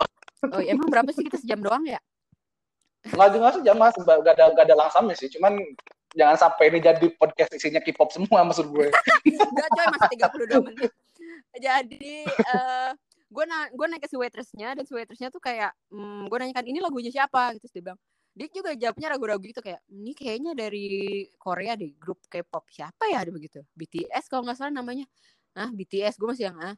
Oh 0.51 0.59
ya, 0.59 0.75
emang 0.75 0.91
berapa 0.91 1.07
sih? 1.15 1.23
Kita 1.23 1.39
sejam 1.39 1.63
doang 1.63 1.87
ya? 1.87 1.99
Nggak 3.07 3.29
juga 3.31 3.51
sejam 3.55 3.75
mas. 3.79 3.95
Gak 3.95 4.35
ada 4.35 4.51
gak 4.51 4.65
ada 4.67 4.75
langsamnya 4.75 5.15
sih. 5.15 5.31
Cuman 5.31 5.55
jangan 6.13 6.37
sampai 6.37 6.69
ini 6.69 6.79
jadi 6.79 7.07
podcast 7.17 7.51
isinya 7.57 7.81
K-pop 7.81 8.13
semua 8.13 8.45
maksud 8.45 8.69
gue. 8.69 8.93
Enggak 9.25 9.69
coy 9.73 9.85
masih 9.89 10.09
32 10.17 10.67
menit. 10.69 10.91
Jadi 11.57 12.25
uh, 12.25 12.91
gue 13.33 13.45
na 13.49 13.57
gue 13.73 13.85
nanya 13.89 14.01
ke 14.01 14.09
si 14.09 14.17
waitressnya 14.17 14.77
dan 14.77 14.83
si 14.85 14.93
waitressnya 14.93 15.33
tuh 15.33 15.41
kayak 15.41 15.73
mm, 15.89 16.29
gue 16.29 16.37
nanyakan 16.37 16.65
ini 16.69 16.79
lagunya 16.79 17.09
siapa? 17.09 17.57
Gitu 17.57 17.69
dia 17.79 17.83
bilang 17.91 17.99
dia 18.33 18.47
juga 18.49 18.73
jawabnya 18.73 19.07
ragu-ragu 19.13 19.45
gitu 19.45 19.61
kayak 19.61 19.81
ini 19.93 20.17
kayaknya 20.17 20.57
dari 20.57 20.89
Korea 21.37 21.77
deh 21.77 21.93
grup 21.97 22.21
K-pop 22.29 22.69
siapa 22.69 23.09
ya? 23.09 23.25
Ada 23.25 23.31
begitu. 23.33 23.61
BTS 23.77 24.29
kalau 24.29 24.45
nggak 24.45 24.57
salah 24.57 24.73
namanya. 24.73 25.05
Ah 25.53 25.69
BTS 25.69 26.17
gue 26.17 26.27
masih 26.29 26.49
yang 26.49 26.57
ah 26.61 26.75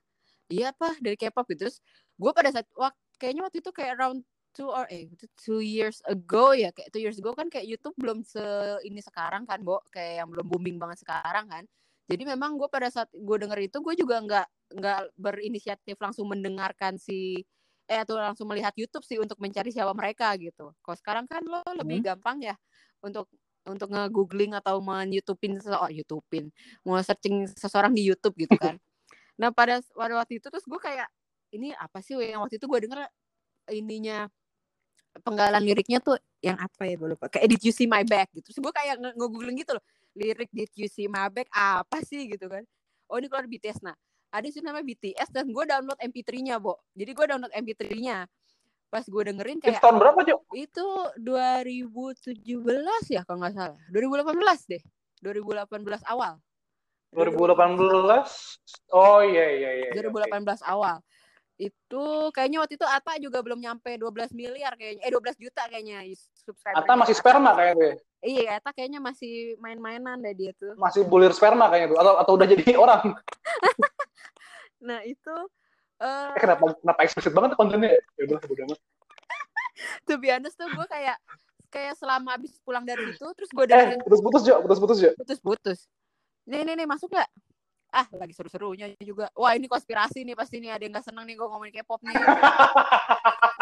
iya 0.47 0.71
apa 0.71 0.95
dari 1.03 1.19
K-pop? 1.19 1.47
Gitu 1.51 1.67
terus 1.67 1.77
gue 2.15 2.31
pada 2.31 2.51
saat 2.51 2.67
waktu 2.75 2.99
kayaknya 3.19 3.41
waktu 3.47 3.63
itu 3.63 3.71
kayak 3.71 3.95
around 3.95 4.19
two 4.55 4.71
or 4.71 4.87
eh 4.87 5.11
two 5.35 5.59
years 5.59 5.99
ago 6.07 6.55
ya 6.55 6.71
kayak 6.71 6.89
two 6.95 7.03
years 7.03 7.19
ago 7.19 7.35
kan 7.35 7.51
kayak 7.51 7.67
YouTube 7.67 7.93
belum 7.99 8.23
se 8.23 8.41
ini 8.87 9.03
sekarang 9.03 9.43
kan 9.43 9.59
Bo 9.61 9.83
kayak 9.91 10.23
yang 10.23 10.29
belum 10.31 10.47
booming 10.47 10.79
banget 10.79 11.03
sekarang 11.03 11.51
kan 11.51 11.67
jadi 12.05 12.23
memang 12.23 12.55
gue 12.55 12.69
pada 12.69 12.87
saat 12.87 13.09
gue 13.11 13.37
denger 13.37 13.59
itu 13.65 13.77
gue 13.81 13.93
juga 13.97 14.21
nggak 14.21 14.47
nggak 14.77 14.99
berinisiatif 15.17 15.97
langsung 15.97 16.29
mendengarkan 16.29 17.01
si 17.01 17.41
eh 17.85 18.01
atau 18.01 18.17
langsung 18.17 18.49
melihat 18.49 18.73
YouTube 18.73 19.05
sih 19.05 19.21
untuk 19.21 19.37
mencari 19.37 19.69
siapa 19.69 19.93
mereka 19.93 20.33
gitu. 20.41 20.73
Kalau 20.81 20.97
sekarang 20.97 21.25
kan 21.29 21.45
lo 21.45 21.61
lebih 21.77 22.01
hmm. 22.01 22.07
gampang 22.13 22.41
ya 22.41 22.55
untuk 23.01 23.29
untuk 23.65 23.89
nge-googling 23.89 24.53
atau 24.53 24.77
men-YouTubein 24.77 25.57
seseorang, 25.57 25.89
oh, 25.89 25.89
YouTubein, 25.89 26.53
mau 26.85 27.01
searching 27.01 27.49
seseorang 27.49 27.97
di 27.97 28.05
YouTube 28.05 28.37
gitu 28.37 28.53
kan. 28.57 28.77
nah 29.41 29.49
pada 29.49 29.81
pada 29.97 30.13
waktu 30.21 30.37
itu 30.37 30.47
terus 30.47 30.65
gue 30.65 30.79
kayak 30.79 31.09
ini 31.53 31.73
apa 31.75 31.99
sih 31.99 32.15
yang 32.17 32.45
waktu 32.45 32.61
itu 32.61 32.65
gue 32.69 32.79
denger 32.87 33.09
ininya 33.73 34.29
penggalan 35.23 35.63
liriknya 35.63 36.03
tuh 36.03 36.19
yang 36.43 36.59
apa 36.59 36.83
ya 36.83 36.99
gue 36.99 37.09
lupa 37.15 37.31
kayak 37.31 37.47
Did 37.47 37.61
You 37.63 37.73
See 37.75 37.87
My 37.87 38.03
Back 38.03 38.35
gitu 38.35 38.51
terus 38.51 38.59
gue 38.59 38.73
kayak 38.75 38.99
nge-googling 38.99 39.55
gitu 39.63 39.79
loh 39.79 39.83
lirik 40.15 40.51
Did 40.51 40.71
You 40.75 40.91
See 40.91 41.07
My 41.07 41.31
Back 41.31 41.47
apa 41.55 42.03
sih 42.03 42.27
gitu 42.27 42.51
kan 42.51 42.67
oh 43.07 43.15
ini 43.19 43.31
keluar 43.31 43.47
BTS 43.47 43.79
nah 43.85 43.95
ada 44.35 44.47
sih 44.51 44.59
namanya 44.59 44.83
BTS 44.83 45.31
dan 45.31 45.47
gue 45.47 45.63
download 45.63 45.95
MP3-nya, 46.03 46.59
Bo. 46.59 46.83
Jadi 46.91 47.11
gue 47.15 47.25
download 47.25 47.53
MP3-nya. 47.55 48.27
Pas 48.91 49.07
gue 49.07 49.21
dengerin 49.23 49.63
kayak 49.63 49.79
tahun 49.79 49.95
berapa, 49.95 50.19
Jo? 50.27 50.43
Itu 50.51 50.87
2017 51.23 52.35
ya 53.15 53.23
kalau 53.23 53.39
nggak 53.39 53.55
salah. 53.55 53.79
2018 53.95 54.35
deh. 54.75 54.83
2018 55.23 56.03
awal. 56.11 56.35
2018? 57.15 58.91
Oh 58.91 59.23
iya 59.23 59.45
iya 59.55 59.71
iya. 59.87 59.89
2018 59.95 60.35
okay. 60.35 60.67
awal. 60.67 60.99
Itu 61.55 62.35
kayaknya 62.35 62.63
waktu 62.63 62.75
itu 62.75 62.87
Ata 62.87 63.15
juga 63.19 63.39
belum 63.39 63.63
nyampe 63.63 63.95
12 63.95 64.35
miliar 64.35 64.75
kayaknya. 64.75 65.03
Eh 65.07 65.11
12 65.11 65.39
juta 65.39 65.63
kayaknya 65.71 66.03
subscriber. 66.43 66.83
Ata 66.83 66.93
masih 66.99 67.15
sperma 67.15 67.51
kayaknya. 67.55 67.99
Iya, 68.25 68.59
Ata 68.59 68.75
kayaknya 68.75 68.99
masih 68.99 69.55
main-mainan 69.63 70.19
deh 70.19 70.35
dia 70.35 70.51
tuh. 70.59 70.75
Masih 70.75 71.07
bulir 71.07 71.31
sperma 71.31 71.71
kayaknya 71.71 71.95
tuh 71.95 71.99
atau 72.03 72.13
atau 72.19 72.31
udah 72.35 72.47
jadi 72.47 72.63
orang. 72.83 73.15
nah 74.85 75.01
itu 75.01 75.35
uh, 76.01 76.31
eh, 76.35 76.39
kenapa 76.39 76.77
kenapa 76.77 76.99
eksplisit 77.07 77.33
banget 77.33 77.57
kontennya 77.57 77.97
ya 78.19 78.23
udah 78.29 78.37
udah 78.37 78.63
amat 78.69 78.79
tuh 80.07 80.17
honest 80.21 80.55
tuh 80.55 80.67
gue 80.69 80.87
kayak 80.87 81.17
kayak 81.73 81.93
selama 81.99 82.37
habis 82.39 82.55
pulang 82.63 82.85
dari 82.85 83.11
itu 83.11 83.25
terus 83.35 83.49
gue 83.51 83.65
dengerin 83.67 83.99
eh, 83.99 84.05
putus 84.05 84.21
putus 84.21 84.43
ya 84.45 84.55
putus 84.61 84.79
putus 84.79 84.99
ya 85.01 85.11
putus 85.17 85.39
putus 85.41 85.79
nih 86.45 86.61
nih 86.63 86.73
nih 86.83 86.87
masuk 86.87 87.09
nggak 87.11 87.29
ah 87.95 88.07
lagi 88.19 88.35
seru-serunya 88.35 88.91
juga. 88.99 89.31
Wah 89.39 89.55
ini 89.55 89.71
konspirasi 89.71 90.27
nih 90.27 90.35
pasti 90.35 90.59
nih. 90.59 90.75
Ada 90.75 90.83
yang 90.83 90.93
nggak 90.99 91.05
seneng 91.07 91.23
nih 91.23 91.35
gue 91.39 91.47
ngomongin 91.47 91.73
K-pop 91.79 92.03
nih. 92.03 92.15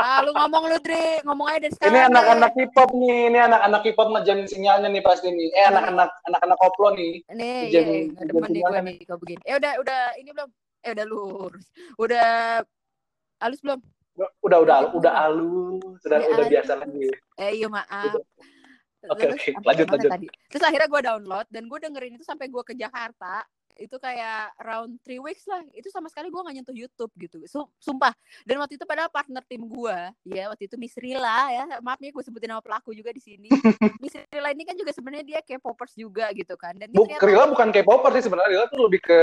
Ah 0.03 0.20
lu 0.26 0.34
ngomong 0.34 0.68
lu 0.68 0.78
Dri 0.82 1.22
ngomong 1.22 1.47
aja 1.53 1.70
dari 1.70 1.74
sekarang 1.78 1.93
ini 1.93 2.01
anak-anak 2.10 2.51
K-pop 2.58 2.89
nih. 2.97 3.20
Ini 3.30 3.39
anak-anak 3.45 3.80
K-pop 3.86 4.08
ngejamin 4.10 4.47
sinyalnya 4.49 4.89
nih 4.89 5.03
pasti 5.05 5.30
nih. 5.30 5.49
Eh 5.53 5.66
anak-anak 5.70 6.10
anak-anak 6.26 6.58
koplo 6.58 6.89
nih. 6.97 7.14
Nih 7.30 7.60
iya, 7.70 7.82
iya, 7.86 8.26
demen 8.26 8.49
nih 8.49 8.62
gue 8.66 8.82
nih 8.82 8.95
kau 9.05 9.18
begini. 9.22 9.41
Eh 9.45 9.55
udah 9.62 9.72
udah 9.78 10.01
ini 10.18 10.30
belum? 10.34 10.49
Eh 10.82 10.91
udah 10.97 11.05
lurus. 11.05 11.66
Udah 12.01 12.32
halus 13.38 13.62
belum? 13.62 13.80
Udah 14.41 14.58
udah 14.66 14.78
udah 14.97 15.14
halus. 15.14 16.01
sudah 16.01 16.20
ya, 16.20 16.28
udah 16.34 16.45
biasa 16.49 16.72
lagi. 16.82 17.05
Eh 17.38 17.51
iya 17.62 17.68
maaf. 17.70 18.18
Oke 19.14 19.28
okay, 19.28 19.28
oke 19.30 19.39
okay. 19.39 19.51
lanjut 19.68 19.88
lanjut. 19.93 20.12
Tadi. 20.16 20.28
Terus 20.49 20.64
akhirnya 20.64 20.89
gue 20.89 21.01
download 21.05 21.47
dan 21.53 21.64
gue 21.70 21.80
dengerin 21.80 22.18
itu 22.18 22.26
sampai 22.26 22.47
gue 22.49 22.64
ke 22.66 22.74
Jakarta 22.74 23.45
itu 23.78 23.95
kayak 23.97 24.53
round 24.61 24.97
three 25.01 25.19
weeks 25.19 25.45
lah 25.49 25.61
itu 25.74 25.89
sama 25.89 26.07
sekali 26.09 26.30
gue 26.30 26.41
gak 26.41 26.55
nyentuh 26.55 26.76
YouTube 26.76 27.11
gitu 27.17 27.38
sumpah. 27.82 28.13
Dan 28.45 28.61
waktu 28.61 28.78
itu 28.78 28.86
padahal 28.86 29.09
partner 29.09 29.43
tim 29.45 29.65
gue 29.65 29.97
ya 30.30 30.49
waktu 30.51 30.69
itu 30.69 30.76
Miss 30.78 30.95
Rila 30.97 31.49
ya 31.49 31.63
maaf 31.82 31.99
ya 32.01 32.09
gue 32.13 32.24
sebutin 32.24 32.53
nama 32.53 32.63
pelaku 32.63 32.93
juga 32.93 33.09
di 33.13 33.21
sini. 33.21 33.49
Miss 34.03 34.15
Rila 34.30 34.49
ini 34.53 34.63
kan 34.67 34.76
juga 34.78 34.91
sebenarnya 34.93 35.26
dia 35.26 35.39
kayak 35.41 35.61
popers 35.61 35.93
juga 35.97 36.30
gitu 36.36 36.53
kan 36.57 36.78
dan 36.78 36.89
Bu, 36.93 37.05
Rila 37.07 37.49
bukan 37.49 37.74
kayak 37.74 37.88
popers 37.88 38.13
sih 38.19 38.24
sebenarnya 38.30 38.49
Rila 38.57 38.65
tuh 38.69 38.82
lebih 38.86 38.99
ke 39.03 39.19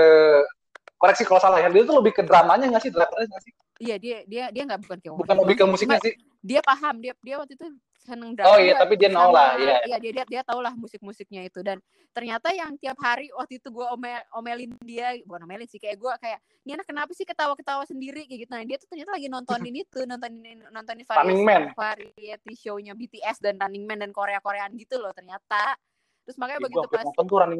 koreksi 1.00 1.24
kalau 1.24 1.40
salah 1.40 1.58
ya 1.64 1.72
dia 1.72 1.82
tuh 1.88 1.96
lebih 1.96 2.12
ke 2.12 2.22
dramanya 2.24 2.68
nggak 2.68 2.82
sih 2.84 2.92
dramanya 2.92 3.26
nggak 3.32 3.42
sih? 3.44 3.52
Iya 3.80 3.96
dia 3.96 4.18
dia 4.28 4.44
dia 4.52 4.62
nggak 4.68 4.80
bukan 4.84 4.96
kayak 5.00 5.14
bukan 5.16 5.36
lebih 5.40 5.56
ke 5.56 5.64
musiknya 5.64 5.98
sih 6.04 6.14
dia 6.40 6.60
paham 6.64 7.00
dia 7.00 7.12
dia 7.20 7.36
waktu 7.36 7.54
itu 7.56 7.68
seneng 8.00 8.32
drama. 8.32 8.56
Oh 8.56 8.58
iya, 8.58 8.74
tapi 8.80 8.96
dia 8.96 9.12
tahu 9.12 9.30
lah, 9.30 9.60
iya. 9.60 9.76
Iya, 9.84 9.96
dia 10.00 10.10
dia 10.16 10.24
dia 10.24 10.42
tahu 10.42 10.60
lah 10.64 10.72
musik-musiknya 10.72 11.44
itu 11.44 11.60
dan 11.60 11.78
ternyata 12.16 12.48
yang 12.50 12.74
tiap 12.80 12.96
hari 12.98 13.28
waktu 13.36 13.60
itu 13.60 13.68
gue 13.68 13.86
omel, 13.92 14.18
omelin 14.32 14.72
dia, 14.82 15.14
bukan 15.28 15.44
omelin 15.44 15.68
sih 15.68 15.76
kayak 15.76 16.00
gue 16.00 16.12
kayak, 16.16 16.40
"Ini 16.64 16.80
anak 16.80 16.88
kenapa 16.88 17.12
sih 17.12 17.28
ketawa-ketawa 17.28 17.84
sendiri?" 17.84 18.24
kayak 18.24 18.48
gitu. 18.48 18.52
Nah, 18.56 18.64
dia 18.64 18.76
tuh 18.80 18.88
ternyata 18.88 19.12
lagi 19.14 19.28
nontonin 19.28 19.74
itu, 19.84 20.00
nontonin 20.08 20.58
nontonin 20.72 21.04
variety, 21.04 21.44
variety 21.76 22.54
show-nya 22.56 22.96
BTS 22.96 23.44
dan 23.44 23.60
Running 23.60 23.84
Man 23.84 24.00
dan 24.00 24.10
Korea-Koreaan 24.16 24.72
gitu 24.80 24.96
loh 24.96 25.12
ternyata. 25.12 25.76
Terus 26.24 26.36
makanya 26.40 26.60
ya, 26.60 26.66
begitu 26.66 26.86
pas 26.88 27.06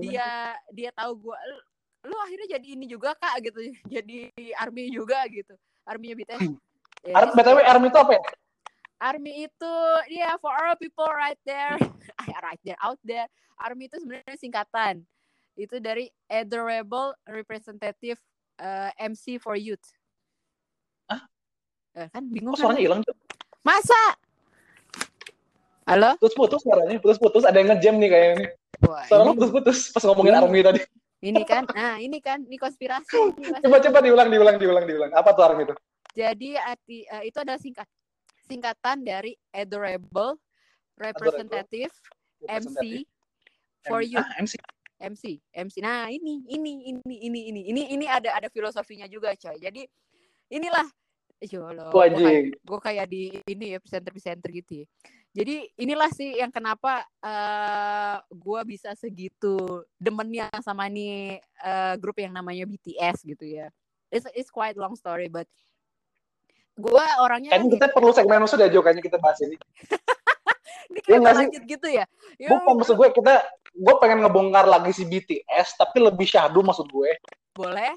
dia 0.01 0.28
dia 0.72 0.91
tahu 0.97 1.12
gue 1.28 1.37
lu 2.01 2.16
akhirnya 2.16 2.57
jadi 2.57 2.66
ini 2.81 2.89
juga 2.89 3.12
kak 3.12 3.45
gitu 3.45 3.61
jadi 4.01 4.33
army 4.57 4.89
juga 4.89 5.20
gitu 5.28 5.53
army 5.85 6.16
BTS 6.16 6.49
ya, 7.05 7.12
Ar 7.12 7.28
btw 7.37 7.61
army 7.61 7.93
itu 7.93 7.99
apa 8.01 8.12
ya 8.16 8.20
Army 9.01 9.49
itu 9.49 9.75
ya 10.13 10.29
yeah, 10.29 10.33
for 10.37 10.53
all 10.53 10.77
people 10.77 11.09
right 11.09 11.41
there, 11.49 11.81
right 12.45 12.61
there 12.61 12.77
out 12.85 13.01
there. 13.01 13.25
Army 13.57 13.89
itu 13.89 13.97
sebenarnya 13.97 14.37
singkatan. 14.37 15.01
Itu 15.57 15.81
dari 15.81 16.13
Adorable 16.29 17.17
Representative 17.25 18.21
uh, 18.61 18.93
eh, 18.93 19.09
MC 19.09 19.41
for 19.41 19.57
Youth. 19.57 19.83
Ah? 21.09 21.25
Eh, 21.97 22.09
kan 22.13 22.29
bingung. 22.29 22.53
Oh, 22.53 22.61
suaranya 22.61 22.85
hilang 22.85 23.01
tuh. 23.01 23.17
Masa? 23.65 24.21
Halo? 25.89 26.21
Putus-putus 26.21 26.61
suaranya, 26.61 26.97
putus-putus. 27.01 27.43
Ada 27.49 27.57
yang 27.57 27.69
ngejam 27.73 27.95
nih 27.97 28.09
kayaknya. 28.13 28.49
Suara 29.09 29.33
putus-putus 29.33 29.79
pas 29.97 30.05
ngomongin 30.05 30.37
ini, 30.37 30.41
Army 30.45 30.61
tadi. 30.61 30.81
Ini 31.21 31.43
kan, 31.45 31.65
nah 31.73 31.97
ini 32.01 32.21
kan, 32.21 32.41
ini 32.45 32.57
konspirasi. 32.57 33.37
Coba-coba 33.65 33.99
diulang, 34.07 34.29
diulang, 34.29 34.57
diulang, 34.61 34.85
diulang. 34.85 35.11
Apa 35.17 35.33
tuh 35.37 35.45
Army 35.45 35.69
itu? 35.69 35.75
Jadi 36.17 36.57
arti, 36.57 37.05
uh, 37.09 37.25
itu 37.25 37.39
adalah 37.41 37.61
singkat 37.61 37.89
singkatan 38.51 39.07
dari 39.07 39.39
Adorable 39.55 40.35
Representative, 40.99 41.95
MC 42.51 43.07
for 43.87 44.03
You. 44.03 44.19
Ah, 44.19 44.43
MC. 44.43 44.59
MC, 45.01 45.41
MC. 45.57 45.81
Nah, 45.81 46.13
ini 46.13 46.45
ini 46.45 46.93
ini 46.93 47.01
ini 47.09 47.41
ini 47.49 47.61
ini 47.73 47.83
ini 47.97 48.05
ada 48.05 48.37
ada 48.37 48.53
filosofinya 48.53 49.09
juga, 49.09 49.33
coy. 49.33 49.57
Jadi 49.57 49.89
inilah 50.53 50.85
Yolo, 51.41 51.89
gue 51.89 52.05
kayak, 52.13 52.43
gue 52.61 52.79
kayak 52.85 53.07
di 53.09 53.33
ini 53.49 53.73
ya 53.73 53.79
presenter-presenter 53.81 54.53
gitu 54.53 54.85
ya. 54.85 54.87
Jadi 55.33 55.73
inilah 55.81 56.13
sih 56.13 56.37
yang 56.37 56.53
kenapa 56.53 57.01
uh, 57.25 57.33
eh, 57.33 58.17
gue 58.29 58.61
bisa 58.69 58.93
segitu 58.93 59.57
demennya 59.97 60.53
sama 60.61 60.85
nih 60.93 61.41
uh, 61.65 61.97
grup 61.97 62.21
yang 62.21 62.37
namanya 62.37 62.69
BTS 62.69 63.25
gitu 63.25 63.47
ya. 63.49 63.73
It's 64.13 64.29
it's 64.37 64.53
quite 64.53 64.77
long 64.77 64.93
story, 65.01 65.33
but 65.33 65.49
gue 66.81 67.05
orangnya 67.20 67.51
kayaknya 67.53 67.70
kita 67.76 67.87
perlu 67.93 68.11
segmen 68.16 68.43
khusus 68.45 68.59
Jo 68.72 68.81
kayaknya 68.81 69.05
kita 69.05 69.18
bahas 69.20 69.39
ini. 69.45 69.57
Ini 70.91 71.01
kita 71.07 71.22
ya, 71.22 71.39
lanjut 71.39 71.62
gitu 71.70 71.87
ya, 71.87 72.05
bukan 72.51 72.83
maksud 72.83 72.99
gue 72.99 73.09
kita 73.14 73.47
gue 73.78 73.95
pengen 74.03 74.26
ngebongkar 74.26 74.66
lagi 74.66 74.91
si 74.91 75.07
BTS 75.07 75.78
tapi 75.78 76.03
lebih 76.03 76.26
syahdu 76.26 76.66
maksud 76.66 76.91
gue. 76.91 77.14
Boleh. 77.55 77.95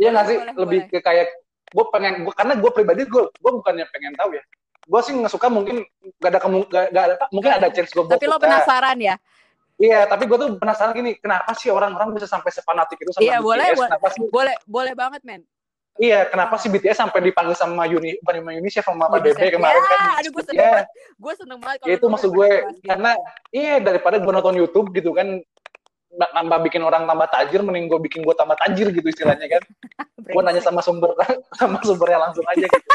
Iya 0.00 0.08
nggak 0.16 0.24
sih? 0.24 0.36
boleh, 0.40 0.54
lebih 0.56 0.80
boleh. 0.88 0.92
ke 0.96 1.04
kayak 1.04 1.28
gue 1.68 1.84
pengen 1.92 2.24
gue 2.24 2.32
karena 2.32 2.54
gue 2.56 2.70
pribadi 2.72 3.02
gue 3.04 3.22
gue 3.28 3.52
bukannya 3.60 3.84
pengen 3.92 4.16
tahu 4.16 4.32
ya. 4.32 4.42
Gue 4.88 5.00
sih 5.04 5.12
nggak 5.12 5.28
suka 5.28 5.52
mungkin 5.52 5.84
gak 6.16 6.30
ada 6.32 6.40
kemu 6.40 6.64
gak, 6.72 6.84
gak 6.96 7.04
ada 7.04 7.14
mungkin 7.28 7.50
ada 7.52 7.68
chance 7.68 7.92
gue 7.92 8.08
tapi 8.08 8.24
lo 8.24 8.40
penasaran 8.40 8.96
ya? 8.96 9.20
Iya, 9.80 10.04
tapi 10.04 10.28
gue 10.28 10.36
tuh 10.36 10.60
penasaran 10.60 10.92
gini, 10.92 11.16
kenapa 11.16 11.56
sih 11.56 11.72
orang-orang 11.72 12.12
bisa 12.12 12.28
sampai 12.28 12.52
sepanatik 12.52 13.00
itu 13.00 13.16
sama 13.16 13.24
iya, 13.24 13.40
BTS? 13.40 13.48
Boleh, 13.48 13.68
sih? 14.12 14.20
boleh, 14.28 14.54
boleh 14.68 14.92
banget, 14.92 15.24
men. 15.24 15.40
Iya, 15.98 16.30
kenapa 16.30 16.54
sih 16.56 16.70
BTS 16.70 17.02
sampai 17.02 17.20
dipanggil 17.20 17.58
sama 17.58 17.84
Uni, 17.84 18.16
bukan 18.22 18.40
sama 18.40 18.50
Unicef 18.56 18.84
sama 18.86 19.10
Pak 19.10 19.20
BB 19.20 19.58
kemarin 19.58 19.82
ya, 19.82 19.90
kan? 19.90 20.00
Aduh, 20.22 20.30
gue 20.32 20.44
seneng 20.46 20.62
ya. 20.62 20.70
banget. 20.70 20.88
Gue 21.18 21.32
seneng 21.34 21.58
banget. 21.60 21.78
Ya, 21.82 21.92
itu 21.98 22.06
maksud 22.06 22.30
gue, 22.30 22.50
karena 22.86 23.10
iya 23.50 23.74
daripada 23.82 24.16
gue 24.16 24.32
nonton 24.32 24.56
YouTube 24.56 24.94
gitu 24.96 25.12
kan, 25.12 25.42
nambah 26.14 26.58
bikin 26.70 26.80
orang 26.86 27.04
tambah 27.04 27.28
tajir, 27.28 27.60
mending 27.66 27.90
gue 27.90 28.00
bikin 28.00 28.24
gue 28.24 28.34
tambah 28.38 28.56
tajir 28.64 28.88
gitu 28.94 29.06
istilahnya 29.10 29.46
kan. 29.50 29.62
gue 30.30 30.42
nanya 30.46 30.62
sama 30.62 30.80
sumber 30.80 31.10
sama 31.60 31.82
sumbernya 31.82 32.30
langsung 32.30 32.46
aja 32.46 32.64
gitu. 32.64 32.90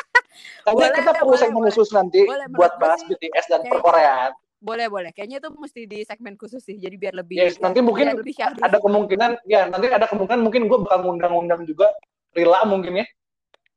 Kayaknya 0.66 0.92
kita 0.98 1.12
perlu 1.22 1.36
segmen 1.38 1.64
khusus 1.70 1.90
nanti 1.94 2.26
boleh, 2.26 2.48
buat 2.52 2.74
bahas 2.82 3.06
BTS 3.06 3.46
dan 3.54 3.62
perkoreaan. 3.70 4.34
Boleh, 4.66 4.90
boleh. 4.90 5.12
Kayaknya 5.14 5.38
itu 5.46 5.50
mesti 5.54 5.82
di 5.86 6.00
segmen 6.02 6.34
khusus 6.36 6.64
sih. 6.66 6.82
Jadi 6.82 6.96
biar 6.98 7.14
lebih 7.14 7.38
yes, 7.38 7.62
nanti 7.62 7.86
mungkin 7.86 8.18
lebih 8.18 8.34
ada 8.42 8.82
kemungkinan 8.82 9.46
ya 9.46 9.70
nanti 9.70 9.94
ada 9.94 10.10
kemungkinan 10.10 10.42
mungkin 10.42 10.66
gue 10.66 10.78
bakal 10.82 11.06
ngundang-undang 11.06 11.70
juga 11.70 11.94
Rila 12.36 12.68
mungkin 12.68 13.00
ya 13.00 13.06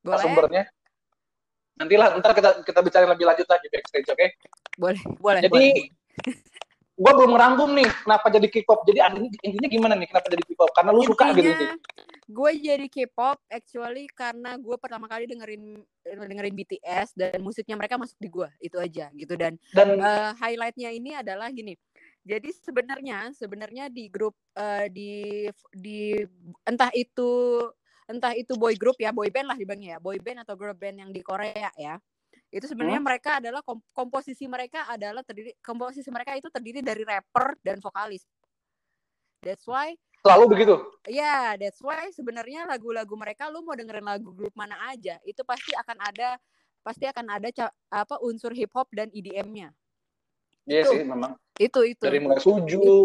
Boleh. 0.02 0.18
sumbernya. 0.18 0.64
Nantilah 1.78 2.18
ntar 2.18 2.34
kita 2.34 2.50
kita 2.66 2.80
bicara 2.82 3.06
lebih 3.06 3.22
lanjut 3.22 3.46
lagi 3.46 3.66
backstage 3.70 4.08
oke? 4.10 4.18
Okay? 4.18 4.28
boleh. 4.74 5.00
Boleh 5.22 5.40
jadi 5.46 5.66
gue 6.98 7.12
belum 7.14 7.30
ngerangkum 7.38 7.70
nih 7.78 7.88
kenapa 8.02 8.26
jadi 8.26 8.46
K-pop. 8.50 8.82
Jadi 8.82 8.98
intinya 9.46 9.68
gimana 9.70 9.94
nih 9.94 10.10
kenapa 10.10 10.26
jadi 10.26 10.42
K-pop? 10.42 10.70
Karena 10.74 10.90
lu 10.90 11.06
intinya, 11.06 11.10
suka 11.14 11.26
gitu 11.38 11.50
nih 11.54 11.70
gue 12.28 12.52
jadi 12.60 12.86
K-pop 12.92 13.40
actually 13.48 14.04
karena 14.12 14.60
gue 14.60 14.76
pertama 14.76 15.08
kali 15.08 15.24
dengerin 15.24 15.80
dengerin 16.04 16.54
BTS 16.60 17.16
dan 17.16 17.40
musiknya 17.40 17.72
mereka 17.72 17.96
masuk 17.96 18.20
di 18.20 18.28
gue 18.28 18.48
itu 18.60 18.76
aja 18.76 19.08
gitu. 19.16 19.32
Dan 19.32 19.56
dan 19.72 19.96
uh, 19.96 20.36
highlightnya 20.36 20.92
ini 20.92 21.16
adalah 21.16 21.48
gini 21.48 21.72
jadi 22.28 22.52
sebenarnya 22.60 23.32
sebenarnya 23.32 23.88
di 23.88 24.12
grup 24.12 24.36
uh, 24.52 24.84
di 24.92 25.48
di 25.72 26.20
entah 26.68 26.92
itu 26.92 27.64
entah 28.08 28.32
itu 28.32 28.56
boy 28.56 28.72
group 28.74 28.96
ya 28.96 29.12
boy 29.12 29.28
band 29.28 29.52
lah 29.52 29.56
dibangnya 29.60 29.96
ya 29.96 29.98
boy 30.00 30.16
band 30.16 30.42
atau 30.42 30.56
girl 30.56 30.72
band 30.72 30.96
yang 31.04 31.10
di 31.12 31.20
Korea 31.20 31.68
ya 31.76 32.00
itu 32.48 32.64
sebenarnya 32.64 33.00
hmm? 33.04 33.08
mereka 33.12 33.30
adalah 33.36 33.60
komposisi 33.92 34.48
mereka 34.48 34.88
adalah 34.88 35.20
terdiri 35.20 35.52
komposisi 35.60 36.08
mereka 36.08 36.32
itu 36.32 36.48
terdiri 36.48 36.80
dari 36.80 37.04
rapper 37.04 37.60
dan 37.60 37.76
vokalis 37.84 38.24
that's 39.44 39.68
why 39.68 39.92
selalu 40.24 40.56
begitu 40.56 40.74
ya 41.04 41.20
yeah, 41.20 41.46
that's 41.60 41.84
why 41.84 42.08
sebenarnya 42.08 42.64
lagu-lagu 42.64 43.12
mereka 43.12 43.52
lu 43.52 43.60
mau 43.60 43.76
dengerin 43.76 44.08
lagu 44.08 44.32
grup 44.32 44.56
mana 44.56 44.80
aja 44.88 45.20
itu 45.28 45.44
pasti 45.44 45.76
akan 45.76 46.00
ada 46.00 46.40
pasti 46.80 47.04
akan 47.04 47.26
ada 47.28 47.52
apa 47.92 48.16
unsur 48.24 48.56
hip 48.56 48.72
hop 48.72 48.88
dan 48.96 49.12
EDM-nya 49.12 49.76
Iya 50.68 50.82
sih 50.84 51.00
memang. 51.00 51.32
Itu 51.56 51.80
itu. 51.80 52.04
Dari 52.04 52.20
mulai 52.20 52.38
suju, 52.44 52.76
itu. 52.76 52.96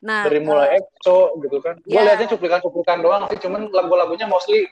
Nah, 0.00 0.24
dari 0.24 0.40
mulai 0.40 0.74
uh, 0.74 0.78
EXO 0.80 1.18
gitu 1.44 1.56
kan. 1.60 1.76
Yeah. 1.84 2.00
Gue 2.00 2.08
liatnya 2.08 2.28
cuplikan-cuplikan 2.32 2.98
doang 3.04 3.28
sih, 3.28 3.38
cuman 3.40 3.68
lagu-lagunya 3.68 4.24
mostly 4.24 4.64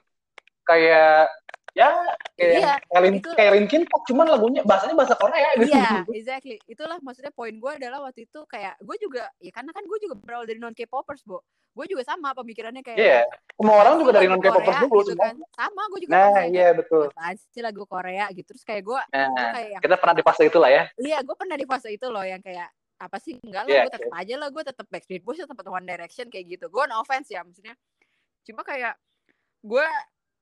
kayak 0.65 1.29
ya 1.77 1.89
kayak 2.35 2.59
iya, 2.59 2.75
kayak, 2.91 3.13
itu, 3.23 3.31
kayak 3.39 3.53
Linkin 3.55 3.83
Park 3.87 4.03
cuman 4.11 4.27
lagunya 4.27 4.61
bahasanya 4.67 4.97
bahasa 4.99 5.15
Korea 5.15 5.49
gitu. 5.61 5.71
Iya, 5.71 5.89
exactly. 6.19 6.57
Itulah 6.67 6.99
maksudnya 7.05 7.31
poin 7.31 7.55
gue 7.55 7.73
adalah 7.77 8.03
waktu 8.03 8.27
itu 8.27 8.41
kayak 8.51 8.75
gue 8.83 8.97
juga 8.99 9.31
ya 9.39 9.53
karena 9.55 9.71
kan 9.71 9.85
gue 9.87 9.99
juga 10.03 10.15
berawal 10.19 10.49
dari 10.49 10.59
non 10.59 10.75
K-popers, 10.75 11.23
Bu. 11.23 11.39
Gue 11.77 11.87
juga 11.87 12.03
sama 12.03 12.35
pemikirannya 12.35 12.83
kayak 12.83 12.99
Iya. 12.99 13.11
Yeah. 13.23 13.25
Semua 13.55 13.75
orang 13.85 13.95
juga 14.03 14.13
dari 14.19 14.27
non 14.27 14.43
K-popers 14.43 14.77
dulu 14.89 15.01
gitu 15.07 15.21
kan. 15.21 15.37
Sama, 15.55 15.83
gue 15.93 16.01
juga 16.09 16.13
Nah, 16.17 16.43
iya 16.49 16.59
yeah, 16.59 16.71
betul. 16.73 17.05
Apaan 17.13 17.37
sih 17.39 17.63
lagu 17.63 17.83
Korea 17.85 18.27
gitu. 18.35 18.49
Terus 18.51 18.65
kayak 18.67 18.83
gue 18.83 19.01
nah, 19.15 19.53
kayak 19.55 19.81
kita 19.85 19.97
pernah 20.01 20.17
di 20.17 20.25
fase 20.25 20.43
itu 20.49 20.59
lah 20.59 20.71
ya. 20.73 20.83
Iya, 20.99 21.19
gue 21.23 21.37
pernah 21.37 21.57
di 21.61 21.67
fase 21.69 21.89
itu 21.95 22.07
loh 22.09 22.25
yang 22.27 22.43
kayak 22.43 22.73
apa 22.99 23.17
sih 23.23 23.39
enggak 23.39 23.63
lah 23.65 23.71
yeah, 23.71 23.85
gue 23.87 23.95
tetap 23.95 24.11
yeah. 24.11 24.21
aja 24.27 24.35
lah 24.35 24.49
gue 24.51 24.63
tetap 24.67 24.87
Backstreet 24.91 25.23
Boys 25.23 25.39
tetap 25.39 25.67
One 25.71 25.87
Direction 25.87 26.27
kayak 26.27 26.47
gitu. 26.59 26.67
Gue 26.67 26.85
no 26.91 26.99
offense 26.99 27.31
ya 27.31 27.47
maksudnya. 27.47 27.79
Cuma 28.43 28.67
kayak 28.67 28.99
gue 29.63 29.87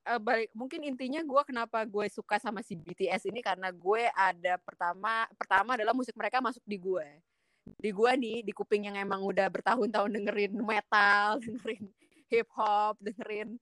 uh, 0.08 0.20
balik 0.20 0.48
mungkin 0.56 0.80
intinya 0.86 1.20
gue 1.20 1.42
kenapa 1.44 1.84
gue 1.84 2.06
suka 2.08 2.40
sama 2.40 2.64
si 2.64 2.78
BTS 2.78 3.28
ini 3.28 3.44
karena 3.44 3.68
gue 3.74 4.08
ada 4.14 4.56
pertama 4.62 5.28
pertama 5.36 5.76
adalah 5.76 5.92
musik 5.92 6.16
mereka 6.16 6.40
masuk 6.40 6.62
di 6.64 6.78
gue 6.80 7.06
di 7.66 7.90
gue 7.90 8.10
nih 8.14 8.38
di 8.46 8.52
kuping 8.54 8.86
yang 8.86 8.96
emang 8.96 9.26
udah 9.26 9.50
bertahun-tahun 9.50 10.10
dengerin 10.14 10.54
metal 10.62 11.36
dengerin 11.44 11.84
hip 12.30 12.48
hop 12.54 12.94
dengerin 13.02 13.58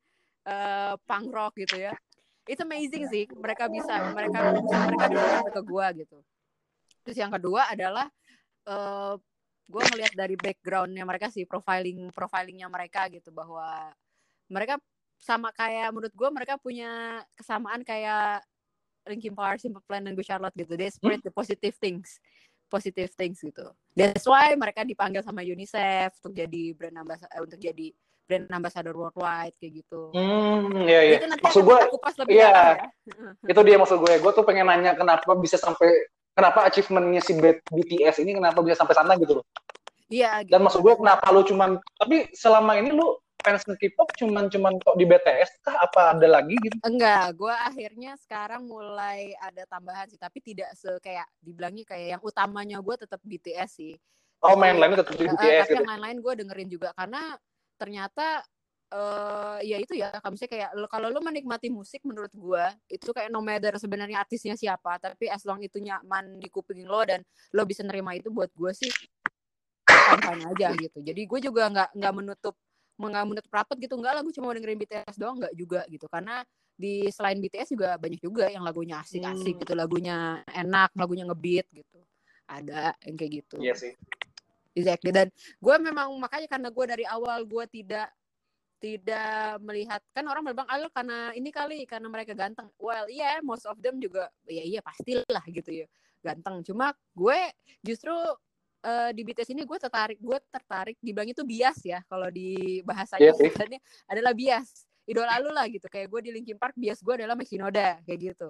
uh, 0.46 0.94
punk 1.08 1.32
rock 1.32 1.56
gitu 1.56 1.88
ya. 1.88 1.94
It's 2.44 2.60
amazing 2.60 3.08
sih 3.08 3.24
mereka 3.32 3.72
bisa 3.72 4.12
mereka 4.12 4.52
mereka 4.68 5.06
bisa 5.08 5.48
ke 5.48 5.62
gue 5.64 5.86
gitu. 6.04 6.18
Terus 7.04 7.16
yang 7.16 7.32
kedua 7.32 7.72
adalah 7.72 8.08
uh, 8.68 9.14
eh, 9.14 9.14
gue 9.64 9.82
ngelihat 9.92 10.12
dari 10.12 10.36
backgroundnya 10.36 11.04
mereka 11.08 11.32
sih 11.32 11.48
profiling 11.48 12.12
profilingnya 12.12 12.68
mereka 12.68 13.08
gitu 13.08 13.32
bahwa 13.32 13.92
mereka 14.52 14.76
sama 15.16 15.48
kayak 15.56 15.88
menurut 15.88 16.12
gue 16.12 16.28
mereka 16.28 16.60
punya 16.60 17.24
kesamaan 17.32 17.80
kayak 17.80 18.44
Linkin 19.04 19.36
Park, 19.36 19.60
Simple 19.60 19.84
Plan 19.84 20.04
dan 20.04 20.16
Good 20.16 20.28
Charlotte 20.28 20.56
gitu. 20.56 20.74
They 20.76 20.88
spread 20.88 21.20
the 21.20 21.32
positive 21.32 21.76
things, 21.76 22.20
positive 22.72 23.12
things 23.12 23.40
gitu. 23.40 23.68
That's 23.92 24.24
why 24.24 24.56
mereka 24.56 24.84
dipanggil 24.84 25.20
sama 25.20 25.44
UNICEF 25.44 26.16
untuk 26.24 26.32
jadi 26.32 26.72
brand 26.72 26.96
ambassador 27.04 27.32
eh, 27.36 27.40
untuk 27.44 27.60
jadi 27.60 27.86
brand 28.24 28.48
ambassador 28.48 28.96
worldwide 28.96 29.52
kayak 29.60 29.84
gitu. 29.84 30.08
Hmm, 30.16 30.72
iya 30.88 31.00
iya. 31.04 31.16
Itu 31.20 31.28
maksud 31.36 31.62
gue, 31.68 31.78
iya. 32.32 32.52
Ya. 32.80 32.88
itu 33.44 33.60
dia 33.60 33.76
maksud 33.76 33.98
gue. 34.00 34.14
Gue 34.24 34.32
tuh 34.32 34.44
pengen 34.48 34.72
nanya 34.72 34.96
kenapa 34.96 35.36
bisa 35.36 35.60
sampai 35.60 36.08
kenapa 36.34 36.66
achievementnya 36.66 37.22
si 37.22 37.32
BTS 37.38 38.20
ini 38.20 38.36
kenapa 38.36 38.60
bisa 38.60 38.82
sampai 38.82 38.94
sana 38.98 39.14
gitu 39.16 39.40
loh. 39.40 39.46
Iya. 40.10 40.44
Gitu. 40.44 40.52
Dan 40.52 40.60
maksud 40.66 40.80
gue 40.82 40.94
kenapa 40.98 41.30
lu 41.32 41.42
cuman 41.46 41.80
tapi 41.96 42.28
selama 42.34 42.76
ini 42.76 42.92
lu 42.92 43.16
fans 43.44 43.60
K-pop 43.68 44.08
cuman 44.16 44.48
cuman 44.48 44.80
kok 44.80 44.96
di 44.96 45.04
BTS 45.04 45.60
kah 45.60 45.76
apa 45.84 46.16
ada 46.16 46.40
lagi 46.40 46.56
gitu? 46.64 46.80
Enggak, 46.80 47.36
gue 47.36 47.52
akhirnya 47.52 48.16
sekarang 48.16 48.64
mulai 48.64 49.36
ada 49.36 49.68
tambahan 49.68 50.08
sih, 50.08 50.16
tapi 50.16 50.40
tidak 50.40 50.72
se 50.72 50.88
kayak 51.04 51.28
dibilangnya 51.44 51.84
kayak 51.84 52.16
yang 52.16 52.22
utamanya 52.24 52.80
gue 52.80 52.96
tetap 52.96 53.20
BTS 53.20 53.70
sih. 53.76 53.94
Oh, 54.40 54.56
main 54.56 54.80
lain 54.80 54.96
tetap 54.96 55.12
di 55.12 55.28
BTS. 55.28 55.36
Uh, 55.36 55.60
tapi 55.60 55.68
gitu. 55.68 55.76
yang 55.76 55.90
lain-lain 55.92 56.18
gue 56.24 56.32
dengerin 56.40 56.70
juga 56.72 56.88
karena 56.96 57.22
ternyata 57.76 58.26
uh, 58.94 59.58
ya 59.60 59.76
itu 59.82 59.98
ya, 59.98 60.14
kalau 60.22 60.38
misalnya 60.38 60.52
kayak 60.54 60.70
kalau 60.86 61.08
lo 61.10 61.20
menikmati 61.20 61.68
musik 61.68 62.00
menurut 62.06 62.30
gue 62.30 62.64
itu 62.86 63.10
kayak 63.10 63.28
no 63.28 63.42
matter 63.42 63.74
sebenarnya 63.76 64.22
artisnya 64.22 64.54
siapa, 64.54 65.02
tapi 65.02 65.26
as 65.26 65.42
long 65.42 65.58
itu 65.60 65.82
nyaman 65.82 66.38
di 66.38 66.48
kuping 66.48 66.86
lo 66.86 67.02
dan 67.02 67.20
lo 67.52 67.62
bisa 67.66 67.82
nerima 67.82 68.14
itu 68.14 68.30
buat 68.30 68.48
gue 68.54 68.70
sih 68.70 68.92
fine 69.84 70.44
aja 70.46 70.68
gitu. 70.78 70.98
Jadi 71.02 71.22
gue 71.26 71.40
juga 71.42 71.68
nggak 71.68 71.90
nggak 71.98 72.14
menutup 72.14 72.54
nggak 72.94 73.24
menutup 73.26 73.50
rapat 73.50 73.76
gitu. 73.82 73.94
Nggak 73.98 74.22
lagu 74.22 74.30
cuma 74.30 74.54
dengerin 74.54 74.78
BTS 74.78 75.16
doang 75.18 75.36
nggak 75.42 75.54
juga 75.58 75.82
gitu. 75.90 76.06
Karena 76.06 76.46
di 76.74 77.06
selain 77.10 77.38
BTS 77.38 77.74
juga 77.74 77.94
banyak 77.98 78.18
juga 78.18 78.50
yang 78.50 78.66
lagunya 78.66 78.98
asik-asik 78.98 79.54
hmm. 79.54 79.60
gitu 79.62 79.72
lagunya 79.78 80.42
enak 80.50 80.94
lagunya 80.94 81.26
ngebeat 81.26 81.66
gitu. 81.74 81.98
Ada 82.46 82.94
yang 83.02 83.16
kayak 83.18 83.32
gitu. 83.42 83.56
Iya 83.58 83.74
sih. 83.74 83.92
Exactly. 84.74 85.14
Dan 85.14 85.30
gue 85.62 85.76
memang 85.78 86.10
makanya 86.18 86.50
karena 86.50 86.68
gue 86.74 86.84
dari 86.86 87.04
awal 87.06 87.46
gue 87.46 87.64
tidak 87.70 88.10
tidak 88.84 89.64
melihat 89.64 90.04
kan 90.12 90.28
orang 90.28 90.44
bilang 90.44 90.68
al 90.68 90.92
karena 90.92 91.32
ini 91.32 91.48
kali 91.48 91.88
karena 91.88 92.12
mereka 92.12 92.36
ganteng. 92.36 92.68
Well 92.76 93.08
iya 93.08 93.40
yeah, 93.40 93.40
most 93.40 93.64
of 93.64 93.80
them 93.80 93.96
juga 93.96 94.28
ya 94.44 94.60
iya 94.60 94.84
pastilah 94.84 95.40
gitu 95.48 95.72
ya 95.72 95.86
ganteng. 96.20 96.60
Cuma 96.60 96.92
gue 97.16 97.40
justru 97.80 98.12
uh, 98.84 99.10
di 99.16 99.24
BTS 99.24 99.56
ini 99.56 99.64
gue 99.64 99.78
tertarik 99.80 100.20
gue 100.20 100.36
tertarik 100.52 101.00
dibilang 101.00 101.32
itu 101.32 101.40
bias 101.48 101.80
ya 101.80 102.04
kalau 102.04 102.28
di 102.28 102.84
bahasanya 102.84 103.32
yeah, 103.32 103.80
adalah 104.04 104.36
bias. 104.36 104.84
Idola 105.04 105.36
lu 105.40 105.52
lah 105.52 105.68
gitu 105.68 105.88
kayak 105.88 106.08
gue 106.08 106.20
di 106.28 106.30
Linkin 106.32 106.56
Park 106.60 106.76
bias 106.76 107.00
gue 107.00 107.24
adalah 107.24 107.32
Mike 107.36 107.48
Shinoda 107.48 108.04
kayak 108.04 108.20
gitu. 108.20 108.48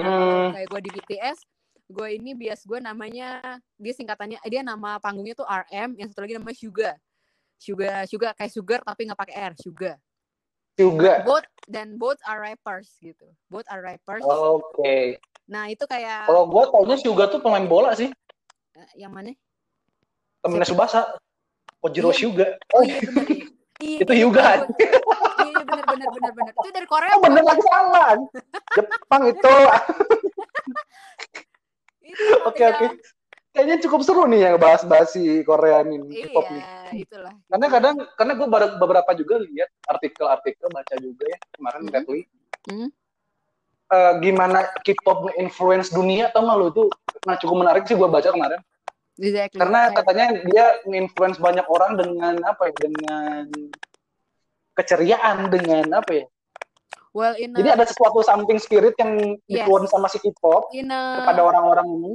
Nah, 0.00 0.08
mm. 0.08 0.48
kayak 0.56 0.68
gue 0.72 0.80
di 0.80 0.90
BTS 0.96 1.38
gue 1.84 2.08
ini 2.16 2.32
bias 2.32 2.64
gue 2.64 2.80
namanya 2.80 3.60
dia 3.76 3.92
singkatannya 3.92 4.40
dia 4.48 4.64
nama 4.64 4.96
panggungnya 4.96 5.36
tuh 5.36 5.44
RM 5.44 6.00
yang 6.00 6.08
satu 6.08 6.24
lagi 6.24 6.40
namanya 6.40 6.56
Suga 6.56 6.90
Suga 7.58 8.04
Suga 8.06 8.28
kayak 8.36 8.52
sugar 8.52 8.80
tapi 8.84 9.08
nggak 9.08 9.20
pakai 9.20 9.36
R 9.38 9.54
Suga 9.56 9.92
Suga 10.74 11.22
both 11.22 11.46
dan 11.70 11.96
both 11.96 12.18
are 12.26 12.42
rappers 12.42 12.98
gitu. 12.98 13.30
Both 13.48 13.64
are 13.70 13.80
rappers 13.80 14.26
oke. 14.26 14.60
Okay. 14.74 15.16
nah 15.44 15.68
itu 15.68 15.84
kayak 15.84 16.26
kalau 16.26 16.48
gue 16.48 16.64
taunya 16.72 16.96
Suga 16.98 17.30
tuh 17.30 17.38
pemain 17.38 17.64
bola 17.64 17.94
sih. 17.94 18.10
Uh, 18.74 18.90
yang 18.98 19.14
mana? 19.14 19.36
Temennya 20.42 20.66
Subasa. 20.66 21.14
Ojiro 21.84 22.10
iya. 22.10 22.16
Hyuga 22.16 22.46
oh 22.72 22.82
iya 22.82 22.98
iya, 23.84 23.98
itu 24.00 24.12
Hyuga 24.16 24.64
iya 25.44 25.60
benar 25.68 25.84
benar 25.84 26.08
benar 26.16 26.32
benar 26.32 26.52
itu 26.56 26.68
dari 26.72 26.86
Korea 26.88 27.12
oh 27.12 27.20
benar 27.20 27.44
lagi 27.44 27.62
salah 27.68 28.10
Jepang 28.74 29.22
itu. 29.30 29.56
Oke 32.48 32.62
oke 32.66 32.86
kayaknya 33.54 33.76
cukup 33.86 34.00
seru 34.02 34.26
nih 34.26 34.50
ya 34.50 34.50
bahas-bahas 34.58 35.14
si 35.14 35.46
Korea 35.46 35.86
ini 35.86 36.26
K-pop 36.26 36.46
nih 36.50 36.64
itulah 37.06 37.32
karena 37.46 37.66
kadang 37.70 37.94
karena 38.18 38.32
gue 38.34 38.48
beberapa 38.82 39.10
juga 39.14 39.38
lihat 39.46 39.70
artikel-artikel 39.86 40.66
baca 40.74 40.94
juga 40.98 41.24
ya 41.30 41.38
kemarin 41.54 41.80
mm 41.86 41.94
-hmm. 41.94 42.22
hmm? 42.68 42.88
Uh, 43.94 44.12
gimana 44.18 44.66
K-pop 44.82 45.30
influence 45.38 45.94
dunia 45.94 46.34
atau 46.34 46.42
nggak 46.42 46.58
lo 46.58 46.66
itu 46.74 46.84
nah 47.24 47.38
cukup 47.38 47.56
menarik 47.62 47.86
sih 47.86 47.94
gue 47.94 48.10
baca 48.10 48.34
kemarin 48.34 48.58
Exactly. 49.14 49.58
Karena 49.62 49.94
katanya 49.94 50.26
dia 50.42 50.66
influence 50.90 51.38
banyak 51.38 51.66
orang 51.70 51.94
dengan 51.94 52.34
apa 52.42 52.66
ya? 52.70 52.74
Dengan 52.82 53.44
keceriaan, 54.74 55.36
dengan 55.54 55.86
apa 55.94 56.10
ya? 56.10 56.26
Well, 57.14 57.38
in 57.38 57.54
a... 57.54 57.62
Jadi 57.62 57.68
ada 57.78 57.84
sesuatu 57.86 58.26
something 58.26 58.58
spirit 58.58 58.98
yang 58.98 59.38
yes. 59.46 59.62
influence 59.62 59.94
sama 59.94 60.10
si 60.10 60.18
K-pop 60.18 60.74
kepada 60.74 61.40
orang-orang 61.46 61.86
ini. 61.94 62.12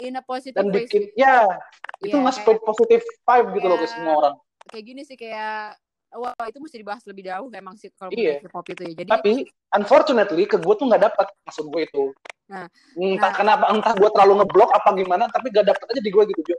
In 0.00 0.16
a 0.16 0.22
positive 0.24 0.56
dan 0.56 0.72
bikin, 0.72 1.12
ya, 1.12 1.44
yeah, 1.44 1.60
itu 2.00 2.16
nge-spread 2.16 2.60
positive 2.64 3.04
vibe 3.04 3.48
gitu 3.60 3.66
yeah, 3.68 3.72
loh 3.76 3.78
ke 3.78 3.86
semua 3.88 4.14
orang. 4.16 4.34
Kayak 4.72 4.84
gini 4.88 5.02
sih 5.04 5.16
kayak 5.20 5.76
wah 6.16 6.34
itu 6.48 6.58
mesti 6.58 6.76
dibahas 6.82 7.04
lebih 7.06 7.22
jauh 7.30 7.46
emang 7.54 7.76
sih 7.78 7.92
kalau 7.94 8.10
iya. 8.16 8.42
K-pop 8.42 8.66
itu 8.72 8.82
ya. 8.82 8.92
Jadi 9.04 9.10
tapi 9.10 9.32
unfortunately 9.76 10.44
ke 10.48 10.58
gue 10.58 10.74
tuh 10.74 10.86
nggak 10.90 11.02
dapat 11.06 11.26
maksud 11.46 11.70
gue 11.70 11.82
itu. 11.86 12.04
Nah, 12.50 12.66
entah 12.98 13.30
nah, 13.30 13.32
kenapa 13.36 13.64
entah 13.70 13.94
gue 13.94 14.10
terlalu 14.10 14.42
ngeblok 14.42 14.70
apa 14.74 14.90
gimana 14.98 15.24
tapi 15.30 15.54
gak 15.54 15.70
dapet 15.70 15.86
aja 15.86 16.02
di 16.02 16.10
gue 16.10 16.24
gitu 16.34 16.42
Jo. 16.50 16.56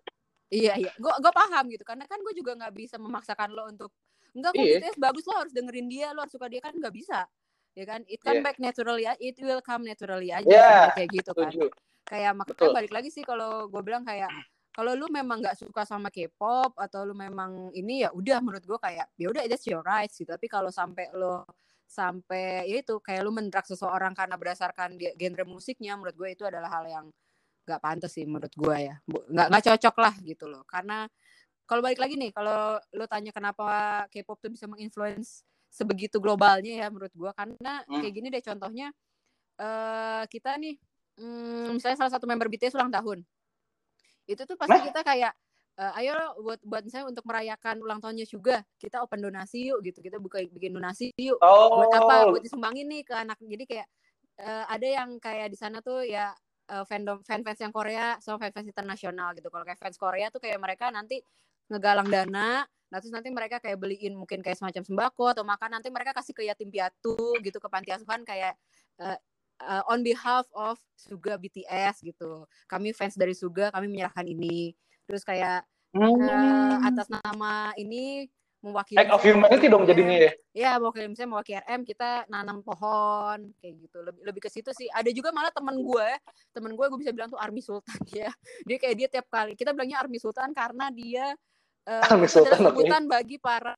Iya 0.51 0.73
iya, 0.79 0.91
gue 0.95 1.13
gue 1.19 1.31
paham 1.35 1.67
gitu 1.67 1.83
karena 1.83 2.07
kan 2.07 2.19
gue 2.23 2.33
juga 2.35 2.55
nggak 2.55 2.73
bisa 2.75 2.95
memaksakan 2.95 3.51
lo 3.51 3.67
untuk 3.67 3.91
enggak 4.31 4.55
kok 4.55 4.63
iya. 4.63 4.79
BTS 4.79 4.97
bagus 4.99 5.23
lo 5.27 5.35
harus 5.35 5.51
dengerin 5.51 5.87
dia 5.91 6.15
lo 6.15 6.23
harus 6.23 6.31
suka 6.31 6.47
dia 6.47 6.63
kan 6.63 6.71
nggak 6.75 6.95
bisa 6.95 7.27
ya 7.71 7.85
kan 7.87 8.03
it 8.07 8.19
come 8.19 8.39
yeah. 8.39 8.43
back 8.43 8.57
naturally 8.59 9.07
it 9.19 9.35
will 9.39 9.63
come 9.63 9.83
naturally 9.87 10.31
aja 10.31 10.47
yeah. 10.47 10.91
kayak 10.91 11.11
gitu 11.11 11.31
kan 11.31 11.51
Tujuh. 11.51 11.71
Kayak 12.11 12.35
makanya 12.35 12.75
balik 12.75 12.91
lagi 12.91 13.07
sih 13.07 13.23
kalau 13.23 13.71
gue 13.71 13.81
bilang 13.87 14.03
kayak 14.03 14.27
kalau 14.75 14.95
lu 14.95 15.07
memang 15.07 15.39
nggak 15.39 15.55
suka 15.55 15.87
sama 15.87 16.11
K-pop 16.11 16.75
atau 16.75 17.07
lu 17.07 17.15
memang 17.15 17.71
ini 17.71 18.03
ya 18.03 18.11
udah 18.11 18.43
menurut 18.43 18.63
gue 18.67 18.79
kayak 18.79 19.07
ya 19.15 19.27
udah 19.31 19.47
that's 19.47 19.63
your 19.67 19.83
right 19.87 20.11
sih 20.11 20.27
tapi 20.27 20.51
kalau 20.51 20.67
sampai 20.67 21.07
lo 21.15 21.47
sampai 21.91 22.67
ya 22.71 22.79
itu 22.79 22.99
kayak 23.03 23.23
lu 23.23 23.35
mendrak 23.35 23.67
seseorang 23.67 24.15
karena 24.15 24.39
berdasarkan 24.39 24.95
genre 24.95 25.43
musiknya 25.43 25.99
menurut 25.99 26.15
gue 26.15 26.29
itu 26.31 26.43
adalah 26.47 26.71
hal 26.71 26.87
yang 26.87 27.05
nggak 27.67 27.81
pantas 27.83 28.11
sih 28.15 28.23
menurut 28.23 28.51
gue 28.55 28.75
ya. 28.79 28.95
Nggak 29.07 29.47
nggak 29.51 29.63
cocok 29.67 29.95
lah 29.99 30.13
gitu 30.23 30.45
loh. 30.47 30.63
Karena 30.63 31.03
kalau 31.67 31.81
balik 31.83 31.99
lagi 31.99 32.15
nih 32.15 32.31
kalau 32.31 32.79
lu 32.95 33.05
tanya 33.11 33.31
kenapa 33.35 33.67
K-pop 34.07 34.39
tuh 34.39 34.51
bisa 34.51 34.67
menginfluence 34.71 35.43
sebegitu 35.71 36.19
globalnya 36.19 36.83
ya 36.83 36.87
menurut 36.91 37.15
gue 37.15 37.31
karena 37.31 37.79
hmm. 37.87 38.03
kayak 38.03 38.11
gini 38.11 38.27
deh 38.27 38.43
contohnya 38.43 38.87
uh, 39.55 40.27
kita 40.27 40.59
nih 40.59 40.75
um, 41.21 41.77
misalnya 41.77 41.97
salah 42.01 42.13
satu 42.13 42.25
member 42.25 42.49
BTS 42.49 42.75
ulang 42.75 42.89
tahun. 42.89 43.21
Itu 44.25 44.43
tuh 44.49 44.57
pasti 44.57 44.89
kita 44.89 45.05
kayak 45.05 45.33
uh, 45.77 45.97
ayo 46.01 46.13
buat 46.41 46.59
buat 46.65 46.83
saya 46.89 47.05
untuk 47.05 47.23
merayakan 47.29 47.79
ulang 47.85 48.01
tahunnya 48.01 48.25
juga 48.25 48.65
kita 48.81 49.05
open 49.05 49.21
donasi 49.21 49.69
yuk 49.69 49.85
gitu. 49.85 50.01
Kita 50.01 50.17
buka 50.17 50.41
bikin 50.41 50.73
donasi 50.73 51.13
yuk. 51.15 51.37
Oh. 51.39 51.81
buat 51.81 51.93
apa? 51.93 52.15
Buat 52.33 52.43
disumbangin 52.43 52.89
nih 52.89 53.01
ke 53.05 53.13
anak. 53.13 53.37
Jadi 53.39 53.63
kayak 53.69 53.87
uh, 54.41 54.65
ada 54.67 54.87
yang 54.87 55.21
kayak 55.21 55.53
di 55.53 55.57
sana 55.57 55.79
tuh 55.85 56.01
ya 56.01 56.33
uh, 56.73 56.83
fandom 56.89 57.21
fan 57.21 57.45
fans 57.45 57.61
yang 57.61 57.73
Korea 57.73 58.17
sama 58.19 58.41
fan 58.41 58.51
fans 58.51 58.67
internasional 58.67 59.37
gitu. 59.37 59.47
Kalau 59.53 59.63
kayak 59.63 59.79
fans 59.79 59.97
Korea 60.01 60.27
tuh 60.33 60.41
kayak 60.41 60.57
mereka 60.57 60.89
nanti 60.89 61.21
ngegalang 61.71 62.11
dana 62.11 62.67
nah 62.91 62.99
terus 62.99 63.15
nanti 63.15 63.31
mereka 63.31 63.63
kayak 63.63 63.79
beliin 63.79 64.19
mungkin 64.19 64.43
kayak 64.43 64.59
semacam 64.59 64.83
sembako 64.83 65.31
atau 65.31 65.47
makan 65.47 65.79
nanti 65.79 65.87
mereka 65.87 66.11
kasih 66.11 66.35
ke 66.35 66.43
yatim 66.43 66.67
piatu 66.67 67.15
gitu 67.39 67.55
ke 67.55 67.67
panti 67.71 67.95
asuhan 67.95 68.27
kayak 68.27 68.59
uh, 68.99 69.15
uh, 69.65 69.83
on 69.89 70.01
behalf 70.01 70.45
of 70.53 70.77
Suga 70.97 71.37
BTS 71.37 72.01
gitu. 72.05 72.45
Kami 72.69 72.93
fans 72.93 73.17
dari 73.17 73.33
Suga 73.33 73.69
kami 73.73 73.89
menyerahkan 73.89 74.25
ini. 74.25 74.73
Terus 75.05 75.25
kayak 75.25 75.65
hmm. 75.93 76.21
uh, 76.21 76.77
atas 76.85 77.07
nama 77.09 77.73
ini 77.77 78.29
mewakili 78.61 79.01
act 79.01 79.09
of 79.09 79.25
humanity 79.25 79.67
dong 79.67 79.83
jadinya 79.89 80.17
ya? 80.29 80.31
Ya 80.53 80.71
mewakili 80.77 81.09
misalnya 81.09 81.33
mewakili 81.33 81.57
RM 81.65 81.81
kita 81.81 82.09
nanam 82.29 82.61
pohon 82.61 83.49
kayak 83.57 83.73
gitu. 83.89 83.97
Lebih 84.05 84.21
lebih 84.21 84.41
ke 84.45 84.49
situ 84.53 84.69
sih. 84.77 84.87
Ada 84.93 85.09
juga 85.09 85.33
malah 85.33 85.49
teman 85.49 85.81
gue 85.81 86.07
teman 86.53 86.71
gue 86.77 86.85
gue 86.85 86.99
bisa 87.01 87.11
bilang 87.11 87.29
tuh 87.33 87.41
Army 87.41 87.61
Sultan 87.65 87.97
ya. 88.13 88.29
Dia 88.65 88.77
kayak 88.77 88.95
dia 88.95 89.07
tiap 89.09 89.27
kali 89.27 89.57
kita 89.57 89.73
bilangnya 89.73 90.05
Army 90.05 90.21
Sultan 90.21 90.53
karena 90.53 90.93
dia 90.93 91.33
uh, 91.87 92.27
sebutan 92.27 93.03
bagi 93.09 93.41
para 93.41 93.73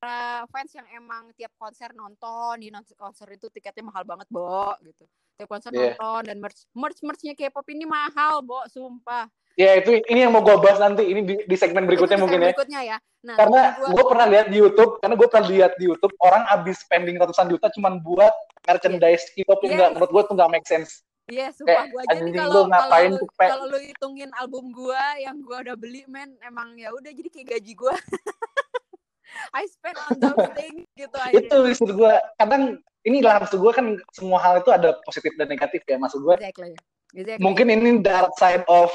fans 0.50 0.72
yang 0.76 0.88
emang 0.96 1.32
tiap 1.38 1.54
konser 1.56 1.92
nonton 1.96 2.60
di 2.60 2.70
konser 3.00 3.28
itu 3.32 3.48
tiketnya 3.54 3.88
mahal 3.88 4.04
banget 4.04 4.28
bo 4.28 4.76
gitu 4.84 5.08
tiap 5.40 5.48
konser 5.48 5.72
yeah. 5.72 5.96
nonton 5.96 6.22
dan 6.32 6.38
merch 6.42 6.68
merch 6.76 7.00
merchnya 7.04 7.34
K-pop 7.38 7.68
ini 7.72 7.88
mahal 7.88 8.44
bo 8.44 8.64
sumpah 8.68 9.28
Ya 9.54 9.78
itu 9.78 10.02
ini 10.10 10.26
yang 10.26 10.34
mau 10.34 10.42
gue 10.42 10.58
bahas 10.58 10.82
nanti 10.82 11.06
ini 11.06 11.22
di, 11.30 11.36
di 11.46 11.56
segmen 11.58 11.86
berikutnya 11.86 12.18
mungkin 12.18 12.42
ya. 12.42 12.58
Berikutnya 12.58 12.82
ya. 12.82 12.98
Nah, 13.22 13.38
karena 13.38 13.78
gue 13.78 13.94
gua 13.94 14.06
pernah 14.10 14.26
lihat 14.26 14.48
di 14.50 14.58
YouTube, 14.58 14.98
karena 14.98 15.14
gue 15.14 15.28
pernah 15.30 15.46
lihat 15.46 15.72
di 15.78 15.86
YouTube 15.86 16.14
orang 16.26 16.44
abis 16.50 16.82
spending 16.82 17.22
ratusan 17.22 17.54
juta 17.54 17.70
cuma 17.70 17.94
buat 18.02 18.34
merchandise 18.66 19.30
yeah. 19.38 19.46
K-pop 19.46 19.62
yeah. 19.62 19.70
enggak 19.78 19.90
menurut 19.94 20.10
gue 20.10 20.24
tuh 20.26 20.34
nggak 20.42 20.52
make 20.58 20.66
sense. 20.66 21.06
Iya, 21.32 21.48
yeah, 21.48 21.50
sumpah 21.56 21.88
gue 21.88 22.02
aja 22.04 22.20
nih 22.20 22.34
kalau 22.36 22.68
kalau 22.68 23.00
lu, 23.16 23.18
kalau 23.40 23.66
lu 23.72 23.80
hitungin 23.80 24.28
album 24.36 24.76
gue 24.76 25.04
yang 25.24 25.40
gue 25.40 25.56
udah 25.56 25.76
beli 25.80 26.04
men 26.12 26.36
emang 26.44 26.76
ya 26.76 26.92
udah 26.92 27.12
jadi 27.16 27.30
kayak 27.32 27.48
gaji 27.58 27.74
gue. 27.80 27.96
I 29.56 29.64
spend 29.72 29.98
on 29.98 30.20
those 30.20 30.52
things 30.60 30.84
gitu 31.00 31.18
aja. 31.18 31.34
Itu 31.34 31.56
maksud 31.64 31.90
gue 31.96 32.14
kadang 32.36 32.84
ini 33.08 33.20
lah 33.24 33.40
maksud 33.40 33.60
gue 33.60 33.72
kan 33.72 33.96
semua 34.12 34.40
hal 34.44 34.60
itu 34.60 34.70
ada 34.76 35.00
positif 35.08 35.32
dan 35.40 35.48
negatif 35.48 35.82
ya 35.88 35.96
maksud 35.96 36.28
gue. 36.28 36.36
Exactly. 36.44 36.76
exactly. 37.16 37.40
Mungkin 37.40 37.72
ini 37.72 38.04
dark 38.04 38.36
side 38.36 38.68
of 38.68 38.92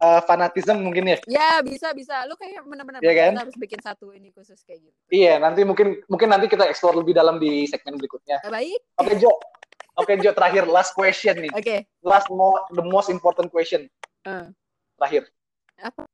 uh, 0.00 0.20
fanatisme 0.24 0.80
mungkin 0.80 1.04
ya. 1.12 1.18
Ya 1.28 1.50
bisa 1.60 1.92
bisa. 1.92 2.24
Lu 2.28 2.34
kayak 2.40 2.64
benar-benar 2.64 3.00
ya 3.04 3.12
kan? 3.12 3.44
harus 3.44 3.56
bikin 3.60 3.80
satu 3.84 4.10
ini 4.16 4.32
khusus 4.32 4.60
kayak 4.64 4.88
gitu. 4.88 4.96
Iya 5.12 5.36
nanti 5.36 5.68
mungkin 5.68 6.00
mungkin 6.08 6.28
nanti 6.32 6.48
kita 6.48 6.64
explore 6.64 6.98
lebih 6.98 7.12
dalam 7.12 7.36
di 7.36 7.68
segmen 7.68 8.00
berikutnya. 8.00 8.40
Baik. 8.48 8.80
Oke 9.00 9.20
Jo. 9.20 9.32
Oke 9.98 10.16
Jo 10.20 10.32
terakhir 10.32 10.64
last 10.68 10.96
question 10.96 11.36
nih. 11.36 11.52
Oke. 11.52 11.64
Okay. 11.64 11.78
Last 12.00 12.28
mo 12.32 12.56
the 12.72 12.84
most 12.84 13.12
important 13.12 13.52
question. 13.52 13.88
Uh. 14.24 14.48
Terakhir. 14.96 15.28
Apa? 15.82 16.04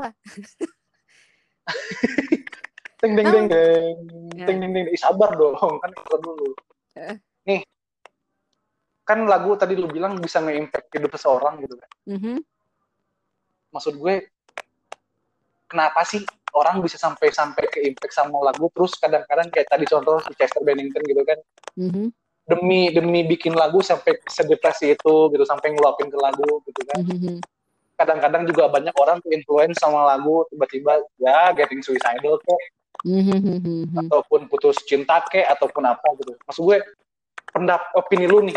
Ting 2.98 3.14
ding 3.14 3.28
ding 3.30 3.46
ding. 3.46 3.94
Ting 4.42 4.58
ding 4.58 4.72
ding. 4.74 4.86
Sabar 4.98 5.38
dong, 5.38 5.54
kan 5.54 5.90
kita 5.94 6.16
dulu. 6.18 6.50
Uh. 6.98 7.14
Nih. 7.46 7.62
Kan 9.06 9.24
lagu 9.24 9.54
tadi 9.54 9.78
lu 9.78 9.86
bilang 9.86 10.18
bisa 10.18 10.42
nge-impact 10.42 10.90
hidup 10.92 11.14
seseorang 11.14 11.62
gitu 11.62 11.78
kan. 11.78 11.90
Mm 12.10 12.20
-hmm 12.20 12.38
maksud 13.72 14.00
gue 14.00 14.14
kenapa 15.68 16.00
sih 16.08 16.24
orang 16.56 16.80
bisa 16.80 16.96
sampai 16.96 17.28
sampai 17.28 17.68
ke 17.68 17.84
impact 17.84 18.16
sama 18.16 18.40
lagu 18.40 18.72
terus 18.72 18.96
kadang-kadang 18.96 19.52
kayak 19.52 19.68
tadi 19.68 19.84
contoh 19.84 20.16
si 20.24 20.32
Chester 20.40 20.64
Bennington 20.64 21.04
gitu 21.04 21.22
kan 21.28 21.38
mm-hmm. 21.76 22.06
Demi 22.48 22.88
demi 22.88 23.20
bikin 23.28 23.52
lagu 23.52 23.84
sampai 23.84 24.16
sedepresi 24.24 24.96
itu 24.96 25.14
gitu 25.28 25.44
sampai 25.44 25.76
ngeluapin 25.76 26.08
ke 26.08 26.16
lagu 26.16 26.64
gitu 26.64 26.80
kan 26.88 27.04
mm-hmm. 27.04 27.36
kadang-kadang 28.00 28.48
juga 28.48 28.72
banyak 28.72 28.94
orang 28.96 29.20
influence 29.28 29.76
sama 29.76 30.08
lagu 30.08 30.48
tiba-tiba 30.48 31.04
ya 31.20 31.52
getting 31.52 31.84
suicidal 31.84 32.40
kek 32.40 32.62
mm-hmm. 33.04 33.92
ataupun 34.00 34.48
putus 34.48 34.80
cinta 34.88 35.20
kek 35.28 35.44
ataupun 35.44 35.92
apa 35.92 36.08
gitu 36.24 36.32
maksud 36.48 36.62
gue 36.64 36.78
pendapat 37.52 37.88
opini 38.00 38.24
lu 38.24 38.40
nih 38.48 38.56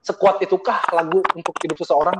sekuat 0.00 0.40
itukah 0.40 0.80
lagu 0.96 1.20
untuk 1.36 1.54
hidup 1.60 1.76
seseorang 1.76 2.16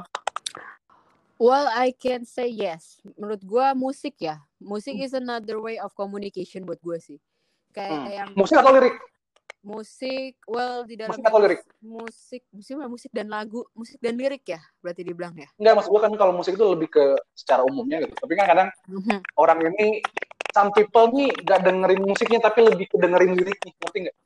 Well, 1.39 1.71
I 1.71 1.95
can 1.95 2.27
say 2.27 2.51
yes. 2.51 2.99
Menurut 3.15 3.39
gue 3.47 3.67
musik 3.79 4.19
ya, 4.19 4.43
musik 4.59 4.99
hmm. 4.99 5.07
is 5.07 5.15
another 5.15 5.63
way 5.63 5.79
of 5.79 5.95
communication 5.95 6.67
buat 6.67 6.83
gue 6.83 6.99
sih. 6.99 7.19
Kayak 7.71 7.95
hmm. 7.95 8.11
yang 8.11 8.29
musik 8.35 8.59
atau 8.59 8.75
lirik? 8.75 8.99
Musik, 9.69 10.41
well 10.49 10.89
di 10.89 10.97
dalam 10.97 11.13
musik 11.13 11.29
atau 11.29 11.41
lirik? 11.45 11.61
Musik, 11.85 12.43
musik, 12.57 12.73
musik 12.89 13.13
dan 13.13 13.29
lagu, 13.29 13.61
musik 13.77 14.01
dan 14.01 14.17
lirik 14.17 14.41
ya, 14.49 14.57
berarti 14.81 15.05
dibilang 15.05 15.37
ya? 15.37 15.45
Enggak, 15.61 15.77
maksud 15.77 15.93
gue 15.93 16.01
kan 16.09 16.13
kalau 16.17 16.33
musik 16.33 16.57
itu 16.57 16.65
lebih 16.73 16.89
ke 16.89 17.05
secara 17.37 17.61
umumnya 17.69 18.01
gitu. 18.01 18.17
Tapi 18.17 18.33
kan 18.33 18.49
kadang 18.49 18.69
mm-hmm. 18.89 19.19
orang 19.37 19.61
ini, 19.69 20.01
some 20.57 20.73
people 20.73 21.13
nih 21.13 21.29
gak 21.45 21.69
dengerin 21.69 22.01
musiknya 22.01 22.41
tapi 22.41 22.65
lebih 22.65 22.89
ke 22.89 22.97
dengerin 22.97 23.37
liriknya, 23.37 23.73
ngerti 23.77 23.99
nggak? 24.09 24.17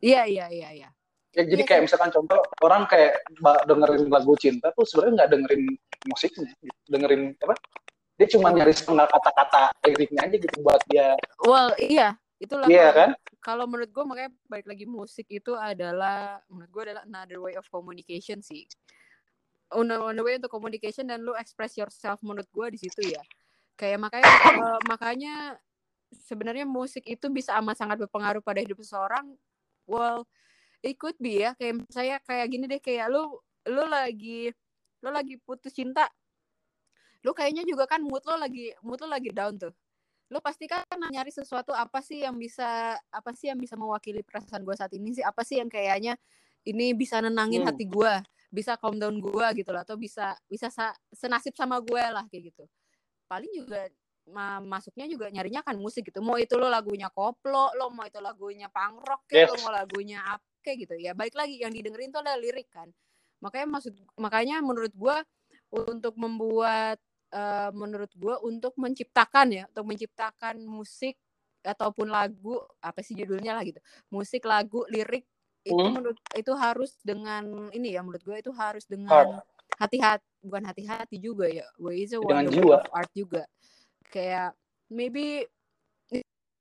Iya, 0.00 0.22
iya, 0.24 0.46
iya, 0.48 0.68
iya. 0.72 0.88
Ya, 1.36 1.42
jadi 1.44 1.62
iya, 1.62 1.68
kayak 1.68 1.82
misalkan 1.84 2.10
contoh 2.16 2.40
orang 2.64 2.88
kayak 2.88 3.20
dengerin 3.68 4.08
lagu 4.08 4.32
cinta 4.40 4.72
tuh 4.72 4.88
sebenarnya 4.88 5.12
nggak 5.22 5.30
dengerin 5.36 5.62
musiknya, 6.08 6.50
gitu. 6.56 6.78
dengerin 6.88 7.36
apa? 7.36 7.54
Dia 8.16 8.26
cuma 8.32 8.48
nyari 8.48 8.72
setengah 8.72 9.04
kata-kata 9.12 9.76
liriknya 9.84 10.24
aja 10.24 10.36
gitu 10.40 10.56
buat 10.64 10.80
dia. 10.88 11.12
Well, 11.44 11.76
iya, 11.76 12.16
itulah. 12.40 12.64
Iya 12.64 12.88
kan? 12.96 13.10
Kalau 13.40 13.64
menurut 13.64 13.88
gue 13.88 14.04
makanya 14.04 14.30
balik 14.46 14.68
lagi 14.68 14.84
musik 14.84 15.24
itu 15.32 15.56
adalah 15.56 16.44
menurut 16.52 16.70
gue 16.70 16.82
adalah 16.92 17.02
another 17.08 17.40
way 17.40 17.56
of 17.56 17.64
communication 17.72 18.44
sih. 18.44 18.68
Another 19.72 20.20
way 20.20 20.36
untuk 20.36 20.52
communication 20.52 21.08
dan 21.08 21.24
lu 21.24 21.32
express 21.40 21.80
yourself 21.80 22.20
menurut 22.20 22.48
gue 22.52 22.66
di 22.76 22.78
situ 22.78 23.16
ya. 23.16 23.22
Kayak 23.80 24.04
makanya 24.04 24.28
uh, 24.60 24.80
makanya 24.84 25.34
sebenarnya 26.12 26.68
musik 26.68 27.06
itu 27.08 27.32
bisa 27.32 27.56
amat 27.64 27.80
sangat 27.80 27.96
berpengaruh 28.04 28.44
pada 28.44 28.60
hidup 28.60 28.76
seseorang. 28.84 29.32
Well, 29.88 30.28
it 30.84 30.96
could 30.96 31.16
be 31.20 31.44
ya 31.44 31.52
kayak 31.56 31.84
saya 31.92 32.16
kayak 32.24 32.46
gini 32.48 32.64
deh 32.68 32.80
kayak 32.80 33.12
lu 33.12 33.40
lu 33.68 33.84
lagi 33.88 34.52
lu 35.00 35.10
lagi 35.12 35.36
putus 35.40 35.76
cinta 35.76 36.08
lu 37.20 37.36
kayaknya 37.36 37.68
juga 37.68 37.84
kan 37.84 38.00
mood 38.00 38.24
lo 38.24 38.40
lagi 38.40 38.72
mood 38.80 39.00
lo 39.04 39.08
lagi 39.12 39.28
down 39.28 39.60
tuh 39.60 39.72
lu 40.30 40.38
pasti 40.38 40.70
kan 40.70 40.86
nyari 41.10 41.34
sesuatu 41.34 41.74
apa 41.74 41.98
sih 41.98 42.22
yang 42.22 42.38
bisa 42.38 42.94
apa 43.10 43.34
sih 43.34 43.50
yang 43.50 43.58
bisa 43.58 43.74
mewakili 43.74 44.22
perasaan 44.22 44.62
gue 44.62 44.76
saat 44.78 44.94
ini 44.94 45.18
sih? 45.18 45.24
Apa 45.26 45.42
sih 45.42 45.58
yang 45.58 45.66
kayaknya 45.66 46.14
ini 46.62 46.94
bisa 46.94 47.18
nenangin 47.18 47.66
hmm. 47.66 47.68
hati 47.68 47.84
gue 47.90 48.14
bisa 48.50 48.74
calm 48.78 48.98
down 48.98 49.18
gue 49.18 49.46
gitu 49.62 49.70
lah 49.70 49.86
atau 49.86 49.94
bisa 49.94 50.34
bisa 50.50 50.70
senasib 51.14 51.54
sama 51.58 51.82
gue 51.82 52.02
lah 52.02 52.26
kayak 52.30 52.54
gitu. 52.54 52.64
Paling 53.26 53.50
juga 53.54 53.90
ma 54.30 54.62
masuknya 54.62 55.10
juga 55.10 55.26
nyarinya 55.34 55.66
kan 55.66 55.74
musik 55.74 56.10
gitu. 56.10 56.22
Mau 56.22 56.38
itu 56.38 56.54
lo 56.54 56.70
lagunya 56.70 57.10
koplo 57.10 57.74
lo 57.74 57.90
mau 57.90 58.06
itu 58.06 58.22
lagunya 58.22 58.70
punk 58.70 59.02
rock 59.02 59.22
yes. 59.34 59.50
lo 59.50 59.54
mau 59.66 59.74
lagunya 59.74 60.22
apa 60.22 60.46
kayak 60.62 60.86
gitu. 60.86 60.94
Ya 60.94 61.10
baik 61.14 61.34
lagi 61.34 61.58
yang 61.58 61.74
didengerin 61.74 62.14
tuh 62.14 62.22
adalah 62.22 62.38
lirik 62.38 62.70
kan. 62.70 62.86
Makanya 63.42 63.66
maksud 63.66 63.94
makanya 64.14 64.62
menurut 64.62 64.94
gue 64.94 65.16
untuk 65.74 66.14
membuat 66.14 67.02
uh, 67.34 67.70
menurut 67.74 68.10
gue 68.14 68.36
untuk 68.46 68.74
menciptakan 68.78 69.46
ya 69.50 69.64
untuk 69.70 69.86
menciptakan 69.86 70.60
musik 70.62 71.18
ataupun 71.60 72.08
lagu 72.08 72.56
apa 72.80 73.04
sih 73.04 73.12
judulnya 73.12 73.52
lah 73.52 73.64
gitu 73.66 73.80
musik 74.08 74.48
lagu 74.48 74.84
lirik 74.88 75.28
itu 75.60 75.76
hmm. 75.76 75.92
menurut 75.92 76.18
itu 76.32 76.52
harus 76.56 76.96
dengan 77.04 77.68
ini 77.76 77.92
ya 77.92 78.00
menurut 78.00 78.24
gue 78.24 78.36
itu 78.40 78.52
harus 78.56 78.88
dengan 78.88 79.44
hati-hati 79.76 80.24
bukan 80.40 80.64
hati-hati 80.64 81.16
juga 81.20 81.44
ya 81.48 81.68
gue 81.76 81.92
itu 81.96 82.16
one 82.24 82.48
of 82.48 82.88
art 82.92 83.12
juga. 83.12 83.44
Kayak 84.08 84.56
maybe 84.88 85.44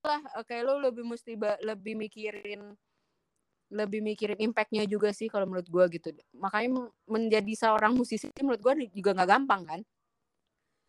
lah 0.03 0.21
kayak 0.47 0.63
lo 0.67 0.79
lebih 0.79 1.03
mesti 1.07 1.35
lebih 1.63 1.95
mikirin 1.95 2.75
lebih 3.69 4.01
mikirin 4.01 4.39
impactnya 4.39 4.83
juga 4.89 5.13
sih 5.13 5.31
kalau 5.31 5.47
menurut 5.47 5.67
gue 5.71 5.85
gitu. 5.95 6.09
Makanya 6.35 6.91
menjadi 7.07 7.53
seorang 7.55 7.95
musisi 7.95 8.27
menurut 8.43 8.59
gue 8.59 8.73
juga 8.91 9.15
nggak 9.15 9.29
gampang 9.31 9.63
kan 9.63 9.81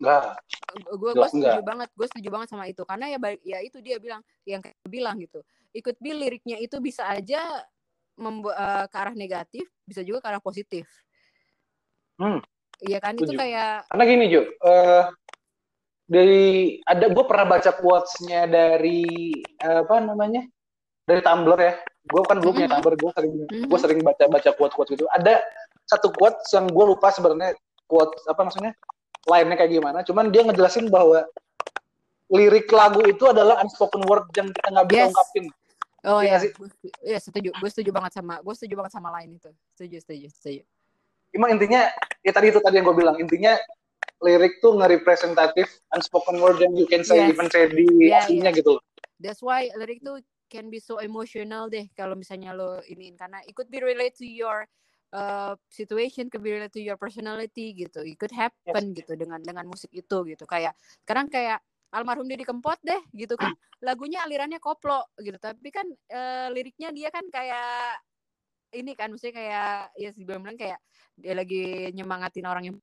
nggak 0.00 0.22
gue 0.96 1.10
gue 1.12 1.28
setuju 1.28 1.60
enggak. 1.60 1.66
banget 1.68 1.88
gue 1.92 2.06
setuju 2.08 2.28
banget 2.32 2.48
sama 2.48 2.64
itu 2.66 2.82
karena 2.88 3.06
ya 3.12 3.18
ya 3.44 3.58
itu 3.60 3.78
dia 3.84 4.00
bilang 4.00 4.24
yang 4.48 4.64
kayak 4.64 4.76
bilang 4.88 5.20
gitu 5.20 5.44
ikut 5.76 5.96
bil 6.00 6.16
liriknya 6.16 6.56
itu 6.56 6.80
bisa 6.80 7.04
aja 7.04 7.40
membuat 8.16 8.56
uh, 8.56 8.86
ke 8.88 8.96
arah 8.96 9.14
negatif 9.14 9.68
bisa 9.84 10.00
juga 10.00 10.24
ke 10.24 10.28
arah 10.32 10.42
positif 10.42 10.88
hmm. 12.16 12.40
Iya 12.80 12.96
kan 12.96 13.12
setuju. 13.12 13.28
itu 13.28 13.32
kayak 13.36 13.72
karena 13.92 14.04
gini 14.08 14.24
Jo 14.32 14.42
uh, 14.64 15.12
dari 16.08 16.80
ada 16.88 17.06
gue 17.12 17.24
pernah 17.28 17.46
baca 17.46 17.70
quotes-nya 17.76 18.48
dari 18.48 19.36
uh, 19.62 19.84
apa 19.84 20.00
namanya 20.00 20.42
dari 21.04 21.20
Tumblr 21.20 21.58
ya 21.60 21.74
gue 22.10 22.20
kan 22.24 22.36
belum 22.40 22.52
punya 22.56 22.66
mm-hmm. 22.66 22.82
Tumblr 22.82 22.94
gue 22.96 23.10
sering 23.14 23.32
mm-hmm. 23.36 23.68
gue 23.68 23.78
sering 23.78 24.00
baca 24.00 24.24
baca 24.26 24.50
quote 24.56 24.74
quote 24.74 24.90
gitu 24.96 25.04
ada 25.12 25.44
satu 25.86 26.08
quote 26.10 26.40
yang 26.50 26.66
gue 26.72 26.84
lupa 26.88 27.12
sebenarnya 27.12 27.52
quote 27.84 28.16
apa 28.26 28.40
maksudnya 28.42 28.72
lainnya 29.28 29.56
kayak 29.56 29.72
gimana. 29.72 29.98
Cuman 30.06 30.32
dia 30.32 30.46
ngejelasin 30.46 30.88
bahwa 30.88 31.26
lirik 32.30 32.70
lagu 32.70 33.02
itu 33.04 33.24
adalah 33.26 33.58
unspoken 33.60 34.06
word 34.06 34.30
yang 34.38 34.48
kita 34.54 34.68
nggak 34.70 34.86
bisa 34.88 34.98
yes. 35.02 35.08
ungkapin. 35.10 35.44
Oh 36.00 36.20
iya 36.24 36.36
sih. 36.40 36.50
Iya 37.04 37.18
setuju. 37.20 37.50
Gue 37.60 37.68
setuju. 37.68 37.90
Banget 37.92 38.16
sama 38.16 38.40
gue 38.40 38.54
setuju 38.56 38.74
banget 38.80 38.92
sama 38.96 39.08
lain 39.12 39.36
itu. 39.36 39.50
Setuju 39.76 39.96
setuju 40.00 40.28
setuju. 40.32 40.62
Emang 41.36 41.52
intinya 41.52 41.90
ya 42.24 42.32
tadi 42.32 42.54
itu 42.54 42.62
tadi 42.62 42.80
yang 42.80 42.86
gue 42.88 42.96
bilang. 42.96 43.16
Intinya 43.20 43.58
lirik 44.20 44.60
tuh 44.60 44.76
nge-representatif 44.76 45.80
unspoken 45.96 46.40
word 46.40 46.60
yang 46.60 46.76
you 46.76 46.84
can 46.84 47.00
say 47.00 47.24
yes. 47.24 47.32
even 47.32 47.48
say 47.48 47.64
di 47.72 47.88
yeah, 48.00 48.28
yeah. 48.28 48.52
gitu 48.52 48.76
That's 49.16 49.40
why 49.40 49.68
lirik 49.76 50.04
tuh 50.04 50.20
can 50.52 50.68
be 50.68 50.76
so 50.76 51.00
emotional 51.00 51.72
deh 51.72 51.88
kalau 51.96 52.18
misalnya 52.18 52.52
lo 52.52 52.84
ini 52.84 53.16
karena 53.16 53.40
it 53.48 53.56
could 53.56 53.72
be 53.72 53.80
relate 53.80 54.12
to 54.18 54.28
your 54.28 54.68
uh, 55.12 55.54
situation, 55.70 56.30
could 56.30 56.42
be 56.42 56.54
relate 56.54 56.74
to 56.74 56.82
your 56.82 56.96
personality 56.96 57.74
gitu. 57.74 58.02
It 58.02 58.16
could 58.18 58.34
happen 58.34 58.94
yes. 58.94 59.04
gitu 59.04 59.12
dengan 59.14 59.40
dengan 59.42 59.66
musik 59.66 59.90
itu 59.94 60.24
gitu. 60.26 60.44
Kayak 60.46 60.74
sekarang 61.06 61.30
kayak 61.30 61.62
almarhum 61.90 62.26
Didi 62.26 62.46
Kempot 62.46 62.78
deh 62.82 63.00
gitu 63.14 63.34
kan. 63.34 63.50
Lagunya 63.86 64.22
alirannya 64.24 64.58
koplo 64.62 65.10
gitu. 65.20 65.38
Tapi 65.38 65.68
kan 65.70 65.86
uh, 65.88 66.48
liriknya 66.54 66.94
dia 66.94 67.08
kan 67.10 67.24
kayak 67.28 68.00
ini 68.70 68.94
kan 68.94 69.10
maksudnya 69.10 69.34
kayak 69.34 69.70
ya 69.98 70.08
sih 70.14 70.22
bilang 70.22 70.54
kayak 70.54 70.78
dia 71.18 71.34
lagi 71.34 71.90
nyemangatin 71.90 72.46
orang 72.46 72.64
yang 72.70 72.76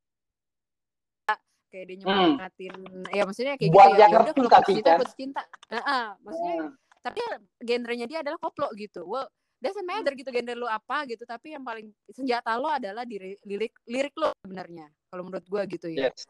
kayak 1.72 1.86
dia 1.88 1.96
hmm. 1.96 2.02
nyemangatin 2.04 2.74
hmm. 2.76 3.06
ya 3.16 3.24
maksudnya 3.24 3.56
kayak 3.56 3.72
buat 3.72 3.88
gitu 3.96 4.00
ya, 4.04 4.08
ya 4.12 4.18
udah 4.20 4.36
putus 4.36 4.62
cinta 4.68 4.92
putus 5.00 5.16
cinta 5.16 5.42
nah, 5.72 5.84
uh, 5.88 6.08
maksudnya 6.20 6.56
hmm 6.68 6.76
tapi 7.08 7.24
genrenya 7.64 8.04
dia 8.04 8.20
adalah 8.20 8.36
koplo 8.36 8.68
gitu 8.76 9.08
well 9.08 9.32
doesn't 9.58 9.88
matter 9.88 10.14
gitu 10.14 10.30
genre 10.30 10.54
lu 10.54 10.68
apa 10.70 11.06
gitu 11.10 11.26
tapi 11.26 11.58
yang 11.58 11.66
paling 11.66 11.90
senjata 12.14 12.54
lo 12.58 12.70
adalah 12.70 13.04
di 13.04 13.18
lirik 13.46 13.74
lirik 13.90 14.14
lo 14.18 14.34
sebenarnya 14.46 14.88
kalau 15.10 15.24
menurut 15.26 15.46
gue 15.46 15.62
gitu 15.78 15.88
ya. 15.92 16.10
Yes. 16.10 16.30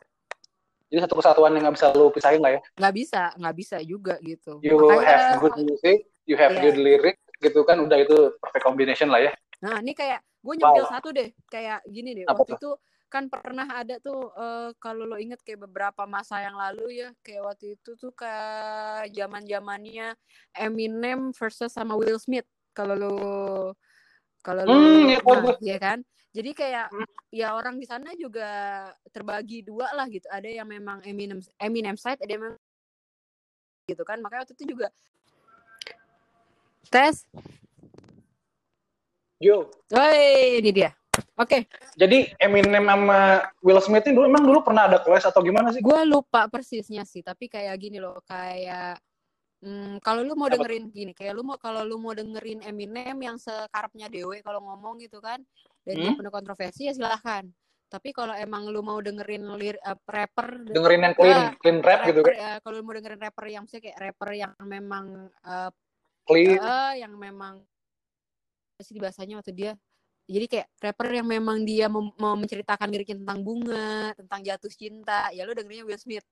jadi 0.87 1.03
satu 1.03 1.19
kesatuan 1.19 1.51
yang 1.51 1.67
nggak 1.67 1.75
bisa 1.75 1.87
lo 1.91 2.07
pisahin 2.15 2.39
lah 2.39 2.55
ya. 2.55 2.61
Nggak 2.79 2.93
bisa 2.95 3.23
nggak 3.35 3.55
bisa 3.59 3.77
juga 3.83 4.15
gitu. 4.23 4.63
You 4.63 4.79
Makanya, 4.79 5.03
have 5.03 5.43
good 5.43 5.57
music 5.59 6.07
you 6.27 6.35
have 6.39 6.55
yeah. 6.55 6.63
good 6.63 6.77
lyric 6.79 7.17
gitu 7.43 7.63
kan 7.67 7.79
udah 7.83 7.97
itu 7.99 8.35
perfect 8.39 8.63
combination 8.63 9.11
lah 9.11 9.19
ya. 9.27 9.31
Nah 9.63 9.83
ini 9.83 9.91
kayak 9.91 10.23
gue 10.39 10.53
nyempil 10.55 10.85
wow. 10.87 10.93
satu 10.95 11.09
deh 11.11 11.29
kayak 11.51 11.83
gini 11.91 12.23
deh. 12.23 12.25
Apa 12.27 12.39
waktu 12.39 12.55
itu 12.55 12.71
kan 13.07 13.31
pernah 13.31 13.63
ada 13.71 14.03
tuh 14.03 14.35
uh, 14.35 14.75
kalau 14.83 15.07
lo 15.07 15.15
inget 15.15 15.39
kayak 15.39 15.63
beberapa 15.63 16.03
masa 16.03 16.43
yang 16.43 16.59
lalu 16.59 17.07
ya 17.07 17.09
kayak 17.23 17.43
waktu 17.47 17.79
itu 17.79 17.95
tuh 17.95 18.11
ke 18.11 18.31
zaman 19.15 19.47
zamannya 19.47 20.11
Eminem 20.51 21.31
versus 21.31 21.71
sama 21.71 21.95
Will 21.95 22.19
Smith 22.19 22.43
kalau 22.77 22.93
lo 22.93 23.15
kalau 24.45 24.61
lo 24.61 24.77
hmm, 24.77 25.17
ya, 25.17 25.19
nah, 25.25 25.57
ya 25.57 25.77
kan 25.81 25.97
jadi 26.29 26.53
kayak 26.53 26.87
hmm. 26.93 27.09
ya 27.33 27.57
orang 27.57 27.81
di 27.81 27.89
sana 27.89 28.13
juga 28.13 28.49
terbagi 29.09 29.65
dua 29.65 29.89
lah 29.97 30.05
gitu 30.05 30.29
ada 30.29 30.45
yang 30.45 30.69
memang 30.69 31.01
Eminem 31.01 31.41
Eminem 31.57 31.97
side 31.97 32.21
ada 32.21 32.29
yang 32.29 32.43
memang 32.45 32.61
gitu 33.89 34.03
kan 34.05 34.21
makanya 34.21 34.45
waktu 34.45 34.53
itu 34.53 34.77
juga 34.77 34.93
tes 36.93 37.25
yo 39.41 39.73
Woi, 39.89 40.61
ini 40.61 40.69
dia 40.69 40.93
Oke. 41.37 41.49
Okay. 41.49 41.61
Jadi 41.97 42.29
Eminem 42.37 42.85
sama 42.85 43.49
Will 43.61 43.81
Smith 43.81 44.05
ini 44.05 44.13
dulu 44.17 44.25
emang 44.29 44.45
dulu 44.45 44.61
pernah 44.61 44.89
ada 44.89 45.01
clash 45.01 45.25
atau 45.25 45.41
gimana 45.41 45.73
sih? 45.73 45.81
Gue 45.81 46.01
lupa 46.05 46.45
persisnya 46.49 47.05
sih, 47.05 47.25
tapi 47.25 47.49
kayak 47.49 47.73
gini 47.77 47.97
loh, 48.01 48.21
kayak 48.25 49.01
Hmm, 49.57 49.97
kalau 50.05 50.21
lu 50.21 50.37
mau 50.37 50.45
dengerin 50.53 50.93
gini, 50.93 51.17
kayak 51.17 51.33
lu 51.33 51.41
mau 51.41 51.57
kalau 51.57 51.81
lu 51.81 51.97
mau 51.97 52.13
dengerin 52.13 52.61
Eminem 52.61 53.17
yang 53.17 53.41
sekarapnya 53.41 54.05
Dewe 54.05 54.45
kalau 54.45 54.61
ngomong 54.61 55.01
gitu 55.01 55.17
kan, 55.17 55.41
dan 55.81 55.93
hmm? 55.97 56.03
dia 56.05 56.11
penuh 56.13 56.33
kontroversi 56.33 56.85
ya 56.85 56.93
silahkan. 56.93 57.49
Tapi 57.89 58.13
kalau 58.13 58.37
emang 58.37 58.69
lu 58.69 58.85
mau 58.85 59.01
dengerin 59.01 59.49
lir, 59.57 59.79
uh, 59.81 59.97
rapper, 60.05 60.61
dengerin 60.69 61.09
yang 61.09 61.15
clean, 61.17 61.37
uh, 61.39 61.49
clean 61.57 61.79
rap 61.81 62.05
rapper, 62.05 62.09
gitu 62.13 62.19
kan? 62.21 62.33
Uh, 62.37 62.57
kalau 62.61 62.75
lu 62.77 62.83
mau 62.85 62.95
dengerin 62.99 63.21
rapper 63.23 63.45
yang 63.49 63.65
sih 63.65 63.79
kayak 63.81 63.97
rapper 63.97 64.29
yang 64.37 64.53
memang 64.61 65.05
uh, 65.41 65.71
clean, 66.29 66.61
uh, 66.61 66.93
yang 66.93 67.13
memang 67.17 67.65
sih 68.77 69.01
bahasanya 69.01 69.41
waktu 69.41 69.57
dia 69.57 69.71
jadi 70.27 70.45
kayak 70.45 70.67
rapper 70.83 71.07
yang 71.17 71.25
memang 71.25 71.63
dia 71.63 71.87
mau 71.89 72.35
menceritakan 72.35 72.91
liriknya 72.91 73.23
tentang 73.23 73.39
bunga, 73.41 74.11
tentang 74.13 74.43
jatuh 74.43 74.69
cinta, 74.69 75.31
ya 75.31 75.47
lu 75.47 75.55
dengerinnya 75.55 75.87
Will 75.87 75.97
Smith 75.97 76.27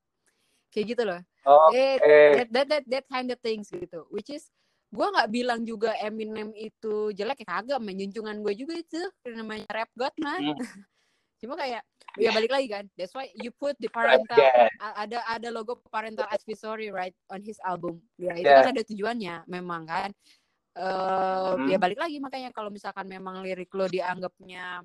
kayak 0.76 0.88
gitu 0.91 1.03
loh. 1.07 1.21
Oh, 1.47 1.71
eh, 1.71 1.95
that, 2.43 2.49
that 2.51 2.67
that 2.67 2.84
that 2.91 3.05
kind 3.07 3.32
of 3.32 3.39
things 3.39 3.71
gitu. 3.71 4.03
Which 4.11 4.28
is 4.28 4.51
gue 4.91 5.07
nggak 5.07 5.32
bilang 5.32 5.63
juga 5.63 5.95
Eminem 6.03 6.51
itu 6.51 7.15
jelek 7.15 7.47
ya 7.47 7.59
kagak 7.59 7.80
menjunjungan 7.80 8.43
gue 8.43 8.53
juga 8.53 8.76
itu 8.76 9.01
namanya 9.28 9.67
rap 9.71 9.91
god 9.97 10.13
mah 10.23 10.39
hmm. 10.39 10.55
cuma 11.41 11.59
kayak 11.59 11.84
ya 12.15 12.32
balik 12.36 12.51
lagi 12.51 12.67
kan. 12.67 12.86
That's 12.99 13.15
why 13.15 13.32
you 13.39 13.55
put 13.55 13.80
the 13.80 13.88
parental 13.88 14.36
yeah. 14.36 14.71
ada 14.99 15.23
ada 15.32 15.47
logo 15.51 15.80
parental 15.88 16.28
advisory 16.28 16.91
right 16.91 17.15
on 17.32 17.43
his 17.43 17.59
album. 17.63 18.03
Ya 18.19 18.36
itu 18.36 18.47
yeah. 18.47 18.63
kan 18.63 18.76
ada 18.76 18.84
tujuannya 18.84 19.36
memang 19.47 19.88
kan. 19.88 20.11
Uh, 20.76 21.55
hmm. 21.55 21.71
ya 21.71 21.80
balik 21.80 21.95
lagi 21.95 22.19
makanya 22.19 22.51
kalau 22.51 22.67
misalkan 22.67 23.07
memang 23.07 23.39
lirik 23.39 23.71
lo 23.71 23.88
dianggapnya 23.88 24.84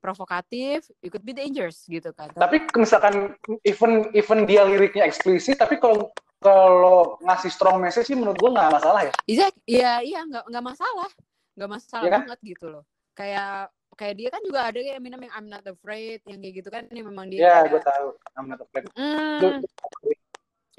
provokatif, 0.00 0.88
it 1.04 1.12
could 1.12 1.22
be 1.22 1.36
dangerous 1.36 1.84
gitu 1.86 2.10
kan. 2.16 2.32
Tapi 2.32 2.66
misalkan 2.74 3.36
even 3.62 4.08
even 4.16 4.48
dia 4.48 4.64
liriknya 4.64 5.04
eksplisit, 5.06 5.60
tapi 5.60 5.76
kalau 5.76 6.08
kalau 6.40 7.20
ngasih 7.20 7.52
strong 7.52 7.78
message 7.78 8.08
sih 8.08 8.16
menurut 8.16 8.40
gua 8.40 8.50
nggak 8.56 8.80
masalah 8.80 9.00
ya. 9.04 9.12
Iya, 9.28 9.46
iya, 9.68 9.92
iya 10.00 10.20
nggak 10.24 10.44
nggak 10.48 10.64
masalah, 10.64 11.10
nggak 11.54 11.70
masalah 11.70 12.08
ya 12.08 12.10
kan? 12.10 12.20
banget 12.24 12.40
gitu 12.56 12.66
loh. 12.72 12.82
Kayak 13.12 13.68
kayak 14.00 14.14
dia 14.16 14.28
kan 14.32 14.40
juga 14.40 14.60
ada 14.64 14.78
kayak 14.80 14.96
Eminem 14.96 15.20
yang 15.28 15.34
I'm 15.36 15.46
Not 15.52 15.64
Afraid 15.68 16.24
yang 16.24 16.40
kayak 16.40 16.54
gitu 16.64 16.68
kan 16.72 16.88
ini 16.88 17.00
memang 17.04 17.28
dia. 17.28 17.44
Iya, 17.44 17.56
gue 17.68 17.80
tahu 17.84 18.06
I'm 18.40 18.48
Not 18.48 18.64
Afraid. 18.64 18.88
Mm, 18.96 19.60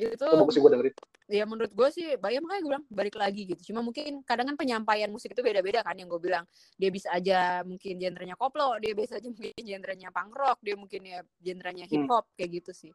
itu, 0.02 0.26
itu 0.26 0.26
bagus 0.26 0.54
sih 0.58 0.62
gue 0.66 0.72
dengerin 0.74 0.96
ya 1.32 1.48
menurut 1.48 1.72
gue 1.72 1.90
sih 1.96 2.04
ya 2.12 2.20
makanya 2.20 2.62
gue 2.62 2.70
bilang 2.76 2.86
balik 2.92 3.16
lagi 3.16 3.48
gitu. 3.48 3.72
Cuma 3.72 3.80
mungkin 3.80 4.20
kadang 4.28 4.52
kan 4.52 4.58
penyampaian 4.60 5.08
musik 5.08 5.32
itu 5.32 5.40
beda-beda 5.40 5.80
kan 5.80 5.96
yang 5.96 6.12
gue 6.12 6.20
bilang. 6.20 6.44
Dia 6.76 6.92
bisa 6.92 7.08
aja 7.16 7.64
mungkin 7.64 7.96
genrenya 7.96 8.36
koplo 8.36 8.76
dia 8.84 8.92
bisa 8.92 9.18
aja 9.18 9.32
mungkin 9.32 9.56
genrenya 9.72 10.10
punk 10.12 10.36
rock 10.36 10.60
dia 10.60 10.76
mungkin 10.76 11.02
ya 11.08 11.20
genrenya 11.40 11.88
hip 11.88 12.04
hop 12.12 12.28
hmm. 12.28 12.36
kayak 12.36 12.50
gitu 12.62 12.72
sih. 12.76 12.92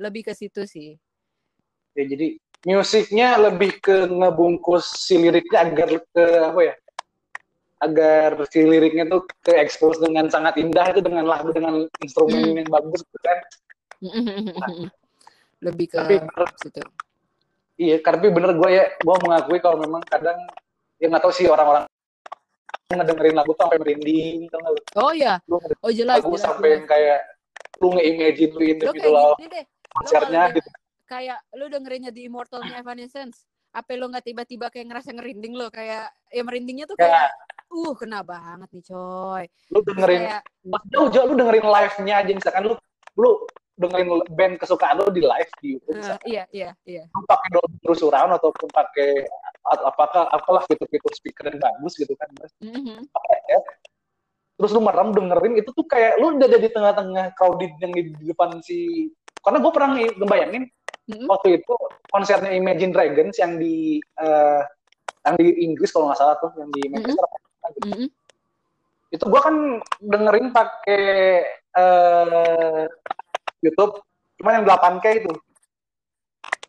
Lebih 0.00 0.26
ke 0.26 0.32
situ 0.32 0.64
sih. 0.64 0.96
Ya 1.92 2.04
jadi 2.08 2.40
musiknya 2.64 3.36
lebih 3.36 3.78
ke 3.78 4.08
ngebungkus 4.08 5.06
si 5.06 5.20
liriknya 5.20 5.68
agar 5.68 5.90
ke 6.00 6.24
apa 6.48 6.60
ya 6.64 6.74
agar 7.76 8.40
si 8.48 8.64
liriknya 8.64 9.04
tuh 9.04 9.28
ke 9.44 9.52
expose 9.60 10.00
dengan 10.00 10.32
sangat 10.32 10.56
indah 10.56 10.96
itu 10.96 11.04
dengan 11.04 11.28
lagu 11.28 11.52
dengan 11.52 11.84
instrumen 12.00 12.40
hmm. 12.40 12.58
yang 12.64 12.70
bagus 12.72 13.04
gitu 13.04 13.20
kan? 13.20 13.38
Nah, 14.00 14.72
lebih 15.68 15.86
ke 15.92 15.96
tapi, 16.00 16.16
situ 16.60 16.80
iya 17.76 17.96
tapi 18.00 18.32
bener 18.32 18.56
gue 18.56 18.70
ya 18.72 18.84
gue 18.96 19.16
mengakui 19.24 19.58
kalau 19.60 19.76
memang 19.80 20.02
kadang 20.08 20.36
ya 20.96 21.06
nggak 21.12 21.22
tahu 21.24 21.32
sih 21.32 21.46
orang-orang 21.48 21.84
ngedengerin 22.86 23.34
lagu 23.34 23.52
tuh 23.52 23.66
sampai 23.66 23.78
merinding 23.82 24.46
tau 24.46 24.72
oh 25.02 25.12
iya. 25.12 25.42
Oh 25.82 25.90
jelas 25.90 26.22
lagu 26.22 26.38
sampai 26.38 26.80
jelas. 26.80 26.86
kayak 26.86 27.18
lu 27.82 27.88
nge-imagine 27.92 28.52
lu 28.54 28.62
ini 28.62 28.84
gitu 28.86 29.08
loh 29.10 29.34
konsernya 29.90 30.42
gitu. 30.54 30.70
kayak 31.04 31.38
lu 31.58 31.66
dengerinnya 31.66 32.12
di 32.14 32.30
Immortalnya 32.30 32.80
Evanescence 32.80 33.44
apa 33.76 33.92
lu 33.92 34.08
nggak 34.08 34.24
tiba-tiba 34.24 34.72
kayak 34.72 34.86
ngerasa 34.88 35.12
ngerinding 35.12 35.52
lo 35.52 35.68
kayak 35.68 36.08
ya 36.32 36.42
merindingnya 36.46 36.88
tuh 36.88 36.96
kayak 36.96 37.28
ya. 37.28 37.74
uh 37.74 37.92
kena 37.92 38.24
banget 38.24 38.68
nih 38.72 38.84
coy. 38.88 39.44
Lu 39.68 39.78
dengerin 39.84 40.20
kayak, 40.24 40.42
jauh 40.88 41.08
jauh 41.12 41.26
lu 41.28 41.34
dengerin 41.36 41.66
live-nya 41.68 42.14
aja 42.24 42.32
misalkan 42.32 42.62
lu 42.72 42.74
lu 43.20 43.30
dengerin 43.76 44.08
band 44.32 44.56
kesukaan 44.56 44.96
lo 44.96 45.12
di 45.12 45.20
live 45.20 45.52
di 45.60 45.76
YouTube. 45.76 46.00
Uh, 46.00 46.16
iya, 46.24 46.48
iya, 46.52 46.72
iya. 46.88 47.04
pakai 47.12 47.48
Dolby 47.52 47.76
surround 47.92 48.32
ataupun 48.32 48.72
pakai 48.72 49.28
apakah 49.68 50.32
apalah 50.32 50.64
fitur-fitur 50.64 51.12
speaker 51.12 51.52
yang 51.52 51.60
bagus 51.60 52.00
gitu 52.00 52.16
kan. 52.16 52.28
Mm-hmm. 52.64 53.04
Ya. 53.52 53.60
Terus 54.56 54.70
lu 54.72 54.80
merem 54.80 55.12
dengerin 55.12 55.60
itu 55.60 55.68
tuh 55.76 55.84
kayak 55.84 56.16
lu 56.16 56.40
udah 56.40 56.48
di 56.48 56.70
tengah-tengah 56.72 57.36
crowded 57.36 57.72
yang 57.84 57.92
di 57.92 58.16
depan 58.24 58.64
si 58.64 59.12
karena 59.44 59.60
gue 59.60 59.72
pernah 59.74 59.90
ngebayangin 59.94 60.64
mm-hmm. 61.12 61.26
waktu 61.28 61.60
itu 61.60 61.74
konsernya 62.08 62.50
Imagine 62.56 62.90
Dragons 62.96 63.36
yang 63.36 63.60
di 63.60 64.00
uh, 64.16 64.64
yang 65.28 65.36
di 65.36 65.46
Inggris 65.68 65.92
kalau 65.92 66.08
nggak 66.08 66.18
salah 66.18 66.40
tuh 66.40 66.50
yang 66.56 66.72
di 66.72 66.82
Manchester. 66.88 67.28
Mm-hmm. 67.28 67.84
Mm-hmm. 67.92 68.08
Itu 69.12 69.24
gue 69.28 69.40
kan 69.44 69.56
dengerin 70.00 70.48
pakai 70.56 71.04
uh, 71.76 72.88
YouTube 73.66 73.92
cuma 74.36 74.50
yang 74.54 74.64
8K 74.64 75.06
itu 75.24 75.32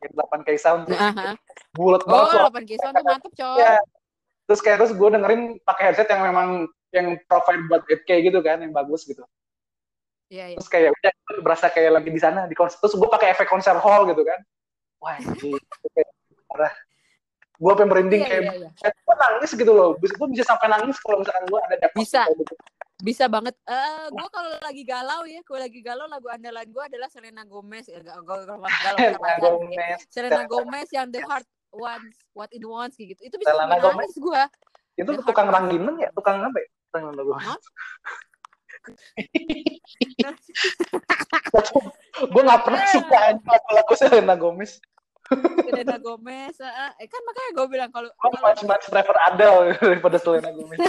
yang 0.03 0.13
8K 0.13 0.49
sound 0.57 0.81
tuh 0.87 0.97
uh-huh. 0.97 1.33
bulat 1.73 2.01
oh, 2.05 2.09
banget 2.09 2.37
oh 2.37 2.49
8K 2.53 2.71
sound 2.81 2.93
tuh 2.95 3.05
mantep 3.05 3.33
coy 3.33 3.59
ya. 3.59 3.75
terus 4.47 4.59
kayak 4.63 4.77
terus 4.83 4.93
gue 4.95 5.09
dengerin 5.09 5.41
pakai 5.61 5.83
headset 5.91 6.09
yang 6.09 6.23
memang 6.25 6.49
yang 6.95 7.07
provide 7.27 7.63
buat 7.67 7.83
8K 7.85 8.09
gitu 8.31 8.39
kan 8.41 8.63
yang 8.63 8.73
bagus 8.73 9.03
gitu 9.05 9.21
Iya, 10.27 10.45
iya. 10.51 10.57
Terus 10.59 10.67
kayak 10.67 10.91
udah 10.91 11.11
berasa 11.39 11.71
kayak 11.71 11.91
lagi 12.03 12.11
di 12.11 12.19
sana 12.19 12.51
di 12.51 12.55
konser. 12.55 12.83
Terus 12.83 12.99
gue 12.99 13.07
pakai 13.07 13.31
efek 13.31 13.47
konser 13.47 13.79
hall 13.79 14.03
gitu 14.11 14.27
kan. 14.27 14.39
Wah, 14.99 15.15
ini 15.23 15.55
parah. 16.51 16.73
Gue 17.57 17.73
pengen 17.79 17.89
merinding 17.89 18.21
iya, 18.21 18.29
kayak 18.29 18.43
iya, 18.43 18.67
iya. 18.67 18.89
gue 18.91 19.15
nangis 19.15 19.51
gitu 19.55 19.71
loh. 19.71 19.95
Gue 19.95 20.27
bisa 20.35 20.43
sampai 20.43 20.67
nangis 20.67 20.99
kalau 20.99 21.23
misalkan 21.23 21.47
gue 21.47 21.59
ada 21.63 21.87
bisa. 21.95 22.21
Gitu 22.35 22.53
bisa 22.97 23.29
banget. 23.29 23.53
Uh, 23.69 23.77
eh, 23.77 24.05
gue 24.09 24.27
kalau 24.33 24.51
lagi 24.57 24.83
galau 24.83 25.21
ya 25.29 25.41
gue 25.45 25.59
lagi 25.61 25.79
galau 25.85 26.09
lagu 26.09 26.27
andalan 26.33 26.65
gue 26.65 26.83
adalah 26.83 27.09
Selena 27.13 27.45
Gomez. 27.45 27.85
Ya 27.85 28.01
galau 28.01 28.57
galau 28.57 29.61
ya. 29.69 30.01
Selena 30.09 30.49
Gomez 30.49 30.89
yang 30.89 31.13
The 31.13 31.21
Heart 31.21 31.47
Wants 31.77 32.17
What 32.33 32.49
It 32.49 32.65
Wants 32.65 32.97
gitu. 32.97 33.21
Itu 33.21 33.37
bisa 33.37 33.53
Selena 33.53 33.77
Gomez? 33.77 34.13
gue 34.17 34.41
itu 34.97 35.11
The 35.13 35.21
tukang 35.29 35.53
ranggimen 35.53 36.01
ya? 36.01 36.09
Tukang 36.17 36.41
apa 36.41 36.57
ya? 36.57 36.69
Tukang 36.89 37.03
lagu 37.13 37.31
gue 42.17 42.41
gak 42.47 42.61
pernah 42.63 42.83
suka 42.87 43.19
lagu 43.73 43.93
Selena 43.93 44.33
Gomez. 44.39 44.81
Selena 45.67 45.97
Gomez 45.99 46.55
eh, 46.63 47.07
kan 47.11 47.21
makanya 47.27 47.51
gue 47.51 47.65
bilang 47.67 47.89
kalau 47.91 48.09
gue 48.09 48.39
much 48.41 48.63
much 48.63 48.85
prefer 48.89 49.17
Adele 49.27 49.75
daripada 49.85 50.17
Selena 50.17 50.49
Gomez 50.49 50.79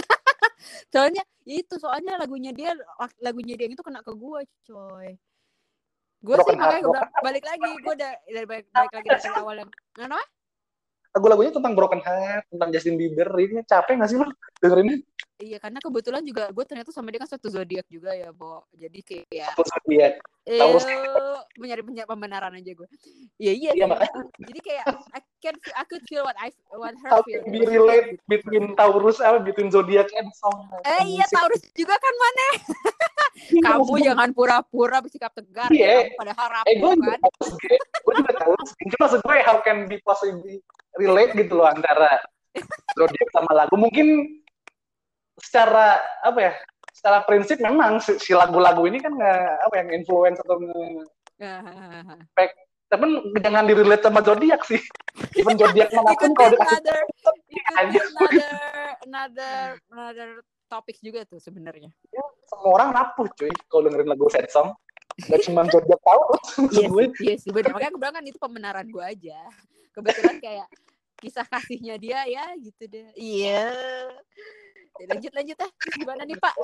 soalnya 0.93 1.23
itu 1.45 1.75
soalnya 1.79 2.19
lagunya 2.19 2.51
dia 2.53 2.75
lagunya 3.19 3.55
dia 3.59 3.67
itu 3.69 3.83
kena 3.83 4.03
ke 4.03 4.11
gue 4.13 4.39
coy. 4.69 5.09
Gue 6.19 6.35
sih 6.43 6.55
makanya 6.59 6.83
gue 6.83 7.01
balik 7.23 7.45
lagi 7.47 7.71
gue 7.79 7.93
udah 7.95 8.13
dari 8.27 8.47
balik, 8.47 8.65
balik 8.75 8.91
lagi 8.91 9.07
dari 9.07 9.29
awal 9.39 9.55
yang 9.63 9.71
kenapa 9.95 10.27
lagu-lagunya 11.09 11.51
tentang 11.53 11.73
broken 11.73 12.01
heart 12.05 12.45
tentang 12.53 12.69
Justin 12.69 12.95
Bieber 12.99 13.29
ini 13.41 13.65
capek 13.65 13.97
gak 13.97 14.09
sih 14.13 14.17
lo 14.21 14.29
dengerinnya 14.61 15.01
Iya 15.39 15.55
karena 15.55 15.79
kebetulan 15.79 16.19
juga 16.27 16.51
gue 16.51 16.65
ternyata 16.67 16.91
sama 16.91 17.15
dia 17.15 17.23
kan 17.23 17.31
satu 17.31 17.47
zodiak 17.47 17.87
juga 17.87 18.11
ya, 18.11 18.27
Bo. 18.35 18.67
Jadi 18.75 18.99
kayak 19.07 19.55
satu 19.55 19.63
zodiak. 19.63 20.19
Eh, 20.43 20.59
mencari 21.55 21.79
pembenaran 22.03 22.51
aja 22.59 22.71
gue. 22.75 22.87
Iya 23.39 23.53
iya. 23.55 23.71
iya 23.71 23.87
Jadi 24.35 24.59
kayak 24.59 24.85
I 25.15 25.23
can 25.39 25.55
I 25.79 25.83
could 25.87 26.03
feel 26.11 26.27
what 26.27 26.35
I 26.35 26.51
what 26.75 26.91
her 26.91 27.09
How 27.15 27.23
feel. 27.23 27.39
Be 27.47 27.63
relate 27.63 28.19
between 28.27 28.75
Taurus 28.75 29.23
apa 29.23 29.39
between 29.39 29.71
zodiak 29.71 30.11
and 30.19 30.27
song. 30.35 30.67
Eh 30.83 31.07
iya 31.07 31.23
Taurus 31.31 31.63
juga 31.71 31.95
kan 31.95 32.15
mana? 32.19 32.47
Iya, 33.39 33.61
Kamu 33.63 33.95
jangan 34.03 34.29
pura-pura 34.35 34.99
bersikap 34.99 35.31
tegar 35.31 35.71
yeah. 35.71 36.03
ya. 36.03 36.19
Padahal 36.19 36.47
rapuh 36.51 36.67
eh, 36.67 36.75
gue 36.75 36.93
kan. 36.99 37.19
gue 37.79 38.13
juga 38.19 38.33
tahu. 38.43 38.53
Cuma 38.91 39.07
maksud 39.07 39.19
gue 39.23 39.37
how 39.47 39.57
can 39.63 39.87
be 39.87 39.95
possibly 40.03 40.59
relate 40.99 41.31
gitu 41.31 41.55
loh 41.55 41.71
antara 41.71 42.19
zodiak 42.99 43.29
sama 43.31 43.55
lagu. 43.55 43.79
Mungkin 43.79 44.39
secara 45.49 45.97
apa 46.21 46.39
ya 46.39 46.53
secara 46.93 47.25
prinsip 47.25 47.57
memang 47.57 47.97
si, 47.97 48.21
si 48.21 48.37
lagu-lagu 48.37 48.85
ini 48.85 49.01
kan 49.01 49.17
nggak 49.17 49.41
apa 49.65 49.75
yang 49.81 49.89
influence 49.97 50.37
atau 50.45 50.61
nge 50.61 50.85
tapi 52.89 53.05
jangan 53.41 53.65
direlate 53.65 54.05
sama 54.05 54.21
zodiak 54.21 54.61
sih 54.61 54.77
even 55.41 55.57
zodiak 55.57 55.89
mana 55.89 56.13
pun 56.13 56.37
kalau 56.37 56.53
another, 56.61 56.99
another 57.73 58.53
another 59.09 59.57
another 59.89 60.29
topik 60.69 61.01
juga 61.01 61.25
tuh 61.25 61.41
sebenarnya 61.41 61.89
ya, 62.13 62.25
semua 62.45 62.77
orang 62.77 62.93
rapuh 62.93 63.25
cuy 63.33 63.49
kalau 63.65 63.89
dengerin 63.89 64.09
lagu 64.13 64.29
sad 64.29 64.45
song 64.53 64.69
Gak 65.19 65.43
cuma 65.43 65.67
jodoh 65.67 65.99
tahu 65.99 66.21
iya 66.71 66.87
gue. 66.87 67.03
Iya 67.19 67.35
sih 67.43 67.51
benar. 67.51 67.75
Makanya 67.75 67.91
gue 67.91 67.99
bilang 67.99 68.15
kan 68.15 68.23
itu 68.23 68.39
pembenaran 68.39 68.87
gue 68.87 69.03
aja. 69.03 69.39
Kebetulan 69.91 70.39
kayak 70.39 70.67
kisah 71.19 71.43
kasihnya 71.43 71.99
dia 71.99 72.23
ya 72.23 72.55
gitu 72.55 72.87
deh. 72.87 73.11
Iya. 73.19 73.67
Ya, 73.67 74.68
lanjut 75.07 75.31
lanjut 75.31 75.57
ah. 75.63 75.71
Gimana 75.95 76.21
nih 76.27 76.37
Pak? 76.39 76.55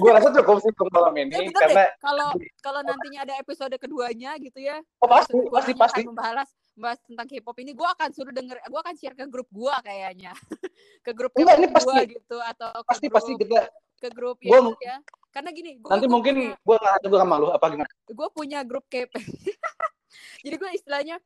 gue 0.00 0.10
rasa 0.12 0.28
cukup 0.36 0.60
sih 0.60 0.68
untuk 0.68 0.92
malam 0.92 1.16
ini 1.16 1.32
ya, 1.32 1.48
karena 1.48 1.88
kalau 2.04 2.28
kalau 2.60 2.80
nantinya 2.84 3.24
ada 3.24 3.40
episode 3.40 3.72
keduanya 3.80 4.36
gitu 4.36 4.60
ya 4.60 4.84
oh 5.00 5.08
pasti 5.08 5.32
pasti 5.48 5.72
pasti. 5.72 6.00
membahas 6.04 6.44
membahas 6.76 6.98
tentang 7.04 7.26
K-pop 7.28 7.56
ini 7.60 7.72
gue 7.72 7.88
akan 7.88 8.08
suruh 8.12 8.32
denger 8.32 8.56
gue 8.60 8.80
akan 8.80 8.94
share 8.96 9.16
ke 9.16 9.24
grup 9.28 9.48
gue 9.52 9.74
kayaknya. 9.84 10.32
Ke 11.04 11.12
grup 11.16 11.32
Enggak, 11.36 11.56
ini 11.60 11.68
pasti, 11.72 11.92
gua 11.92 12.02
gitu 12.08 12.36
atau 12.40 12.68
ke 12.72 12.88
pasti 12.88 13.06
grup, 13.08 13.16
pasti 13.16 13.32
kita 13.36 13.60
ke 14.00 14.08
grup 14.12 14.38
ya, 14.40 14.60
gua, 14.60 14.72
ya. 14.80 14.96
Karena 15.28 15.50
gini 15.52 15.76
gua, 15.76 15.96
nanti 15.96 16.06
gua 16.08 16.14
mungkin 16.16 16.34
gue 16.56 16.76
nggak 16.76 16.96
gue 17.04 17.18
gak 17.20 17.28
malu 17.28 17.48
apa 17.52 17.66
gimana? 17.68 17.92
Gue 18.08 18.28
punya 18.32 18.64
grup 18.64 18.84
K-pop. 18.88 19.16
Jadi 20.44 20.54
gue 20.56 20.70
istilahnya 20.72 21.16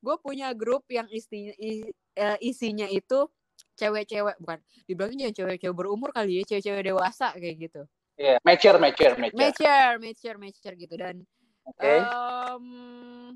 gue 0.00 0.16
punya 0.20 0.52
grup 0.56 0.88
yang 0.88 1.06
isi, 1.12 1.52
eh, 1.56 2.38
isinya 2.40 2.88
itu 2.88 3.28
cewek-cewek 3.76 4.40
bukan 4.40 4.58
dibilangnya 4.88 5.32
cewek-cewek 5.32 5.76
berumur 5.76 6.10
kali 6.12 6.40
ya 6.40 6.42
cewek-cewek 6.48 6.92
dewasa 6.92 7.32
kayak 7.36 7.68
gitu 7.70 7.82
Iya, 8.20 8.36
yeah, 8.36 8.38
mature, 8.44 8.76
mature, 8.76 9.16
mature. 9.16 9.40
Mature, 9.40 9.96
mature, 9.96 10.36
mature 10.36 10.76
gitu 10.76 10.92
dan 11.00 11.24
okay. 11.64 12.04
um, 12.04 13.32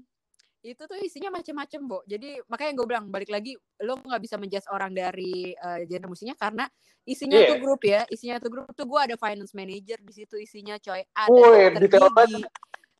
itu 0.60 0.82
tuh 0.84 1.00
isinya 1.00 1.32
macam-macam, 1.32 1.80
Bo. 1.88 1.98
Jadi 2.04 2.36
makanya 2.52 2.72
gue 2.76 2.86
bilang 2.92 3.08
balik 3.08 3.32
lagi 3.32 3.56
lo 3.80 3.96
nggak 3.96 4.20
bisa 4.20 4.36
menjudge 4.36 4.68
orang 4.68 4.92
dari 4.92 5.56
uh, 5.56 5.80
genre 5.88 6.08
musiknya 6.12 6.36
karena 6.36 6.68
isinya 7.08 7.40
yeah. 7.40 7.48
tuh 7.48 7.58
grup 7.64 7.80
ya, 7.80 8.04
isinya 8.12 8.36
tuh 8.36 8.52
grup 8.52 8.68
tuh 8.76 8.84
gue 8.84 9.00
ada 9.00 9.16
finance 9.16 9.56
manager 9.56 9.96
di 10.04 10.12
situ 10.12 10.36
isinya 10.36 10.76
coy. 10.76 11.00
Ada 11.16 11.32
Woy, 11.32 11.64
dokter 11.80 12.04
gigi, 12.04 12.44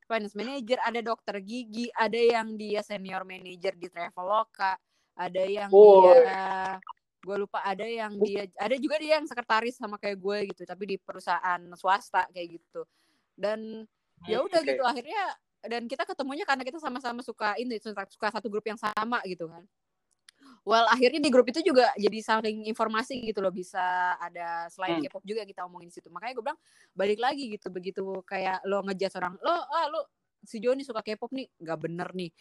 finance 0.05 0.37
manager, 0.37 0.79
ada 0.85 1.01
dokter 1.01 1.41
gigi, 1.41 1.89
ada 1.97 2.17
yang 2.17 2.55
dia 2.55 2.81
senior 2.85 3.25
manager 3.25 3.73
di 3.77 3.89
Traveloka, 3.89 4.77
ada 5.17 5.43
yang 5.43 5.71
Woy. 5.71 6.13
dia 6.13 6.79
gue 7.25 7.37
lupa 7.41 7.65
ada 7.65 7.89
yang 7.89 8.21
dia 8.21 8.45
ada 8.61 8.77
juga 8.77 9.01
dia 9.01 9.17
yang 9.17 9.25
sekretaris 9.25 9.81
sama 9.81 9.97
kayak 9.97 10.21
gue 10.21 10.53
gitu 10.53 10.63
tapi 10.69 10.85
di 10.85 10.97
perusahaan 11.01 11.61
swasta 11.73 12.29
kayak 12.29 12.61
gitu 12.61 12.85
dan 13.33 13.89
ya 14.29 14.45
udah 14.45 14.61
okay. 14.61 14.77
gitu 14.77 14.85
akhirnya 14.85 15.33
dan 15.65 15.89
kita 15.89 16.05
ketemunya 16.05 16.45
karena 16.45 16.61
kita 16.61 16.77
sama-sama 16.77 17.25
suka 17.25 17.57
ini 17.57 17.81
suka 17.81 18.29
satu 18.29 18.53
grup 18.53 18.69
yang 18.69 18.77
sama 18.77 19.25
gitu 19.25 19.49
kan 19.49 19.65
well 20.65 20.89
akhirnya 20.89 21.21
di 21.21 21.31
grup 21.31 21.47
itu 21.53 21.61
juga 21.61 21.93
jadi 21.95 22.19
saling 22.25 22.65
informasi 22.73 23.21
gitu 23.21 23.45
loh 23.45 23.53
bisa 23.53 24.17
ada 24.17 24.67
selain 24.73 24.99
hmm. 24.99 25.13
K-pop 25.13 25.25
juga 25.25 25.45
kita 25.45 25.69
omongin 25.69 25.93
situ. 25.93 26.09
Makanya 26.09 26.33
gue 26.41 26.45
bilang 26.45 26.61
balik 26.97 27.21
lagi 27.21 27.53
gitu 27.53 27.69
begitu 27.69 28.03
kayak 28.25 28.65
lo 28.65 28.81
ngejat 28.83 29.13
orang 29.21 29.37
lo 29.45 29.53
ah 29.53 29.87
lo 29.93 30.09
si 30.45 30.61
Joni 30.61 30.83
suka 30.83 31.05
K-pop 31.05 31.31
nih. 31.37 31.47
Nggak 31.61 31.79
bener 31.85 32.09
nih. 32.17 32.33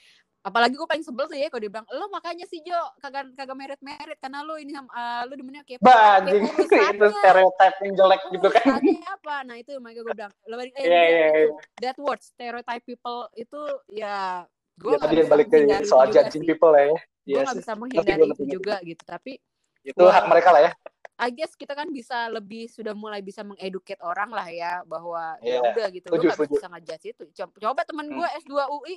Apalagi 0.43 0.75
gue 0.75 0.87
paling 0.87 1.07
sebel 1.07 1.23
sih 1.31 1.39
ya 1.39 1.47
kalau 1.47 1.63
dia 1.63 1.71
bilang 1.71 1.87
lo 1.87 2.05
makanya 2.11 2.43
sih 2.47 2.59
Jo 2.63 2.75
kagak 2.99 3.31
kagak 3.35 3.55
merit 3.55 3.79
merit 3.79 4.19
karena 4.19 4.43
lo 4.43 4.59
ini 4.59 4.75
uh, 4.75 5.23
lo 5.23 5.33
demennya 5.39 5.63
bajing 5.79 6.43
itu 6.95 7.07
stereotip 7.19 7.73
yang 7.79 7.93
jelek 7.95 8.21
gitu 8.31 8.47
kan. 8.51 8.79
apa? 9.19 9.35
Nah 9.47 9.55
itu 9.59 9.71
makanya 9.79 10.03
gue 10.03 10.15
bilang 10.15 10.33
lo 10.47 10.55
balik 10.59 10.73
eh 10.79 10.83
yeah, 10.83 11.05
yeah, 11.07 11.29
yeah. 11.47 11.51
that 11.79 11.95
word 11.99 12.19
stereotype 12.19 12.83
people 12.83 13.27
itu 13.35 13.61
ya 13.91 14.47
gue 14.73 14.93
ya, 14.93 14.99
tadi 14.99 15.15
balik 15.29 15.47
ke 15.53 15.57
soal 15.85 16.09
judging 16.09 16.43
people 16.43 16.73
ya. 16.73 16.93
Gue 17.23 17.41
nggak 17.45 17.59
bisa 17.61 17.73
menghindari 17.77 18.23
itu 18.29 18.43
juga 18.47 18.75
gitu 18.81 19.03
tapi 19.05 19.37
itu 19.83 19.99
gua, 19.99 20.11
hak 20.15 20.25
mereka 20.31 20.49
lah 20.55 20.61
ya. 20.69 20.71
I 21.19 21.29
guess 21.29 21.53
kita 21.53 21.77
kan 21.77 21.93
bisa 21.93 22.25
lebih 22.33 22.65
sudah 22.71 22.97
mulai 22.97 23.21
bisa 23.21 23.45
mengeduket 23.45 24.01
orang 24.01 24.33
lah 24.33 24.49
ya 24.49 24.81
bahwa 24.83 25.37
yeah. 25.45 25.61
ya 25.61 25.69
udah 25.69 25.87
gitu. 25.93 26.07
Lo 26.09 26.17
gak 26.17 26.49
bisa 26.49 26.67
ngejudge 26.67 27.05
itu. 27.13 27.23
Coba 27.37 27.85
temen 27.85 28.09
hmm. 28.09 28.17
gue 28.17 28.27
S2 28.43 28.53
UI 28.73 28.95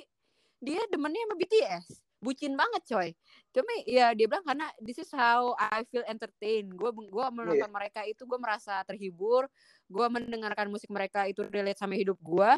dia 0.57 0.81
demennya 0.89 1.21
sama 1.29 1.35
BTS 1.37 1.85
bucin 2.17 2.57
banget 2.57 2.81
coy. 2.89 3.09
Cuma 3.53 3.71
ya 3.85 4.17
dia 4.17 4.25
bilang 4.25 4.41
karena 4.41 4.65
this 4.81 4.97
is 4.97 5.09
how 5.13 5.53
I 5.61 5.85
feel 5.93 6.01
entertain 6.09 6.73
gue 6.73 6.89
gue 6.89 7.25
menonton 7.29 7.61
yeah. 7.61 7.69
mereka 7.69 8.01
itu 8.09 8.25
gue 8.25 8.39
merasa 8.41 8.81
terhibur. 8.89 9.45
Gue 9.85 10.07
mendengarkan 10.09 10.73
musik 10.73 10.89
mereka 10.89 11.29
itu 11.29 11.45
relate 11.45 11.77
sama 11.77 11.93
hidup 11.93 12.17
gue 12.17 12.49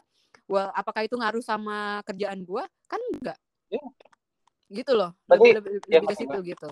well 0.50 0.74
apakah 0.74 1.06
itu 1.06 1.16
ngaruh 1.16 1.46
sama 1.46 2.02
kerjaan 2.04 2.42
gue 2.42 2.64
kan 2.90 3.02
enggak 3.14 3.38
yeah. 3.70 3.90
gitu 4.74 4.98
loh 4.98 5.14
lebih 5.30 5.62
lebih, 5.62 5.72
ya, 5.86 6.02
lebih 6.02 6.08
ke 6.10 6.16
situ 6.18 6.38
gitu 6.44 6.70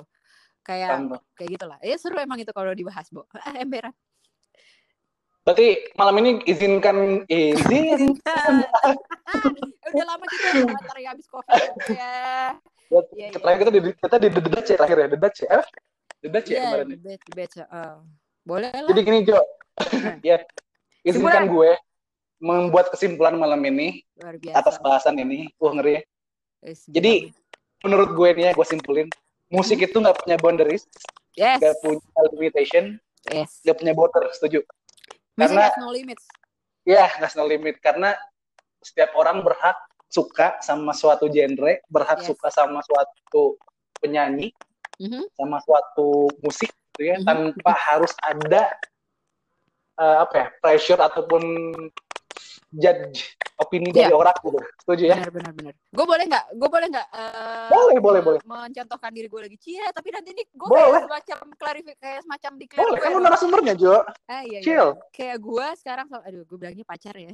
kayak 0.66 1.00
Tambah. 1.00 1.20
kayak 1.38 1.50
gitulah 1.56 1.78
ya 1.86 1.96
seru 1.96 2.18
emang 2.20 2.42
itu 2.42 2.52
kalau 2.52 2.74
dibahas 2.74 3.08
bo 3.14 3.24
emberan 3.64 3.94
Berarti 5.48 5.80
malam 5.96 6.20
ini 6.20 6.44
izinkan 6.44 7.24
izinkan. 7.32 8.68
Udah 9.88 10.04
lama 10.04 10.26
kita 10.28 10.48
antar 10.76 10.98
ya 11.00 11.16
habis 11.16 11.24
covid 11.32 11.72
ya. 11.88 12.12
Ya, 12.92 13.00
ya, 13.16 13.28
terakhir 13.32 13.60
kita 13.64 13.72
di 13.72 13.80
kita 13.96 14.16
di 14.20 14.28
The 14.28 14.42
Dutch 14.44 14.68
ya 14.68 14.76
terakhir 14.76 14.98
ya 15.00 15.08
Dutch 15.08 15.40
ya. 15.40 15.60
The 16.20 16.28
Dutch 16.28 16.50
ya 16.52 16.60
kemarin. 16.68 16.88
The 17.00 17.32
Dutch, 17.32 17.56
uh, 17.64 17.96
boleh 18.44 18.76
lah. 18.76 18.90
Jadi 18.92 19.02
gini 19.08 19.20
Jo. 19.24 19.40
ya. 20.36 20.44
Izinkan 21.08 21.48
gue 21.48 21.72
membuat 22.38 22.94
kesimpulan 22.94 23.38
malam 23.38 23.62
ini 23.66 24.06
atas 24.54 24.78
bahasan 24.82 25.18
ini. 25.18 25.50
Wah 25.58 25.74
ngeri 25.74 26.00
ya. 26.00 26.02
Jadi 26.90 27.32
menurut 27.86 28.18
gue 28.18 28.30
nih 28.34 28.44
ya 28.50 28.52
gue 28.58 28.66
simpulin 28.66 29.08
musik 29.48 29.80
itu 29.80 29.96
nggak 29.96 30.18
punya 30.24 30.38
boundaries, 30.40 30.84
yes. 31.40 31.60
nggak 31.60 31.76
punya 31.80 32.22
limitation, 32.36 32.86
yes. 33.32 33.64
nggak 33.64 33.78
punya 33.80 33.94
border. 33.96 34.24
Setuju? 34.36 34.62
karena 35.38 35.70
no 35.78 35.94
limits. 35.94 36.26
Ya, 36.84 37.08
nggak 37.20 37.38
no 37.38 37.46
limit 37.46 37.76
karena 37.80 38.18
setiap 38.82 39.14
orang 39.16 39.46
berhak 39.46 39.78
suka 40.10 40.58
sama 40.64 40.96
suatu 40.96 41.30
genre, 41.30 41.84
berhak 41.92 42.24
yes. 42.24 42.28
suka 42.34 42.48
sama 42.52 42.80
suatu 42.84 43.60
penyanyi, 44.02 44.52
mm-hmm. 45.00 45.24
sama 45.36 45.62
suatu 45.64 46.32
musik, 46.42 46.72
gitu 46.96 47.12
ya, 47.12 47.22
mm-hmm. 47.22 47.28
tanpa 47.28 47.72
harus 47.76 48.12
ada 48.24 48.72
uh, 50.00 50.24
apa 50.24 50.34
ya 50.36 50.48
pressure 50.64 51.02
ataupun 51.02 51.44
judge 52.72 53.38
opini 53.58 53.90
yeah. 53.90 54.12
dari 54.12 54.16
orang 54.16 54.36
gitu. 54.38 54.60
Setuju 54.86 55.04
ya? 55.10 55.16
Benar 55.18 55.32
benar 55.34 55.52
benar. 55.58 55.74
Gue 55.90 56.06
boleh 56.06 56.26
nggak? 56.30 56.46
Gue 56.54 56.70
boleh 56.70 56.88
nggak? 56.94 57.08
Uh, 57.10 57.70
boleh 57.74 57.98
boleh 57.98 58.22
boleh. 58.22 58.40
Mencontohkan 58.46 59.12
diri 59.12 59.28
gue 59.28 59.42
lagi 59.50 59.58
cia, 59.58 59.90
tapi 59.90 60.14
nanti 60.14 60.30
ini 60.36 60.44
gue 60.46 60.68
kayak 60.68 61.10
semacam 61.10 61.38
klarifikasi 61.58 61.98
kayak 61.98 62.20
semacam 62.24 62.52
di 62.60 62.66
Boleh, 62.78 63.00
kan 63.02 63.10
lu 63.10 63.20
narasumbernya 63.24 63.74
Jo. 63.74 64.06
Ah, 64.30 64.46
iya, 64.46 64.60
iya. 64.60 64.62
Chill. 64.62 64.90
Iya. 64.94 65.10
Kayak 65.10 65.38
gue 65.42 65.68
sekarang, 65.82 66.08
aduh 66.12 66.44
gue 66.46 66.58
bilangnya 66.58 66.86
pacar 66.86 67.16
ya. 67.18 67.34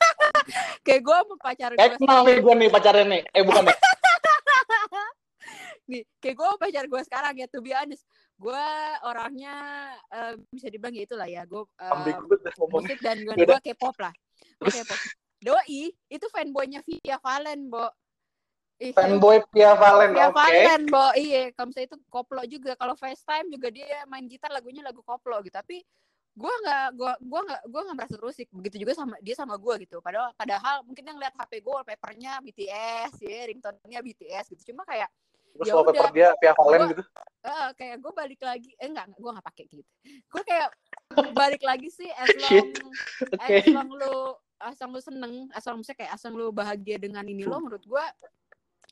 kayak 0.86 1.00
gue 1.04 1.16
sama 1.16 1.36
pacar 1.36 1.70
gue. 1.76 1.84
Eh, 1.84 1.90
kenal 2.00 2.20
nih 2.24 2.36
gue 2.40 2.54
nih 2.56 2.68
pacarnya 2.72 3.04
nih. 3.04 3.22
Eh 3.36 3.42
bukan 3.44 3.62
nih. 3.68 3.76
nih, 5.92 6.02
kayak 6.24 6.36
gue 6.40 6.48
pacar 6.56 6.84
gue 6.88 7.00
sekarang 7.04 7.32
ya, 7.36 7.46
be 7.52 7.72
honest. 7.76 8.04
Gue 8.34 8.66
orangnya 9.06 9.54
uh, 10.10 10.34
bisa 10.48 10.72
dibilang 10.72 10.96
ya 10.96 11.04
itulah 11.04 11.28
ya. 11.28 11.44
Gue 11.44 11.68
uh, 11.68 11.92
musik 12.72 12.98
dan 13.04 13.20
gue 13.20 13.36
K-pop 13.36 14.00
lah. 14.00 14.14
Oke, 14.64 14.80
okay, 14.80 14.98
Doi 15.44 15.92
itu 16.08 16.26
fanboynya 16.32 16.80
Via 16.88 17.20
Valen, 17.20 17.68
Bo. 17.68 17.86
Ih, 18.80 18.96
Fanboy 18.96 19.44
Via 19.52 19.76
Valen, 19.76 20.16
Via 20.16 20.32
okay. 20.32 20.64
Valen, 20.64 20.82
Bo. 20.88 21.06
Iya, 21.14 21.52
kalau 21.52 21.68
misalnya 21.68 21.88
itu 21.92 21.98
koplo 22.08 22.42
juga. 22.48 22.72
Kalau 22.80 22.94
FaceTime 22.96 23.52
juga 23.52 23.68
dia 23.68 24.08
main 24.08 24.24
gitar 24.24 24.48
lagunya 24.48 24.80
lagu 24.80 25.04
koplo 25.04 25.36
gitu. 25.44 25.52
Tapi 25.52 25.84
gue 26.34 26.54
nggak 26.66 26.86
gue 26.98 27.12
gue 27.30 27.40
nggak 27.46 27.62
gue 27.70 27.80
nggak 27.86 27.96
merasa 27.96 28.14
terusik 28.18 28.48
begitu 28.50 28.82
juga 28.82 28.92
sama 28.98 29.14
dia 29.22 29.38
sama 29.38 29.54
gue 29.54 29.86
gitu 29.86 30.02
padahal 30.02 30.34
padahal 30.34 30.82
mungkin 30.82 31.06
yang 31.06 31.18
lihat 31.22 31.30
HP 31.38 31.62
gue 31.62 31.70
wallpapernya 31.70 32.42
BTS 32.42 33.22
ya 33.22 33.46
ringtone-nya 33.46 34.02
BTS 34.02 34.50
gitu 34.50 34.74
cuma 34.74 34.82
kayak 34.82 35.06
Terus 35.54 35.70
ya 35.70 35.72
wallpaper 35.78 36.10
dia 36.10 36.34
via 36.42 36.52
Valen 36.58 36.90
gitu 36.90 37.02
uh, 37.46 37.70
kayak 37.78 38.02
gue 38.02 38.12
balik 38.18 38.40
lagi 38.42 38.70
eh 38.82 38.90
enggak 38.90 39.14
gue 39.14 39.30
nggak 39.30 39.46
pakai 39.46 39.64
gitu 39.70 39.90
gue 40.02 40.42
kayak 40.42 40.68
balik 41.38 41.62
lagi 41.62 41.88
sih 41.94 42.10
as 42.10 42.26
long 42.42 42.66
okay. 43.38 43.62
as 43.62 43.66
long 43.70 43.90
lu 43.94 44.34
asal 44.62 44.88
lu 44.90 45.00
seneng 45.02 45.50
asal 45.52 45.74
misalnya 45.74 45.98
kayak 46.04 46.12
asal 46.14 46.30
lu 46.32 46.50
bahagia 46.54 46.96
dengan 46.96 47.24
ini 47.26 47.44
lo 47.44 47.58
menurut 47.60 47.84
gua 47.84 48.06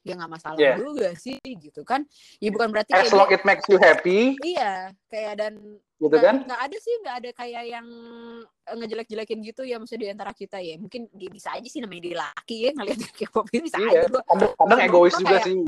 ya 0.03 0.19
nggak 0.19 0.33
masalah 0.35 0.59
yeah. 0.59 0.75
juga 0.75 1.15
sih 1.15 1.39
gitu 1.43 1.87
kan. 1.87 2.03
Ya 2.43 2.51
bukan 2.51 2.75
berarti 2.75 2.91
as 2.91 3.15
long 3.15 3.31
it 3.31 3.43
makes 3.47 3.67
you 3.71 3.79
happy. 3.79 4.35
Iya 4.43 4.91
kayak 5.07 5.35
dan 5.39 5.55
gitu 6.03 6.19
gak, 6.19 6.23
kan? 6.27 6.37
nggak 6.43 6.61
ada 6.67 6.77
sih 6.83 6.95
nggak 7.07 7.17
ada 7.23 7.31
kayak 7.39 7.63
yang 7.71 7.87
ngejelek-jelekin 8.67 9.39
gitu 9.47 9.63
ya 9.63 9.79
maksudnya 9.79 10.03
di 10.03 10.09
antara 10.11 10.33
kita 10.35 10.59
ya. 10.59 10.75
Mungkin 10.83 11.07
bisa 11.15 11.55
aja 11.55 11.69
sih 11.71 11.79
namanya 11.79 12.03
dia 12.03 12.17
laki 12.19 12.57
ya 12.67 12.71
ngeliat 12.75 12.99
K-pop 13.15 13.47
ini 13.55 13.61
bisa 13.71 13.79
iya. 13.79 14.03
aja 14.03 14.19
kadang, 14.27 14.53
kadang 14.59 14.81
egois 14.83 15.15
juga 15.15 15.39
kayak, 15.39 15.47
sih 15.47 15.59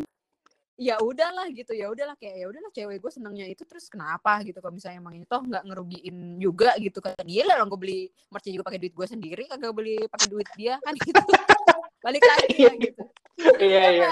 ya 0.75 0.99
udahlah 0.99 1.47
gitu 1.55 1.71
ya 1.71 1.87
udahlah 1.87 2.19
kayak 2.19 2.35
ya 2.35 2.47
udahlah 2.51 2.71
cewek 2.75 2.99
gue 2.99 3.13
senangnya 3.15 3.47
itu 3.47 3.63
terus 3.63 3.87
kenapa 3.87 4.43
gitu 4.43 4.59
kalau 4.59 4.75
misalnya 4.75 4.99
emang 4.99 5.15
itu 5.15 5.27
toh 5.31 5.43
nggak 5.43 5.63
ngerugiin 5.71 6.17
juga 6.43 6.75
gitu 6.83 6.99
kan. 6.99 7.15
Iya 7.23 7.43
lah 7.47 7.63
gue 7.63 7.79
beli 7.79 8.01
merch 8.31 8.51
juga 8.51 8.67
pakai 8.67 8.81
duit 8.83 8.95
gue 8.95 9.07
sendiri 9.07 9.43
kagak 9.47 9.73
beli 9.75 9.99
pakai 10.11 10.27
duit 10.27 10.49
dia 10.59 10.75
kan 10.83 10.95
gitu. 10.99 11.23
Balik 12.05 12.23
lagi 12.27 12.57
ya 12.59 12.73
gitu. 12.77 13.03
Iya 13.59 13.85
iya. 13.91 14.11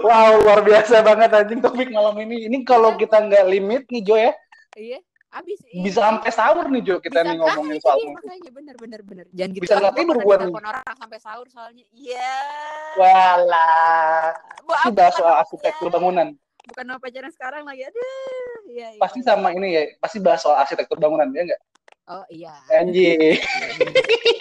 wow 0.00 0.40
luar 0.40 0.60
biasa 0.64 1.04
banget 1.04 1.30
anjing 1.32 1.60
topik 1.64 1.88
malam 1.88 2.16
ini. 2.20 2.48
Ini 2.48 2.64
kalau 2.68 2.94
kita 3.00 3.24
nggak 3.24 3.44
limit 3.48 3.88
nih 3.88 4.02
Jo 4.04 4.16
ya. 4.20 4.32
Iya 4.76 5.00
Abis 5.34 5.58
bisa 5.82 5.98
sampai 5.98 6.30
sahur 6.30 6.70
nih 6.70 6.82
Jo 6.86 6.96
kita 7.02 7.26
bisa, 7.26 7.26
nih 7.26 7.36
ngomongin 7.42 7.78
soal 7.82 7.98
iya, 7.98 8.14
makanya 8.14 8.50
bener 8.54 8.74
bener 8.78 9.00
bener. 9.02 9.26
Jangan 9.34 9.50
gitu 9.50 9.62
bisa 9.66 9.74
nggak 9.82 9.94
tidur 9.98 10.16
gue 10.22 10.36
telepon 10.46 10.66
orang 10.70 10.84
sampai 10.94 11.18
sahur 11.18 11.46
soalnya. 11.50 11.84
Iya. 11.90 12.38
Walah. 12.94 14.30
Itu 14.62 14.90
bahas 14.94 15.14
soal 15.18 15.34
arsitektur 15.42 15.90
ya. 15.90 15.94
bangunan. 15.98 16.28
Bukan 16.64 16.84
apa 16.86 17.02
pacaran 17.02 17.32
sekarang 17.34 17.62
lagi 17.66 17.82
aduh. 17.82 18.58
Iya, 18.70 18.88
iya. 18.96 19.00
pasti 19.02 19.20
sama 19.20 19.52
ini 19.52 19.68
ya 19.74 19.82
pasti 20.00 20.22
bahas 20.22 20.40
soal 20.40 20.56
arsitektur 20.56 20.96
bangunan 20.96 21.28
ya 21.34 21.42
enggak 21.50 21.60
oh 22.08 22.24
iya. 22.30 22.54
Anjing. 22.72 23.38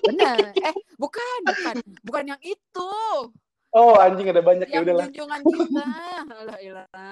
Benar 0.07 0.53
eh 0.53 0.75
bukan 1.01 1.39
bukan. 1.47 1.75
Bukan 2.05 2.23
yang 2.29 2.41
itu 2.43 2.93
Oh 3.73 3.97
anjing 3.97 4.29
ada 4.29 4.45
banyak 4.45 4.69
ya 4.69 4.85
udahlah. 4.85 5.09
Junjungan 5.09 5.39
kita. 5.41 5.85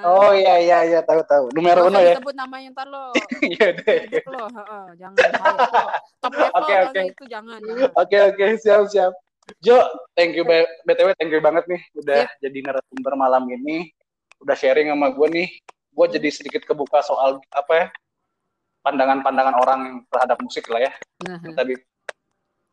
Oh 0.06 0.30
iya 0.34 0.62
iya 0.62 0.78
iya 0.86 1.00
tahu 1.02 1.22
tahu. 1.26 1.50
Numero 1.58 1.90
uno 1.90 1.98
ya. 1.98 2.18
Sebut 2.22 2.38
namanya 2.38 2.70
ntar 2.78 2.88
lo. 2.90 3.14
Iya 3.58 3.74
deh. 3.82 4.22
Lo, 4.30 4.46
jangan 4.94 5.18
Top 6.22 6.34
level 6.38 6.54
okay, 6.62 6.78
okay. 6.86 7.06
itu 7.10 7.26
jangan. 7.26 7.58
Oke 7.98 8.18
oke 8.30 8.46
siap 8.62 8.86
siap. 8.94 9.14
Jo, 9.60 9.82
thank 10.14 10.38
you 10.38 10.46
BTW 10.86 11.18
thank 11.18 11.34
you 11.34 11.42
banget 11.42 11.66
nih 11.66 11.82
udah 11.98 12.30
yep. 12.30 12.38
jadi 12.46 12.58
narasumber 12.62 13.14
malam 13.18 13.44
ini. 13.50 13.90
Udah 14.42 14.54
sharing 14.54 14.94
sama 14.94 15.10
gue 15.18 15.28
nih. 15.34 15.50
Gue 15.92 16.06
jadi 16.14 16.30
sedikit 16.30 16.62
kebuka 16.64 17.02
soal 17.02 17.42
apa 17.52 17.74
ya? 17.74 17.88
pandangan-pandangan 18.82 19.56
orang 19.62 19.82
terhadap 20.10 20.38
musik 20.42 20.66
lah 20.70 20.90
ya. 20.90 20.92
Uh 21.26 21.38
-huh. 21.38 21.54
Tadi 21.54 21.74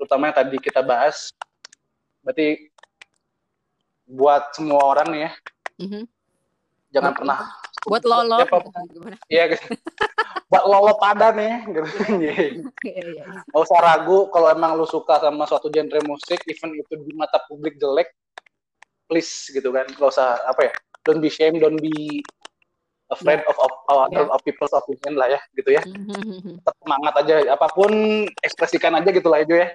terutama 0.01 0.33
yang 0.33 0.37
tadi 0.37 0.57
kita 0.57 0.81
bahas 0.81 1.33
berarti 2.23 2.71
buat 4.09 4.57
semua 4.57 4.81
orang 4.97 5.09
nih 5.13 5.21
ya. 5.21 5.33
Mm-hmm. 5.85 6.03
Jangan 6.89 7.13
buat, 7.13 7.19
pernah 7.21 7.39
buat 7.85 8.05
lolo 8.09 8.37
ya? 8.41 8.49
Iya 9.29 9.45
gitu. 9.53 9.65
buat 10.51 10.65
lolo 10.65 10.93
pada 10.97 11.37
nih 11.37 11.69
gitu. 11.69 11.89
Iya, 12.25 12.35
iya, 12.89 13.03
iya. 13.05 13.25
Gak 13.53 13.61
usah 13.61 13.79
ragu 13.85 14.33
kalau 14.33 14.49
emang 14.49 14.81
lu 14.81 14.89
suka 14.89 15.21
sama 15.21 15.45
suatu 15.45 15.69
genre 15.69 16.01
musik, 16.09 16.41
even 16.49 16.73
itu 16.73 16.97
di 17.05 17.13
mata 17.13 17.37
publik 17.47 17.77
jelek, 17.77 18.09
please 19.07 19.53
gitu 19.53 19.69
kan. 19.69 19.85
Gak 19.85 20.09
usah 20.09 20.41
apa 20.49 20.73
ya? 20.73 20.73
Don't 21.05 21.21
be 21.21 21.29
shame, 21.29 21.61
don't 21.61 21.79
be 21.79 22.25
afraid 23.09 23.41
yeah. 23.41 23.49
of, 23.49 23.57
of, 23.61 23.73
of, 23.89 23.97
yeah. 24.13 24.29
of 24.29 24.41
people's 24.45 24.73
opinion 24.73 25.21
lah 25.21 25.29
ya 25.29 25.41
gitu 25.53 25.77
ya. 25.77 25.85
Mm-hmm. 25.85 26.65
Tetap 26.65 26.75
semangat 26.81 27.15
aja, 27.25 27.35
apa 27.53 27.67
pun 27.73 27.93
ekspresikan 28.41 28.97
aja 28.97 29.09
gitu 29.13 29.29
lah 29.29 29.45
itu 29.45 29.61
ya. 29.61 29.69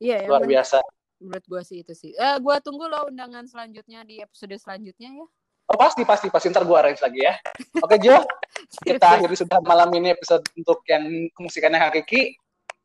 Iya, 0.00 0.16
yeah, 0.24 0.28
luar 0.28 0.44
biasa 0.44 0.80
menurut 1.20 1.44
gue 1.44 1.62
sih 1.62 1.84
itu 1.84 1.92
sih. 1.92 2.12
Eh, 2.16 2.36
gue 2.40 2.56
tunggu 2.64 2.88
lo 2.88 3.06
undangan 3.12 3.44
selanjutnya 3.44 4.02
di 4.02 4.24
episode 4.24 4.56
selanjutnya 4.56 5.12
ya. 5.12 5.26
Oh 5.70 5.78
pasti 5.78 6.02
pasti 6.02 6.26
pasti 6.34 6.50
ntar 6.50 6.66
gue 6.66 6.74
arrange 6.74 6.98
lagi 6.98 7.20
ya. 7.22 7.38
Oke 7.78 8.02
Jo, 8.02 8.18
kita 8.88 9.06
akhiri 9.20 9.38
sudah 9.38 9.62
malam 9.62 9.86
ini 9.94 10.10
episode 10.10 10.42
untuk 10.58 10.82
yang 10.90 11.30
kemusikannya 11.38 11.78
Hakiki. 11.78 12.34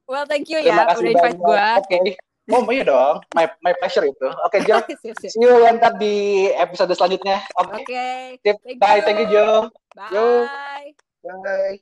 Well 0.06 0.30
thank 0.30 0.54
you 0.54 0.62
Terima 0.62 0.86
ya 0.86 0.94
kasih 0.94 1.02
udah 1.02 1.14
invite 1.18 1.40
gue. 1.42 1.58
Oke. 1.82 1.88
Okay. 1.90 2.14
Oh 2.54 2.62
iya 2.70 2.86
dong, 2.86 3.26
my 3.34 3.50
my 3.66 3.74
pleasure 3.82 4.06
itu. 4.06 4.30
Oke 4.46 4.62
okay, 4.62 4.70
Jo, 4.70 4.78
see 5.18 5.42
you 5.42 5.66
ntar 5.82 5.98
di 5.98 6.46
episode 6.54 6.94
selanjutnya. 6.94 7.42
Oke. 7.58 7.82
Okay. 7.82 8.38
okay. 8.38 8.78
Bye, 8.78 9.02
thank 9.02 9.18
you 9.18 9.34
Jo. 9.34 9.74
Bye. 9.98 10.94
Bye. 11.26 11.82